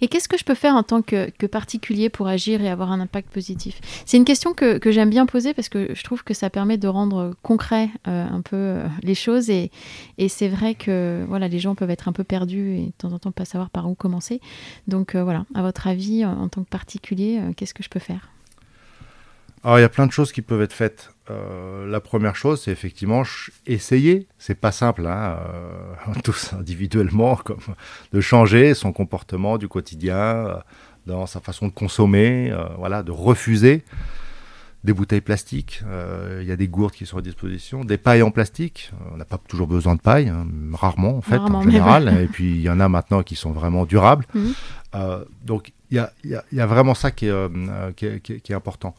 Et 0.00 0.08
qu'est-ce 0.08 0.28
que 0.28 0.38
je 0.38 0.44
peux 0.44 0.54
faire 0.54 0.74
en 0.74 0.82
tant 0.82 1.02
que, 1.02 1.30
particulier 1.46 2.08
pour 2.08 2.26
agir 2.26 2.62
et 2.62 2.68
avoir 2.68 2.90
un 2.90 3.00
impact 3.00 3.30
positif? 3.30 3.80
C'est 4.06 4.16
une 4.16 4.24
question 4.24 4.54
que, 4.54 4.80
j'aime 4.90 5.10
bien 5.10 5.26
poser 5.26 5.54
parce 5.54 5.68
que 5.68 5.94
je 5.94 6.02
trouve 6.04 6.22
que 6.24 6.34
ça 6.34 6.50
permet 6.50 6.76
de 6.78 6.88
rendre 6.88 7.34
concret 7.42 7.90
euh, 8.06 8.26
un 8.28 8.40
peu 8.40 8.56
euh, 8.56 8.86
les 9.02 9.14
choses 9.14 9.50
et, 9.50 9.70
c'est 10.28 10.48
vrai 10.48 10.74
que 10.74 11.24
voilà, 11.28 11.48
les 11.48 11.58
gens 11.58 11.74
peuvent 11.74 11.90
être 11.90 12.08
un 12.08 12.12
peu 12.12 12.24
perdus 12.24 12.76
et 12.76 12.86
de 12.86 12.92
temps 12.96 13.12
en 13.12 13.18
temps 13.18 13.32
pas 13.32 13.44
savoir 13.44 13.70
par 13.70 13.88
où 13.88 13.94
commencer. 13.94 14.40
Donc 14.88 15.16
voilà, 15.16 15.44
à 15.54 15.62
votre 15.62 15.86
avis, 15.86 16.24
en 16.24 16.48
tant 16.48 16.64
que 16.64 16.68
particulier, 16.68 17.40
qu'est-ce 17.56 17.74
que 17.74 17.82
je 17.82 17.88
peux 17.88 18.00
faire? 18.00 18.30
Alors, 19.64 19.78
il 19.78 19.82
y 19.82 19.84
a 19.84 19.88
plein 19.88 20.06
de 20.06 20.12
choses 20.12 20.32
qui 20.32 20.42
peuvent 20.42 20.62
être 20.62 20.72
faites. 20.72 21.13
Euh, 21.30 21.86
la 21.86 22.00
première 22.00 22.36
chose, 22.36 22.62
c'est 22.62 22.70
effectivement 22.70 23.22
essayer. 23.66 24.26
C'est 24.38 24.54
pas 24.54 24.72
simple, 24.72 25.06
hein, 25.06 25.38
euh, 26.08 26.20
tous 26.24 26.52
individuellement, 26.52 27.36
comme 27.36 27.60
de 28.12 28.20
changer 28.20 28.74
son 28.74 28.92
comportement 28.92 29.56
du 29.56 29.68
quotidien, 29.68 30.16
euh, 30.16 30.56
dans 31.06 31.26
sa 31.26 31.40
façon 31.40 31.68
de 31.68 31.72
consommer, 31.72 32.50
voilà, 32.78 33.02
de 33.02 33.10
refuser 33.10 33.84
des 34.84 34.94
bouteilles 34.94 35.20
plastiques. 35.20 35.82
Il 36.40 36.46
y 36.46 36.50
a 36.50 36.56
des 36.56 36.66
gourdes 36.66 36.94
qui 36.94 37.04
sont 37.04 37.18
à 37.18 37.20
disposition, 37.20 37.84
des 37.84 37.98
pailles 37.98 38.22
en 38.22 38.30
plastique. 38.30 38.90
On 39.12 39.18
n'a 39.18 39.26
pas 39.26 39.36
toujours 39.46 39.66
besoin 39.66 39.96
de 39.96 40.00
paille, 40.00 40.30
hein, 40.30 40.46
rarement 40.72 41.18
en 41.18 41.20
fait, 41.20 41.36
en 41.36 41.60
général. 41.60 42.22
Et 42.22 42.26
puis 42.26 42.54
il 42.54 42.62
y 42.62 42.70
en 42.70 42.80
a 42.80 42.88
maintenant 42.88 43.22
qui 43.22 43.36
sont 43.36 43.52
vraiment 43.52 43.84
durables. 43.84 44.24
Mmh. 44.32 44.48
donc 45.44 45.72
il 45.90 45.98
y 45.98 46.00
a, 46.00 46.10
y 46.24 46.60
a, 46.60 46.66
vraiment 46.66 46.94
ça 46.94 47.10
qui 47.10 47.26
est, 47.26 47.94
qui 47.96 48.06
est, 48.06 48.20
qui 48.40 48.52
est 48.52 48.56
important 48.56 48.94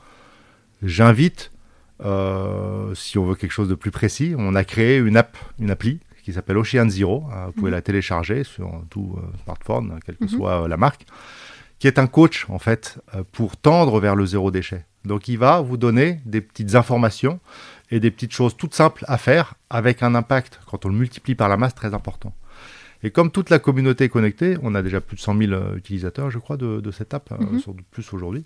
j'invite, 0.83 1.51
si 1.99 3.17
on 3.17 3.25
veut 3.25 3.35
quelque 3.35 3.51
chose 3.51 3.69
de 3.69 3.75
plus 3.75 3.91
précis, 3.91 4.35
on 4.37 4.55
a 4.55 4.63
créé 4.63 4.97
une 4.97 5.17
app, 5.17 5.37
une 5.59 5.71
appli 5.71 5.99
qui 6.25 6.33
s'appelle 6.33 6.57
Ocean 6.57 6.89
Zero. 6.89 7.23
Hein, 7.31 7.45
vous 7.47 7.51
pouvez 7.53 7.69
mhm. 7.69 7.75
la 7.75 7.81
télécharger 7.81 8.43
sur 8.43 8.83
tout 8.89 9.15
euh, 9.17 9.21
smartphone, 9.43 9.99
quelle 10.05 10.17
que 10.17 10.23
mhm. 10.23 10.29
soit 10.29 10.63
euh, 10.63 10.67
la 10.67 10.75
marque, 10.75 11.05
qui 11.77 11.87
est 11.87 11.99
un 11.99 12.07
coach 12.07 12.47
en 12.49 12.57
fait 12.57 12.99
pour 13.31 13.57
tendre 13.57 13.99
vers 13.99 14.15
le 14.15 14.25
zéro 14.25 14.49
déchet. 14.49 14.85
Donc 15.03 15.27
il 15.27 15.37
va 15.37 15.61
vous 15.61 15.77
donner 15.77 16.21
des 16.25 16.41
petites 16.41 16.73
informations 16.73 17.39
et 17.91 17.99
des 17.99 18.09
petites 18.09 18.31
choses 18.31 18.57
toutes 18.57 18.73
simples 18.73 19.05
à 19.07 19.19
faire 19.19 19.53
avec 19.69 20.01
un 20.01 20.15
impact, 20.15 20.59
quand 20.65 20.85
on 20.85 20.89
le 20.89 20.95
multiplie 20.95 21.35
par 21.35 21.47
la 21.47 21.57
masse, 21.57 21.75
très 21.75 21.93
important. 21.93 22.33
Et 23.03 23.11
comme 23.11 23.29
toute 23.29 23.51
la 23.51 23.59
communauté 23.59 24.05
est 24.05 24.09
connectée, 24.09 24.57
on 24.63 24.73
a 24.73 24.81
déjà 24.81 24.99
plus 25.01 25.15
de 25.15 25.21
100 25.21 25.37
000 25.37 25.75
utilisateurs, 25.75 26.31
je 26.31 26.39
crois, 26.39 26.57
de, 26.57 26.91
cette 26.91 27.13
app, 27.13 27.29
mhm. 27.39 27.59
sur 27.59 27.75
plus 27.91 28.11
aujourd'hui. 28.13 28.45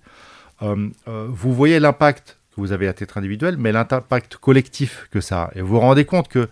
Euh, 0.62 0.89
euh, 1.08 1.28
vous 1.30 1.54
voyez 1.54 1.80
l'impact 1.80 2.39
vous 2.60 2.72
avez 2.72 2.88
à 2.88 2.93
titre 2.93 3.18
individuel, 3.18 3.57
mais 3.57 3.72
l'impact 3.72 4.38
collectif 4.38 5.07
que 5.12 5.22
ça 5.22 5.43
a. 5.45 5.51
Et 5.55 5.62
vous 5.62 5.70
vous 5.70 5.80
rendez 5.80 6.05
compte 6.05 6.28
que, 6.28 6.47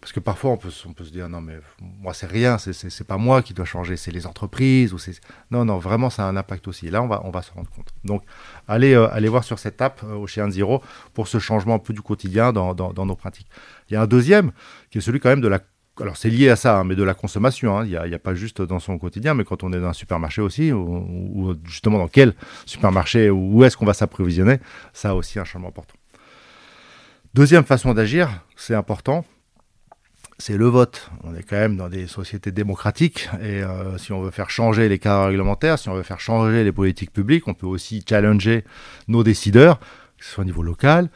parce 0.00 0.12
que 0.12 0.20
parfois 0.20 0.52
on 0.52 0.56
peut, 0.56 0.70
on 0.86 0.92
peut 0.92 1.04
se 1.04 1.12
dire 1.12 1.28
non 1.28 1.40
mais 1.42 1.58
moi 1.78 2.14
c'est 2.14 2.26
rien, 2.26 2.56
c'est 2.58 3.06
pas 3.06 3.18
moi 3.18 3.42
qui 3.42 3.52
dois 3.52 3.66
changer, 3.66 3.96
c'est 3.96 4.10
les 4.10 4.26
entreprises 4.26 4.94
ou 4.94 4.98
non 5.50 5.64
non 5.64 5.78
vraiment 5.78 6.08
ça 6.08 6.24
a 6.24 6.28
un 6.28 6.36
impact 6.36 6.68
aussi. 6.68 6.88
Là 6.88 7.02
on 7.02 7.08
va 7.08 7.20
on 7.24 7.30
va 7.30 7.42
se 7.42 7.52
rendre 7.52 7.68
compte. 7.70 7.88
Donc 8.04 8.22
allez 8.66 8.94
euh, 8.94 9.12
allez 9.12 9.28
voir 9.28 9.44
sur 9.44 9.58
cette 9.58 9.82
app 9.82 10.02
au 10.02 10.26
Chien 10.26 10.50
Zero 10.50 10.82
pour 11.12 11.28
ce 11.28 11.38
changement 11.38 11.74
un 11.74 11.78
peu 11.78 11.92
du 11.92 12.00
quotidien 12.00 12.52
dans, 12.52 12.74
dans 12.74 13.06
nos 13.06 13.16
pratiques. 13.16 13.48
Il 13.90 13.94
y 13.94 13.96
a 13.96 14.02
un 14.02 14.06
deuxième 14.06 14.52
qui 14.90 14.98
est 14.98 15.02
celui 15.02 15.20
quand 15.20 15.28
même 15.28 15.42
de 15.42 15.48
la 15.48 15.60
alors 16.00 16.16
c'est 16.16 16.30
lié 16.30 16.48
à 16.48 16.56
ça, 16.56 16.78
hein, 16.78 16.84
mais 16.84 16.94
de 16.94 17.02
la 17.02 17.14
consommation. 17.14 17.78
Hein. 17.78 17.84
Il 17.84 17.90
n'y 17.90 18.14
a, 18.14 18.18
pas 18.18 18.34
juste 18.34 18.62
dans 18.62 18.78
son 18.78 18.98
quotidien, 18.98 19.34
mais 19.34 19.44
quand 19.44 19.62
on 19.62 19.72
est 19.72 19.80
dans 19.80 19.88
un 19.88 19.92
supermarché 19.92 20.42
aussi, 20.42 20.72
ou, 20.72 21.54
justement 21.64 21.98
dans 21.98 22.08
quel 22.08 22.34
supermarché, 22.66 23.30
où 23.30 23.64
est-ce 23.64 23.76
qu'on 23.76 23.86
va 23.86 23.94
s'approvisionner, 23.94 24.58
ça 24.92 25.10
a 25.10 25.14
aussi 25.14 25.38
un 25.38 25.44
changement 25.44 25.68
important. 25.68 25.94
Deuxième 27.34 27.64
façon 27.64 27.94
d'agir, 27.94 28.28
c'est 28.56 28.74
important, 28.74 29.24
c'est 30.38 30.56
le 30.56 30.66
vote. 30.66 31.10
On 31.22 31.34
est 31.34 31.42
quand 31.42 31.56
même 31.56 31.76
dans 31.76 31.88
des 31.88 32.06
sociétés 32.06 32.50
démocratiques, 32.50 33.28
et 33.40 33.62
euh, 33.62 33.98
si 33.98 34.12
on 34.12 34.20
veut 34.20 34.30
faire 34.30 34.50
changer 34.50 34.88
les 34.88 34.98
cadres 34.98 35.28
réglementaires, 35.28 35.78
si 35.78 35.88
on 35.88 35.94
veut 35.94 36.02
faire 36.02 36.20
changer 36.20 36.64
les 36.64 36.72
politiques 36.72 37.12
publiques, 37.12 37.46
on 37.46 37.54
peut 37.54 37.66
aussi 37.66 38.04
challenger 38.08 38.64
nos 39.06 39.22
décideurs, 39.22 39.78
que 40.18 40.24
ce 40.24 40.32
soit 40.32 40.42
au 40.42 40.44
niveau 40.46 40.62
local, 40.62 41.08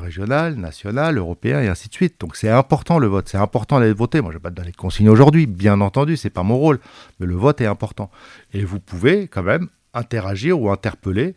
régional, 0.00 0.54
national, 0.56 1.18
européen 1.18 1.60
et 1.60 1.68
ainsi 1.68 1.88
de 1.88 1.94
suite. 1.94 2.20
Donc 2.20 2.36
c'est 2.36 2.50
important 2.50 2.98
le 2.98 3.06
vote, 3.06 3.28
c'est 3.28 3.38
important 3.38 3.80
d'aller 3.80 3.92
voter. 3.92 4.20
Moi 4.20 4.30
je 4.30 4.36
ne 4.36 4.40
vais 4.40 4.42
pas 4.42 4.50
te 4.50 4.56
donner 4.56 4.72
de 4.72 4.76
consignes 4.76 5.08
aujourd'hui, 5.08 5.46
bien 5.46 5.80
entendu, 5.80 6.16
c'est 6.16 6.30
pas 6.30 6.42
mon 6.42 6.56
rôle, 6.56 6.80
mais 7.20 7.26
le 7.26 7.34
vote 7.34 7.60
est 7.60 7.66
important. 7.66 8.10
Et 8.52 8.64
vous 8.64 8.80
pouvez 8.80 9.28
quand 9.28 9.42
même 9.42 9.68
interagir 9.94 10.60
ou 10.60 10.70
interpeller 10.70 11.34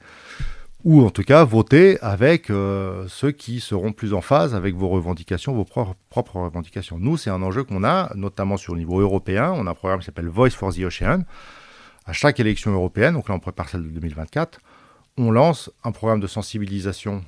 ou 0.84 1.06
en 1.06 1.10
tout 1.12 1.24
cas 1.24 1.44
voter 1.44 2.00
avec 2.02 2.50
euh, 2.50 3.06
ceux 3.08 3.32
qui 3.32 3.60
seront 3.60 3.92
plus 3.92 4.14
en 4.14 4.22
phase 4.22 4.56
avec 4.56 4.76
vos 4.76 4.90
revendications, 4.90 5.54
vos 5.54 5.66
propres, 5.66 6.36
revendications. 6.40 6.98
Nous, 7.00 7.18
c'est 7.18 7.30
un 7.30 7.42
enjeu 7.44 7.64
qu'on 7.64 7.84
a, 7.84 8.12
notamment 8.16 8.58
sur 8.58 8.74
le 8.74 8.80
niveau 8.80 9.00
européen. 9.00 9.54
On 9.56 9.68
a 9.68 9.72
un 9.72 9.76
programme 9.76 10.00
qui 10.00 10.06
s'appelle 10.06 10.28
Voice 10.28 10.52
for 10.52 10.74
the 10.74 10.80
Ocean. 10.80 11.24
À 12.06 12.14
chaque 12.14 12.40
élection 12.40 12.72
européenne, 12.72 13.14
donc 13.14 13.30
là 13.30 13.36
on 13.36 13.40
prépare 13.40 13.70
celle 13.70 13.84
de 13.84 13.90
2024, 13.90 14.60
on 15.18 15.30
lance 15.30 15.70
un 15.84 15.92
programme 15.92 16.20
de 16.20 16.26
sensibilisation 16.26 17.24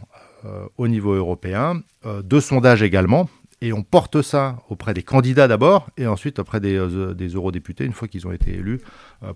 au 0.77 0.87
niveau 0.87 1.13
européen, 1.13 1.81
euh, 2.05 2.21
de 2.21 2.39
sondages 2.39 2.81
également, 2.81 3.29
et 3.61 3.71
on 3.71 3.81
porte 3.81 4.21
ça 4.21 4.57
auprès 4.69 4.93
des 4.93 5.03
candidats 5.03 5.47
d'abord, 5.47 5.89
et 5.97 6.05
ensuite 6.05 6.39
auprès 6.39 6.59
des, 6.59 6.75
euh, 6.75 7.15
eurodéputés, 7.33 7.85
une 7.85 7.93
fois 7.93 8.07
qu'ils 8.07 8.27
ont 8.27 8.31
été 8.31 8.55
élus, 8.55 8.81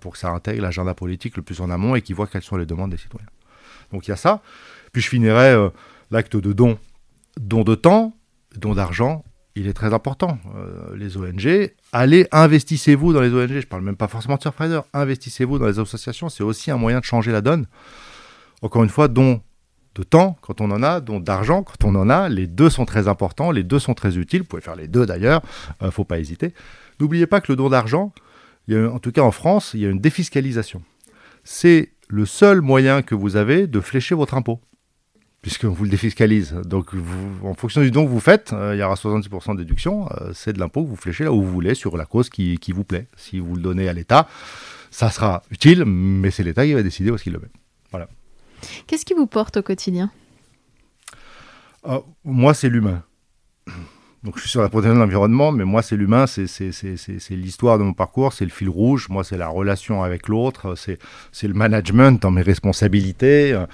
pour 0.02 0.14
que 0.14 0.18
ça 0.18 0.30
intègre 0.32 0.62
l'agenda 0.62 0.94
politique 0.94 1.38
le 1.38 1.44
plus 1.44 1.62
en 1.62 1.70
amont 1.70 1.96
et 1.96 2.02
qu'ils 2.02 2.16
voient 2.16 2.28
quelles 2.28 2.44
sont 2.44 2.58
les 2.58 2.66
demandes 2.66 2.92
des 2.92 2.98
citoyens. 2.98 3.28
Donc 3.94 4.08
il 4.08 4.10
y 4.10 4.14
a 4.14 4.18
ça. 4.18 4.42
Puis 4.92 5.02
je 5.02 5.08
finirai 5.08 5.56
l'acte 6.12 6.36
de 6.36 6.52
don, 6.52 6.78
don 7.40 7.64
de 7.64 7.76
temps, 7.76 8.18
don 8.58 8.74
d'argent, 8.74 9.24
il 9.56 9.68
est 9.68 9.74
très 9.74 9.94
important. 9.94 10.38
les 10.94 11.16
ONG, 11.16 11.72
allez, 11.94 12.28
investissez-vous 12.34 13.14
dans 13.14 13.22
les 13.22 13.34
ONG. 13.34 13.48
Je 13.48 13.56
ne 13.56 13.62
parle 13.62 13.84
même 13.84 13.96
pas 13.96 14.10
forcément 14.10 14.36
de 14.36 14.42
Surfrider. 14.42 14.82
Investissez-vous 14.94 15.58
dans 15.58 15.68
les 15.68 15.80
associations. 15.80 16.28
C'est 16.28 16.44
aussi 16.44 16.70
un 16.70 16.78
moyen 16.78 17.00
de 17.00 17.06
changer 17.06 17.32
la 17.32 17.40
donne. 17.40 17.66
Encore 18.62 18.84
une 18.84 18.90
fois, 18.90 19.08
don 19.08 19.42
de 19.98 20.04
temps 20.04 20.38
quand 20.42 20.62
on 20.62 20.72
en 20.72 20.84
a, 20.84 21.02
dont 21.02 21.20
d'argent 21.20 21.64
quand 21.64 21.84
on 21.84 21.96
en 21.96 22.10
a. 22.10 22.30
Les 22.30 22.48
deux 22.48 22.70
sont 22.70 22.86
très 22.86 23.08
importants, 23.08 23.52
les 23.52 23.64
deux 23.64 23.80
sont 23.80 23.94
très 23.94 24.18
utiles. 24.18 24.42
Vous 24.42 24.48
pouvez 24.48 24.62
faire 24.62 24.76
les 24.76 24.88
deux 24.88 25.06
d'ailleurs, 25.06 25.42
ne 25.82 25.88
euh, 25.88 25.92
faut 25.92 26.06
pas 26.06 26.20
hésiter. 26.20 26.54
N'oubliez 27.00 27.28
pas 27.28 27.42
que 27.42 27.52
le 27.52 27.56
don 27.56 27.70
d'argent, 27.70 28.14
en 28.72 29.00
tout 29.00 29.12
cas 29.12 29.22
en 29.22 29.32
France, 29.32 29.72
il 29.74 29.82
y 29.82 29.86
a 29.86 29.90
une 29.90 30.00
défiscalisation. 30.00 30.82
C'est 31.44 31.92
le 32.10 32.26
seul 32.26 32.62
moyen 32.62 33.02
que 33.02 33.16
vous 33.16 33.36
avez 33.36 33.68
de 33.68 33.80
flécher 33.80 34.16
votre 34.16 34.34
impôt, 34.34 34.60
puisqu'on 35.42 35.70
vous 35.70 35.84
le 35.84 35.90
défiscalise. 35.90 36.54
Donc, 36.66 36.90
en 37.44 37.54
fonction 37.54 37.82
du 37.82 37.92
don 37.92 38.06
que 38.06 38.10
vous 38.10 38.20
faites, 38.20 38.54
euh, 38.54 38.76
il 38.76 38.80
y 38.80 38.84
aura 38.84 38.96
70% 38.96 39.54
de 39.54 39.60
déduction. 39.60 40.10
Euh, 40.22 40.32
c'est 40.34 40.54
de 40.54 40.60
l'impôt 40.60 40.84
que 40.84 40.90
vous 40.90 40.96
fléchez 40.96 41.24
là 41.24 41.32
où 41.32 41.42
vous 41.42 41.52
voulez, 41.52 41.76
sur 41.76 41.98
la 41.98 42.06
cause 42.06 42.30
qui, 42.30 42.58
qui 42.58 42.72
vous 42.72 42.84
plaît. 42.84 43.08
Si 43.16 43.40
vous 43.40 43.56
le 43.56 43.62
donnez 43.62 43.88
à 43.88 43.94
l'État, 43.94 44.28
ça 44.92 45.10
sera 45.10 45.44
utile, 45.52 45.86
mais 45.86 46.32
c'est 46.32 46.44
l'État 46.44 46.66
qui 46.66 46.74
va 46.74 46.84
décider 46.84 47.12
où 47.12 47.16
est-ce 47.16 47.24
qu'il 47.24 47.34
le 47.34 47.40
met. 47.40 47.52
Voilà. 47.92 48.08
Qu'est-ce 48.88 49.06
qui 49.06 49.14
vous 49.14 49.28
porte 49.28 49.58
au 49.58 49.62
quotidien? 49.62 50.12
Ah, 51.84 52.00
Moi, 52.24 52.54
c'est 52.54 52.70
l'humain. 52.70 53.04
Donc, 54.24 54.36
je 54.36 54.42
suis 54.42 54.50
sur 54.50 54.64
la 54.64 54.70
protection 54.70 54.96
de 54.96 55.00
l'environnement, 55.00 55.52
mais 55.52 55.64
moi, 55.64 55.84
c'est 55.84 55.96
l'humain, 55.96 56.26
c'est 56.26 56.48
l'histoire 57.30 57.78
de 57.78 57.84
mon 57.84 57.94
parcours, 57.94 58.34
c'est 58.34 58.46
le 58.46 58.52
fil 58.52 58.68
rouge. 58.68 59.10
Moi, 59.10 59.24
c'est 59.24 59.38
la 59.38 59.48
relation 59.48 60.02
avec 60.02 60.28
l'autre, 60.28 60.74
c'est 60.76 61.48
le 61.48 61.54
management 61.54 62.20
dans 62.20 62.32
mes 62.32 62.42
responsabilités, 62.42 63.54
euh, 63.54 63.68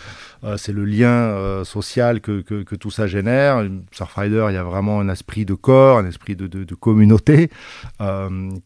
euh, 0.44 0.58
c'est 0.58 0.74
le 0.74 0.84
lien 0.84 1.08
euh, 1.08 1.64
social 1.64 2.20
que, 2.20 2.42
tout 2.76 2.92
ça 2.92 3.08
génère. 3.08 3.66
Surfrider, 3.92 4.48
il 4.50 4.56
y 4.56 4.58
a 4.58 4.64
vraiment 4.64 5.00
un 5.00 5.08
esprit 5.08 5.46
de 5.46 5.54
corps, 5.54 6.00
un 6.00 6.06
esprit 6.06 6.36
de, 6.36 6.76
communauté 6.76 7.50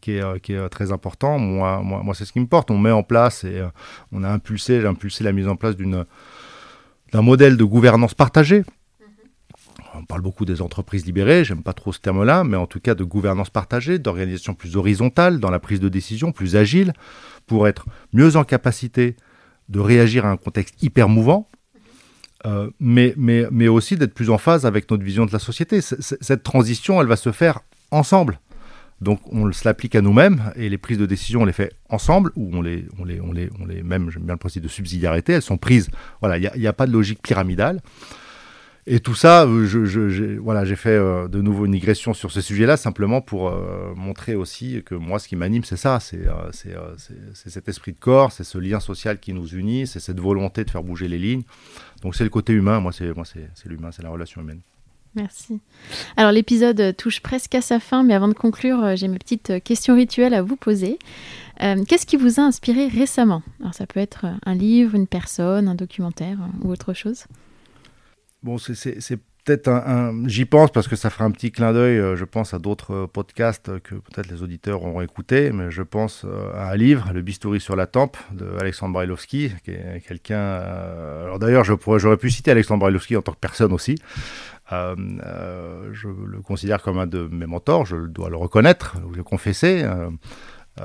qui, 0.00 0.12
est, 0.12 0.68
très 0.70 0.90
important. 0.90 1.38
Moi, 1.38 1.80
moi, 1.84 2.02
moi 2.02 2.14
c'est 2.16 2.24
ce 2.24 2.32
qui 2.32 2.40
me 2.40 2.46
porte. 2.46 2.72
On 2.72 2.78
met 2.78 2.90
en 2.90 3.04
place 3.04 3.44
et 3.44 3.62
on 4.10 4.24
a 4.24 4.28
impulsé, 4.28 4.84
impulsé 4.84 5.22
la 5.22 5.32
mise 5.32 5.46
en 5.46 5.54
place 5.54 5.76
d'un 5.76 7.22
modèle 7.22 7.56
de 7.56 7.64
gouvernance 7.64 8.14
partagée 8.14 8.64
parle 10.08 10.22
beaucoup 10.22 10.46
des 10.46 10.62
entreprises 10.62 11.04
libérées, 11.04 11.44
j'aime 11.44 11.62
pas 11.62 11.74
trop 11.74 11.92
ce 11.92 12.00
terme-là, 12.00 12.42
mais 12.42 12.56
en 12.56 12.66
tout 12.66 12.80
cas 12.80 12.94
de 12.94 13.04
gouvernance 13.04 13.50
partagée, 13.50 13.98
d'organisation 13.98 14.54
plus 14.54 14.76
horizontale 14.76 15.38
dans 15.38 15.50
la 15.50 15.60
prise 15.60 15.80
de 15.80 15.88
décision, 15.88 16.32
plus 16.32 16.56
agile, 16.56 16.94
pour 17.46 17.68
être 17.68 17.86
mieux 18.12 18.36
en 18.36 18.44
capacité 18.44 19.16
de 19.68 19.80
réagir 19.80 20.24
à 20.24 20.30
un 20.30 20.36
contexte 20.38 20.82
hyper 20.82 21.08
mouvant, 21.08 21.48
euh, 22.46 22.70
mais, 22.80 23.14
mais, 23.16 23.46
mais 23.50 23.68
aussi 23.68 23.96
d'être 23.96 24.14
plus 24.14 24.30
en 24.30 24.38
phase 24.38 24.64
avec 24.64 24.90
notre 24.90 25.04
vision 25.04 25.26
de 25.26 25.32
la 25.32 25.38
société. 25.38 25.80
cette 25.80 26.42
transition, 26.42 27.00
elle 27.00 27.06
va 27.06 27.16
se 27.16 27.32
faire 27.32 27.60
ensemble. 27.90 28.40
Donc 29.00 29.20
on 29.32 29.50
se 29.52 29.66
l'applique 29.66 29.94
à 29.94 30.00
nous-mêmes 30.00 30.52
et 30.56 30.68
les 30.68 30.78
prises 30.78 30.98
de 30.98 31.06
décision, 31.06 31.42
on 31.42 31.44
les 31.44 31.52
fait 31.52 31.72
ensemble 31.88 32.32
ou 32.34 32.50
on 32.52 32.62
les, 32.62 32.86
on 32.98 33.04
les, 33.04 33.20
on 33.20 33.32
les, 33.32 33.48
on 33.60 33.66
les 33.66 33.82
même, 33.82 34.10
j'aime 34.10 34.24
bien 34.24 34.34
le 34.34 34.38
principe 34.38 34.62
de 34.62 34.68
subsidiarité, 34.68 35.34
elles 35.34 35.42
sont 35.42 35.56
prises. 35.56 35.88
Voilà, 36.20 36.38
il 36.38 36.50
n'y 36.60 36.66
a, 36.66 36.70
a, 36.70 36.72
pas 36.72 36.86
de 36.86 36.92
logique 36.92 37.22
pyramidale. 37.22 37.80
Et 38.90 39.00
tout 39.00 39.14
ça, 39.14 39.44
euh, 39.44 39.66
je, 39.66 40.38
voilà, 40.38 40.64
j'ai 40.64 40.74
fait 40.74 40.88
euh, 40.88 41.28
de 41.28 41.42
nouveau 41.42 41.66
une 41.66 41.72
digression 41.72 42.14
sur 42.14 42.30
ce 42.30 42.40
sujet-là, 42.40 42.78
simplement 42.78 43.20
pour 43.20 43.48
euh, 43.48 43.92
montrer 43.94 44.34
aussi 44.34 44.82
que 44.82 44.94
moi, 44.94 45.18
ce 45.18 45.28
qui 45.28 45.36
m'anime, 45.36 45.62
c'est 45.62 45.76
ça, 45.76 46.00
c'est 46.00 46.24
cet 47.34 47.68
esprit 47.68 47.92
de 47.92 47.98
corps, 47.98 48.32
c'est 48.32 48.44
ce 48.44 48.56
lien 48.56 48.80
social 48.80 49.20
qui 49.20 49.34
nous 49.34 49.46
unit, 49.46 49.86
c'est 49.86 50.00
cette 50.00 50.20
volonté 50.20 50.64
de 50.64 50.70
faire 50.70 50.82
bouger 50.82 51.06
les 51.06 51.18
lignes. 51.18 51.42
Donc 52.00 52.14
c'est 52.14 52.24
le 52.24 52.30
côté 52.30 52.54
humain, 52.54 52.80
moi, 52.80 52.92
c'est 52.92 53.04
l'humain, 53.66 53.90
c'est 53.92 54.02
la 54.02 54.08
relation 54.08 54.40
humaine. 54.40 54.60
Merci. 55.14 55.60
Alors 56.16 56.32
l'épisode 56.32 56.96
touche 56.96 57.20
presque 57.20 57.54
à 57.54 57.60
sa 57.60 57.80
fin, 57.80 58.02
mais 58.02 58.14
avant 58.14 58.28
de 58.28 58.34
conclure, 58.34 58.96
j'ai 58.96 59.08
mes 59.08 59.18
petites 59.18 59.62
questions 59.64 59.96
rituelles 59.96 60.32
à 60.32 60.40
vous 60.40 60.56
poser. 60.56 60.98
Qu'est-ce 61.58 62.06
qui 62.06 62.16
vous 62.16 62.40
a 62.40 62.44
inspiré 62.44 62.88
récemment? 62.88 63.42
Alors 63.60 63.74
ça 63.74 63.86
peut 63.86 64.00
être 64.00 64.26
un 64.46 64.54
livre, 64.54 64.94
une 64.94 65.08
personne, 65.08 65.68
un 65.68 65.74
documentaire 65.74 66.38
euh, 66.40 66.66
ou 66.66 66.70
autre 66.70 66.94
chose. 66.94 67.24
Bon, 68.42 68.56
c'est 68.58 69.18
peut-être 69.44 69.68
un, 69.68 70.28
j'y 70.28 70.44
pense 70.44 70.70
parce 70.70 70.88
que 70.88 70.94
ça 70.94 71.10
fera 71.10 71.24
un 71.24 71.30
petit 71.30 71.50
clin 71.50 71.72
d'œil, 71.72 71.98
euh, 71.98 72.16
je 72.16 72.24
pense 72.24 72.54
à 72.54 72.58
d'autres 72.58 72.94
euh, 72.94 73.06
podcasts 73.06 73.80
que 73.80 73.94
peut-être 73.94 74.30
les 74.30 74.42
auditeurs 74.42 74.84
auront 74.84 75.00
écoutés, 75.00 75.50
mais 75.52 75.70
je 75.70 75.82
pense 75.82 76.24
euh, 76.24 76.52
à 76.54 76.70
un 76.72 76.76
livre, 76.76 77.10
Le 77.12 77.22
bistouri 77.22 77.58
sur 77.58 77.74
la 77.74 77.86
tempe 77.86 78.16
de 78.32 78.46
Alexandre 78.60 78.92
Brailovski, 78.92 79.50
qui 79.64 79.70
est 79.70 80.04
quelqu'un. 80.06 80.38
alors 80.38 81.38
d'ailleurs, 81.38 81.64
j'aurais 81.64 82.16
pu 82.16 82.30
citer 82.30 82.50
Alexandre 82.50 82.80
Brailovski 82.80 83.16
en 83.16 83.22
tant 83.22 83.32
que 83.32 83.38
personne 83.40 83.72
aussi. 83.72 83.96
Je 84.70 86.08
le 86.08 86.40
considère 86.42 86.82
comme 86.82 86.98
un 86.98 87.06
de 87.06 87.26
mes 87.32 87.46
mentors, 87.46 87.86
je 87.86 87.96
dois 87.96 88.28
le 88.28 88.36
reconnaître, 88.36 88.98
ou 89.04 89.14
le 89.14 89.24
confesser. 89.24 89.84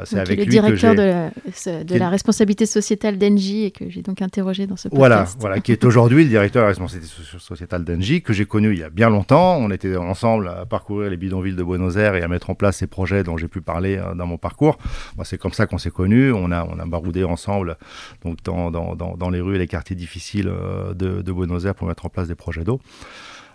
C'est 0.05 0.19
avec 0.19 0.39
est 0.39 0.45
directeur 0.45 0.95
de, 0.95 1.01
la, 1.01 1.83
de 1.83 1.95
la, 1.95 2.09
responsabilité 2.09 2.65
sociétale 2.65 3.17
d'Engie 3.17 3.65
et 3.65 3.71
que 3.71 3.89
j'ai 3.89 4.01
donc 4.01 4.21
interrogé 4.21 4.67
dans 4.67 4.75
ce 4.75 4.87
podcast. 4.87 4.97
Voilà, 4.97 5.27
voilà 5.39 5.59
qui 5.59 5.71
est 5.71 5.83
aujourd'hui 5.85 6.23
le 6.23 6.29
directeur 6.29 6.61
de 6.61 6.65
la 6.65 6.69
responsabilité 6.69 7.13
sociétale 7.39 7.83
d'Engie, 7.83 8.21
que 8.21 8.33
j'ai 8.33 8.45
connu 8.45 8.71
il 8.71 8.79
y 8.79 8.83
a 8.83 8.89
bien 8.89 9.09
longtemps. 9.09 9.57
On 9.57 9.71
était 9.71 9.95
ensemble 9.95 10.47
à 10.47 10.65
parcourir 10.65 11.09
les 11.09 11.17
bidonvilles 11.17 11.55
de 11.55 11.63
Buenos 11.63 11.95
Aires 11.97 12.15
et 12.15 12.21
à 12.21 12.27
mettre 12.27 12.49
en 12.49 12.55
place 12.55 12.77
ces 12.77 12.87
projets 12.87 13.23
dont 13.23 13.37
j'ai 13.37 13.47
pu 13.47 13.61
parler 13.61 13.97
euh, 13.97 14.15
dans 14.15 14.27
mon 14.27 14.37
parcours. 14.37 14.77
c'est 15.23 15.37
comme 15.37 15.53
ça 15.53 15.65
qu'on 15.65 15.77
s'est 15.77 15.91
connus. 15.91 16.31
On 16.31 16.51
a, 16.51 16.65
on 16.65 16.79
a 16.79 16.85
baroudé 16.85 17.23
ensemble 17.23 17.77
donc 18.23 18.37
dans, 18.43 18.71
dans, 18.71 18.95
dans, 18.95 19.15
dans 19.15 19.29
les 19.29 19.41
rues 19.41 19.55
et 19.55 19.59
les 19.59 19.67
quartiers 19.67 19.95
difficiles 19.95 20.47
euh, 20.49 20.93
de, 20.93 21.21
de 21.21 21.31
Buenos 21.31 21.65
Aires 21.65 21.75
pour 21.75 21.87
mettre 21.87 22.05
en 22.05 22.09
place 22.09 22.27
des 22.27 22.35
projets 22.35 22.63
d'eau. 22.63 22.79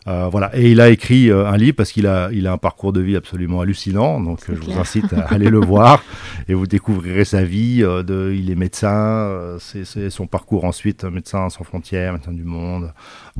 Euh, 0.06 0.28
voilà. 0.28 0.56
Et 0.56 0.70
il 0.70 0.80
a 0.80 0.88
écrit 0.88 1.30
euh, 1.30 1.46
un 1.46 1.56
livre 1.56 1.76
parce 1.76 1.92
qu'il 1.92 2.06
a, 2.06 2.30
il 2.32 2.46
a 2.46 2.52
un 2.52 2.58
parcours 2.58 2.92
de 2.92 3.00
vie 3.00 3.16
absolument 3.16 3.60
hallucinant. 3.60 4.20
Donc 4.20 4.40
je 4.48 4.52
vous 4.52 4.78
incite 4.78 5.12
à 5.12 5.22
aller 5.30 5.50
le 5.50 5.58
voir 5.58 6.02
et 6.48 6.54
vous 6.54 6.66
découvrirez 6.66 7.24
sa 7.24 7.44
vie. 7.44 7.82
Euh, 7.82 8.02
de, 8.02 8.34
il 8.36 8.50
est 8.50 8.54
médecin, 8.54 9.56
c'est, 9.60 10.10
son 10.10 10.26
parcours 10.26 10.64
ensuite, 10.64 11.04
médecin 11.04 11.50
sans 11.50 11.64
frontières, 11.64 12.12
médecin 12.12 12.32
du 12.32 12.44
monde, 12.44 12.92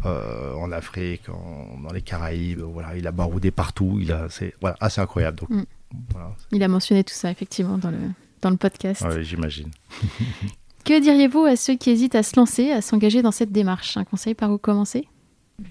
en 0.04 0.72
Afrique, 0.72 1.22
dans 1.28 1.92
les 1.92 2.02
Caraïbes. 2.02 2.60
Voilà, 2.60 2.96
il 2.96 3.06
a 3.06 3.12
baroudé 3.12 3.50
partout. 3.50 3.98
Il 4.00 4.12
a, 4.12 4.26
c'est 4.28 4.54
voilà, 4.60 4.76
assez 4.80 5.00
incroyable. 5.00 5.38
Donc, 5.38 5.50
mm. 5.50 5.64
Il 6.52 6.62
a 6.62 6.68
mentionné 6.68 7.04
tout 7.04 7.14
ça 7.14 7.30
effectivement 7.30 7.78
dans 7.78 7.90
le, 7.90 7.98
dans 8.42 8.50
le 8.50 8.56
podcast. 8.56 9.04
Oui, 9.08 9.24
j'imagine. 9.24 9.70
que 10.84 11.00
diriez-vous 11.00 11.44
à 11.44 11.56
ceux 11.56 11.76
qui 11.76 11.90
hésitent 11.90 12.14
à 12.14 12.22
se 12.22 12.36
lancer, 12.36 12.70
à 12.72 12.82
s'engager 12.82 13.22
dans 13.22 13.30
cette 13.30 13.52
démarche? 13.52 13.96
Un 13.96 14.04
conseil 14.04 14.34
par 14.34 14.50
où 14.50 14.58
commencer? 14.58 15.08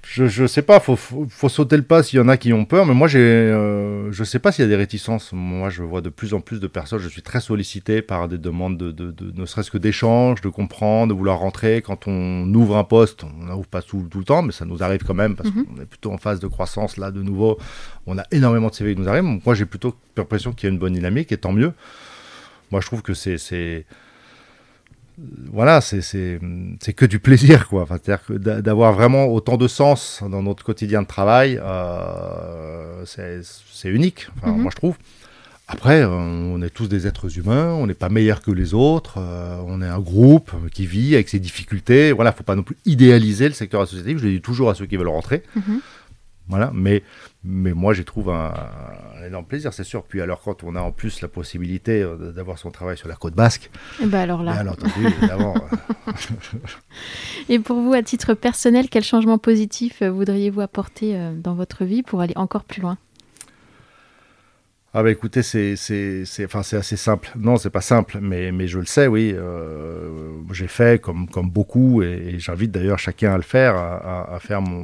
Je, 0.03 0.41
ne 0.41 0.47
sais 0.47 0.63
pas, 0.63 0.81
faut, 0.81 0.97
faut, 0.97 1.49
sauter 1.49 1.77
le 1.77 1.83
pas 1.83 2.03
s'il 2.03 2.19
y 2.19 2.21
en 2.21 2.27
a 2.27 2.35
qui 2.35 2.51
ont 2.51 2.65
peur, 2.65 2.85
mais 2.85 2.93
moi 2.93 3.07
j'ai, 3.07 3.19
euh, 3.19 4.11
je 4.11 4.23
sais 4.25 4.39
pas 4.39 4.51
s'il 4.51 4.63
y 4.63 4.65
a 4.65 4.69
des 4.69 4.75
réticences. 4.75 5.31
Moi 5.31 5.69
je 5.69 5.81
vois 5.81 6.01
de 6.01 6.09
plus 6.09 6.33
en 6.33 6.41
plus 6.41 6.59
de 6.59 6.67
personnes, 6.67 6.99
je 6.99 7.07
suis 7.07 7.21
très 7.21 7.39
sollicité 7.39 8.01
par 8.01 8.27
des 8.27 8.37
demandes 8.37 8.77
de, 8.77 8.91
de, 8.91 9.13
ne 9.33 9.45
serait-ce 9.45 9.71
que 9.71 9.77
d'échange, 9.77 10.41
de 10.41 10.49
comprendre, 10.49 11.13
de 11.13 11.17
vouloir 11.17 11.39
rentrer. 11.39 11.81
Quand 11.81 12.05
on 12.07 12.53
ouvre 12.53 12.75
un 12.75 12.83
poste, 12.83 13.23
on 13.23 13.45
n'ouvre 13.45 13.67
pas 13.67 13.81
tout, 13.81 14.05
tout, 14.11 14.19
le 14.19 14.25
temps, 14.25 14.41
mais 14.41 14.51
ça 14.51 14.65
nous 14.65 14.83
arrive 14.83 15.03
quand 15.05 15.13
même 15.13 15.37
parce 15.37 15.53
mhm. 15.53 15.65
qu'on 15.65 15.81
est 15.81 15.85
plutôt 15.85 16.11
en 16.11 16.17
phase 16.17 16.41
de 16.41 16.47
croissance 16.47 16.97
là 16.97 17.11
de 17.11 17.21
nouveau. 17.21 17.57
On 18.07 18.17
a 18.17 18.23
énormément 18.31 18.67
de 18.67 18.75
CV 18.75 18.93
qui 18.93 18.99
nous 18.99 19.07
arrivent. 19.07 19.39
Moi 19.45 19.55
j'ai 19.55 19.65
plutôt 19.65 19.95
l'impression 20.17 20.51
qu'il 20.51 20.67
y 20.67 20.69
a 20.69 20.73
une 20.73 20.79
bonne 20.79 20.93
dynamique 20.93 21.31
et 21.31 21.37
tant 21.37 21.53
mieux. 21.53 21.71
Moi 22.71 22.81
je 22.81 22.87
trouve 22.87 23.01
que 23.03 23.13
c'est 23.13 23.85
voilà, 25.51 25.81
c'est 25.81 25.99
que 26.95 27.05
du 27.05 27.19
plaisir, 27.19 27.67
quoi. 27.67 27.85
C'est-à-dire 27.87 28.23
que 28.25 28.33
d'avoir 28.33 28.93
vraiment 28.93 29.25
autant 29.25 29.57
de 29.57 29.67
sens 29.67 30.21
dans 30.29 30.43
notre 30.43 30.63
quotidien 30.63 31.01
de 31.01 31.07
travail, 31.07 31.59
euh, 31.61 33.03
c'est 33.05 33.89
unique, 33.89 34.27
mhm. 34.45 34.61
moi 34.61 34.71
je 34.71 34.77
trouve. 34.77 34.97
Après, 35.69 36.05
on 36.05 36.61
est 36.61 36.69
tous 36.69 36.87
des 36.87 37.07
êtres 37.07 37.37
humains, 37.37 37.73
on 37.73 37.87
n'est 37.87 37.93
pas 37.93 38.07
meilleurs 38.07 38.41
que 38.41 38.51
les 38.51 38.73
autres, 38.73 39.15
euh, 39.17 39.59
on 39.65 39.81
est 39.81 39.87
un 39.87 39.99
groupe 39.99 40.51
qui 40.71 40.85
vit 40.85 41.13
avec 41.15 41.27
ses 41.27 41.39
difficultés. 41.39 42.13
Voilà, 42.13 42.31
faut 42.31 42.43
pas 42.43 42.55
non 42.55 42.63
plus 42.63 42.77
idéaliser 42.85 43.49
le 43.49 43.53
secteur 43.53 43.81
associatif. 43.81 44.17
Je 44.19 44.25
le 44.27 44.31
dis 44.31 44.41
toujours 44.41 44.69
à 44.69 44.75
ceux 44.75 44.85
qui 44.85 44.95
veulent 44.95 45.09
rentrer. 45.09 45.43
Mhm. 45.55 45.81
Voilà, 46.47 46.71
mais, 46.73 47.03
mais 47.49 47.73
moi, 47.73 47.93
j'y 47.93 48.03
trouve 48.03 48.29
un, 48.29 48.53
énorme 49.25 49.45
plaisir, 49.45 49.73
c'est 49.73 49.85
sûr. 49.85 50.03
Puis 50.03 50.21
alors, 50.21 50.41
quand 50.41 50.63
on 50.63 50.75
a 50.75 50.81
en 50.81 50.91
plus 50.91 51.21
la 51.21 51.27
possibilité 51.29 52.01
euh, 52.01 52.31
d'avoir 52.33 52.57
son 52.57 52.71
travail 52.71 52.97
sur 52.97 53.07
la 53.07 53.15
côte 53.15 53.35
basque, 53.35 53.69
et 53.99 54.03
eh 54.03 54.05
ben 54.05 54.19
alors 54.19 54.43
là. 54.43 54.61
Bien 54.61 54.71
entendu, 54.71 55.05
évidemment. 55.05 55.55
Et 57.49 57.59
pour 57.59 57.79
vous, 57.79 57.93
à 57.93 58.03
titre 58.03 58.33
personnel, 58.33 58.89
quel 58.89 59.03
changement 59.03 59.37
positif 59.37 60.01
euh, 60.01 60.11
voudriez-vous 60.11 60.61
apporter 60.61 61.15
euh, 61.15 61.33
dans 61.33 61.55
votre 61.55 61.85
vie 61.85 62.03
pour 62.03 62.19
aller 62.21 62.33
encore 62.35 62.65
plus 62.65 62.81
loin? 62.81 62.97
Ah 64.99 65.03
bah 65.03 65.11
écoutez, 65.11 65.43
c'est 65.43 65.75
enfin, 66.45 66.61
assez 66.61 66.97
simple. 66.97 67.31
Non, 67.37 67.57
c'est 67.57 67.69
pas 67.69 67.81
simple, 67.81 68.17
mais, 68.19 68.51
mais 68.51 68.67
je 68.67 68.79
le 68.79 68.87
sais, 68.87 69.05
oui. 69.05 69.31
Euh, 69.31 70.09
j'ai 70.51 70.67
fait 70.67 70.99
comme, 70.99 71.29
comme 71.29 71.51
beaucoup, 71.51 72.01
et, 72.01 72.37
j'invite 72.39 72.71
d'ailleurs 72.71 72.97
chacun 72.97 73.31
à 73.31 73.37
le 73.37 73.43
faire, 73.43 73.75
à, 73.75 74.39
faire 74.39 74.59
mon, 74.59 74.83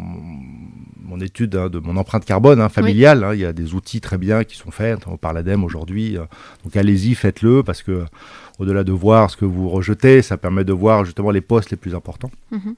mon 1.02 1.20
étude 1.20 1.56
hein, 1.56 1.68
de 1.68 1.80
mon 1.80 1.98
empreinte 1.98 2.26
carbone 2.26 2.62
hein, 2.62 2.70
familiale. 2.70 3.24
Hein. 3.24 3.34
il 3.34 3.40
y 3.40 3.46
a 3.46 3.54
des 3.54 3.74
outils 3.74 4.02
très 4.02 4.20
bien 4.20 4.44
qui 4.44 4.56
sont 4.56 4.70
faits, 4.70 5.00
on 5.08 5.18
parle 5.18 5.38
l'ADEME 5.38 5.64
aujourd'hui. 5.64 6.16
Euh. 6.16 6.26
donc 6.64 6.76
allez-y, 6.76 7.16
faites-le, 7.16 7.64
parce 7.64 7.82
que 7.82 8.06
au-delà 8.60 8.84
de 8.84 8.92
voir 8.92 9.32
ce 9.32 9.38
que 9.38 9.46
vous 9.46 9.68
rejetez, 9.68 10.22
ça 10.22 10.38
permet 10.38 10.64
de 10.64 10.74
voir 10.74 11.06
justement 11.06 11.32
les 11.32 11.42
postes 11.42 11.72
les 11.72 11.78
plus 11.78 11.96
importants. 11.96 12.30
Mhm. 12.52 12.76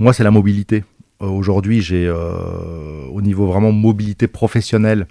Moi, 0.00 0.12
c'est 0.12 0.24
la 0.24 0.32
mobilité. 0.32 0.82
Euh, 1.20 1.26
aujourd'hui, 1.26 1.80
j'ai 1.80 2.10
au 2.10 3.22
niveau 3.22 3.46
vraiment 3.46 3.70
mobilité 3.70 4.26
professionnelle, 4.26 5.06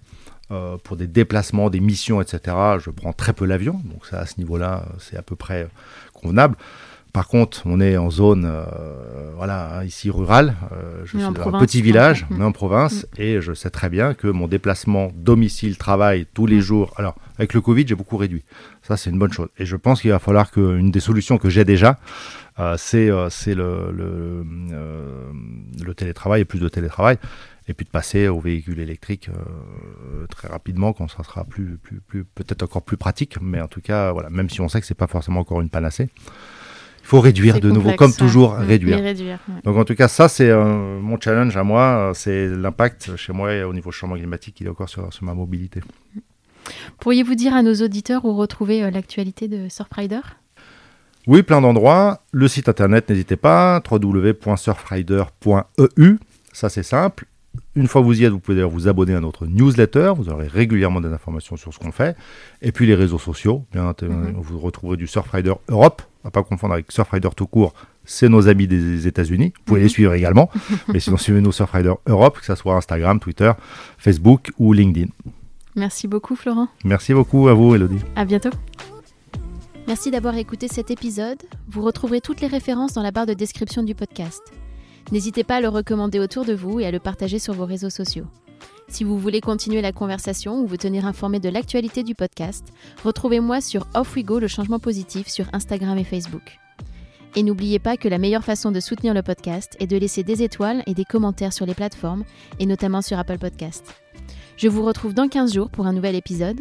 euh, 0.51 0.77
pour 0.83 0.97
des 0.97 1.07
déplacements, 1.07 1.69
des 1.69 1.79
missions, 1.79 2.21
etc., 2.21 2.57
je 2.79 2.89
prends 2.89 3.13
très 3.13 3.31
peu 3.31 3.45
l'avion. 3.45 3.81
Donc 3.85 4.05
ça, 4.05 4.19
à 4.19 4.25
ce 4.25 4.37
niveau-là, 4.37 4.85
c'est 4.99 5.15
à 5.15 5.21
peu 5.21 5.35
près 5.35 5.67
convenable. 6.13 6.57
Par 7.13 7.27
contre, 7.27 7.61
on 7.65 7.79
est 7.79 7.95
en 7.95 8.09
zone, 8.09 8.45
euh, 8.45 9.31
voilà, 9.35 9.77
hein, 9.77 9.83
ici 9.83 10.09
rurale. 10.09 10.55
Euh, 10.71 11.01
je 11.05 11.17
suis 11.17 11.19
dans 11.19 11.55
un 11.55 11.59
petit 11.59 11.81
village, 11.81 12.25
mais 12.29 12.43
en 12.43 12.51
province, 12.51 13.03
mm. 13.03 13.21
et 13.21 13.41
je 13.41 13.53
sais 13.53 13.69
très 13.69 13.89
bien 13.89 14.13
que 14.13 14.27
mon 14.27 14.47
déplacement 14.47 15.11
domicile-travail 15.15 16.25
tous 16.33 16.47
les 16.47 16.57
mm. 16.57 16.61
jours. 16.61 16.93
Alors, 16.97 17.15
avec 17.37 17.53
le 17.53 17.61
Covid, 17.61 17.87
j'ai 17.87 17.95
beaucoup 17.95 18.17
réduit. 18.17 18.43
Ça, 18.81 18.97
c'est 18.97 19.09
une 19.09 19.19
bonne 19.19 19.31
chose. 19.31 19.47
Et 19.57 19.65
je 19.65 19.77
pense 19.77 20.01
qu'il 20.01 20.11
va 20.11 20.19
falloir 20.19 20.51
qu'une 20.51 20.91
des 20.91 20.99
solutions 20.99 21.37
que 21.37 21.49
j'ai 21.49 21.63
déjà, 21.63 21.97
c'est 22.77 23.07
le, 23.07 23.91
le, 23.91 24.45
le, 25.83 25.93
télétravail 25.95 26.41
et 26.41 26.45
plus 26.45 26.59
de 26.59 26.69
télétravail 26.69 27.17
et 27.71 27.73
puis 27.73 27.85
de 27.85 27.89
passer 27.89 28.27
au 28.27 28.39
véhicule 28.39 28.79
électrique 28.79 29.29
euh, 29.29 30.27
très 30.27 30.49
rapidement 30.49 30.91
quand 30.91 31.07
ça 31.07 31.23
sera 31.23 31.45
plus, 31.45 31.77
plus, 31.77 32.01
plus 32.01 32.25
peut-être 32.25 32.63
encore 32.63 32.81
plus 32.81 32.97
pratique, 32.97 33.37
mais 33.41 33.61
en 33.61 33.67
tout 33.67 33.79
cas, 33.79 34.11
voilà, 34.11 34.29
même 34.29 34.49
si 34.49 34.59
on 34.59 34.67
sait 34.67 34.81
que 34.81 34.85
c'est 34.85 34.93
pas 34.93 35.07
forcément 35.07 35.39
encore 35.39 35.61
une 35.61 35.69
panacée. 35.69 36.09
Il 37.03 37.07
faut 37.07 37.21
réduire 37.21 37.61
de 37.61 37.71
nouveau, 37.71 37.93
comme 37.93 38.13
toujours, 38.13 38.55
réduire. 38.55 38.99
Donc 39.63 39.77
en 39.77 39.85
tout 39.85 39.95
cas, 39.95 40.09
ça 40.09 40.27
c'est 40.27 40.49
euh, 40.49 40.99
mon 40.99 41.17
challenge 41.19 41.55
à 41.55 41.63
moi, 41.63 42.11
c'est 42.13 42.47
l'impact 42.47 43.15
chez 43.15 43.33
moi 43.33 43.65
au 43.65 43.73
niveau 43.73 43.91
changement 43.91 44.17
climatique, 44.17 44.59
il 44.59 44.67
est 44.67 44.69
encore 44.69 44.89
sur, 44.89 45.13
sur 45.13 45.23
ma 45.23 45.33
mobilité. 45.33 45.79
Pourriez-vous 46.99 47.35
dire 47.35 47.55
à 47.55 47.63
nos 47.63 47.75
auditeurs 47.75 48.25
où 48.25 48.35
retrouver 48.35 48.83
euh, 48.83 48.91
l'actualité 48.91 49.47
de 49.47 49.69
Surfrider? 49.69 50.19
Oui, 51.25 51.41
plein 51.43 51.61
d'endroits. 51.61 52.23
Le 52.31 52.49
site 52.49 52.67
internet, 52.67 53.09
n'hésitez 53.09 53.37
pas, 53.37 53.81
www.surfrider.eu, 53.89 56.17
ça 56.51 56.67
c'est 56.69 56.83
simple. 56.83 57.27
Une 57.75 57.87
fois 57.87 58.01
que 58.01 58.05
vous 58.05 58.21
y 58.21 58.25
êtes, 58.25 58.31
vous 58.31 58.39
pouvez 58.39 58.55
d'ailleurs 58.55 58.69
vous 58.69 58.89
abonner 58.89 59.13
à 59.13 59.21
notre 59.21 59.45
newsletter. 59.45 60.13
Vous 60.17 60.29
aurez 60.29 60.47
régulièrement 60.47 60.99
des 60.99 61.09
informations 61.09 61.55
sur 61.55 61.73
ce 61.73 61.79
qu'on 61.79 61.91
fait. 61.91 62.17
Et 62.61 62.71
puis 62.71 62.85
les 62.85 62.95
réseaux 62.95 63.19
sociaux. 63.19 63.65
Bien 63.71 63.93
mhm. 64.01 64.33
Vous 64.37 64.59
retrouverez 64.59 64.97
du 64.97 65.07
Surfrider 65.07 65.53
Europe. 65.69 66.01
À 66.25 66.31
pas 66.31 66.43
confondre 66.43 66.73
avec 66.73 66.91
Surfrider 66.91 67.29
tout 67.35 67.47
court. 67.47 67.73
C'est 68.03 68.27
nos 68.27 68.47
amis 68.49 68.67
des 68.67 69.07
États-Unis. 69.07 69.53
Vous 69.57 69.63
pouvez 69.63 69.79
les 69.79 69.85
mhm. 69.85 69.89
suivre 69.89 70.13
également. 70.13 70.49
Mais 70.89 70.99
sinon, 70.99 71.17
suivez-nous 71.17 71.53
Surfrider 71.53 71.93
Europe, 72.07 72.39
que 72.39 72.45
ce 72.45 72.55
soit 72.55 72.75
Instagram, 72.75 73.19
Twitter, 73.19 73.51
Facebook 73.97 74.51
ou 74.59 74.73
LinkedIn. 74.73 75.09
Merci 75.75 76.09
beaucoup, 76.09 76.35
Florent. 76.35 76.67
Merci 76.83 77.13
beaucoup 77.13 77.47
à 77.47 77.53
vous, 77.53 77.73
Elodie. 77.73 77.99
À 78.17 78.25
bientôt. 78.25 78.49
Merci 79.87 80.11
d'avoir 80.11 80.35
écouté 80.35 80.67
cet 80.67 80.91
épisode. 80.91 81.41
Vous 81.69 81.81
retrouverez 81.81 82.19
toutes 82.19 82.41
les 82.41 82.47
références 82.47 82.93
dans 82.93 83.01
la 83.01 83.11
barre 83.11 83.25
de 83.25 83.33
description 83.33 83.81
du 83.81 83.95
podcast. 83.95 84.41
N'hésitez 85.11 85.43
pas 85.43 85.57
à 85.57 85.61
le 85.61 85.69
recommander 85.69 86.19
autour 86.19 86.45
de 86.45 86.53
vous 86.53 86.79
et 86.79 86.85
à 86.85 86.91
le 86.91 86.99
partager 86.99 87.39
sur 87.39 87.53
vos 87.53 87.65
réseaux 87.65 87.89
sociaux. 87.89 88.25
Si 88.87 89.03
vous 89.03 89.17
voulez 89.17 89.41
continuer 89.41 89.81
la 89.81 89.91
conversation 89.91 90.59
ou 90.59 90.67
vous 90.67 90.77
tenir 90.77 91.05
informé 91.05 91.39
de 91.39 91.49
l'actualité 91.49 92.03
du 92.03 92.15
podcast, 92.15 92.67
retrouvez-moi 93.03 93.61
sur 93.61 93.87
Off 93.93 94.15
We 94.15 94.25
Go 94.25 94.39
le 94.39 94.47
changement 94.47 94.79
positif 94.79 95.27
sur 95.27 95.45
Instagram 95.53 95.97
et 95.97 96.03
Facebook. 96.03 96.59
Et 97.35 97.43
n'oubliez 97.43 97.79
pas 97.79 97.95
que 97.95 98.09
la 98.09 98.17
meilleure 98.17 98.43
façon 98.43 98.71
de 98.71 98.81
soutenir 98.81 99.13
le 99.13 99.23
podcast 99.23 99.77
est 99.79 99.87
de 99.87 99.95
laisser 99.95 100.23
des 100.23 100.43
étoiles 100.43 100.83
et 100.85 100.93
des 100.93 101.05
commentaires 101.05 101.53
sur 101.53 101.65
les 101.65 101.73
plateformes, 101.73 102.25
et 102.59 102.65
notamment 102.65 103.01
sur 103.01 103.17
Apple 103.17 103.37
Podcast. 103.37 103.95
Je 104.57 104.67
vous 104.67 104.83
retrouve 104.83 105.13
dans 105.13 105.29
15 105.29 105.53
jours 105.53 105.69
pour 105.69 105.87
un 105.87 105.93
nouvel 105.93 106.15
épisode, 106.15 106.59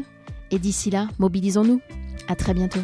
et 0.53 0.61
d'ici 0.61 0.91
là, 0.91 1.09
mobilisons-nous. 1.19 1.81
À 2.29 2.37
très 2.37 2.55
bientôt. 2.55 2.81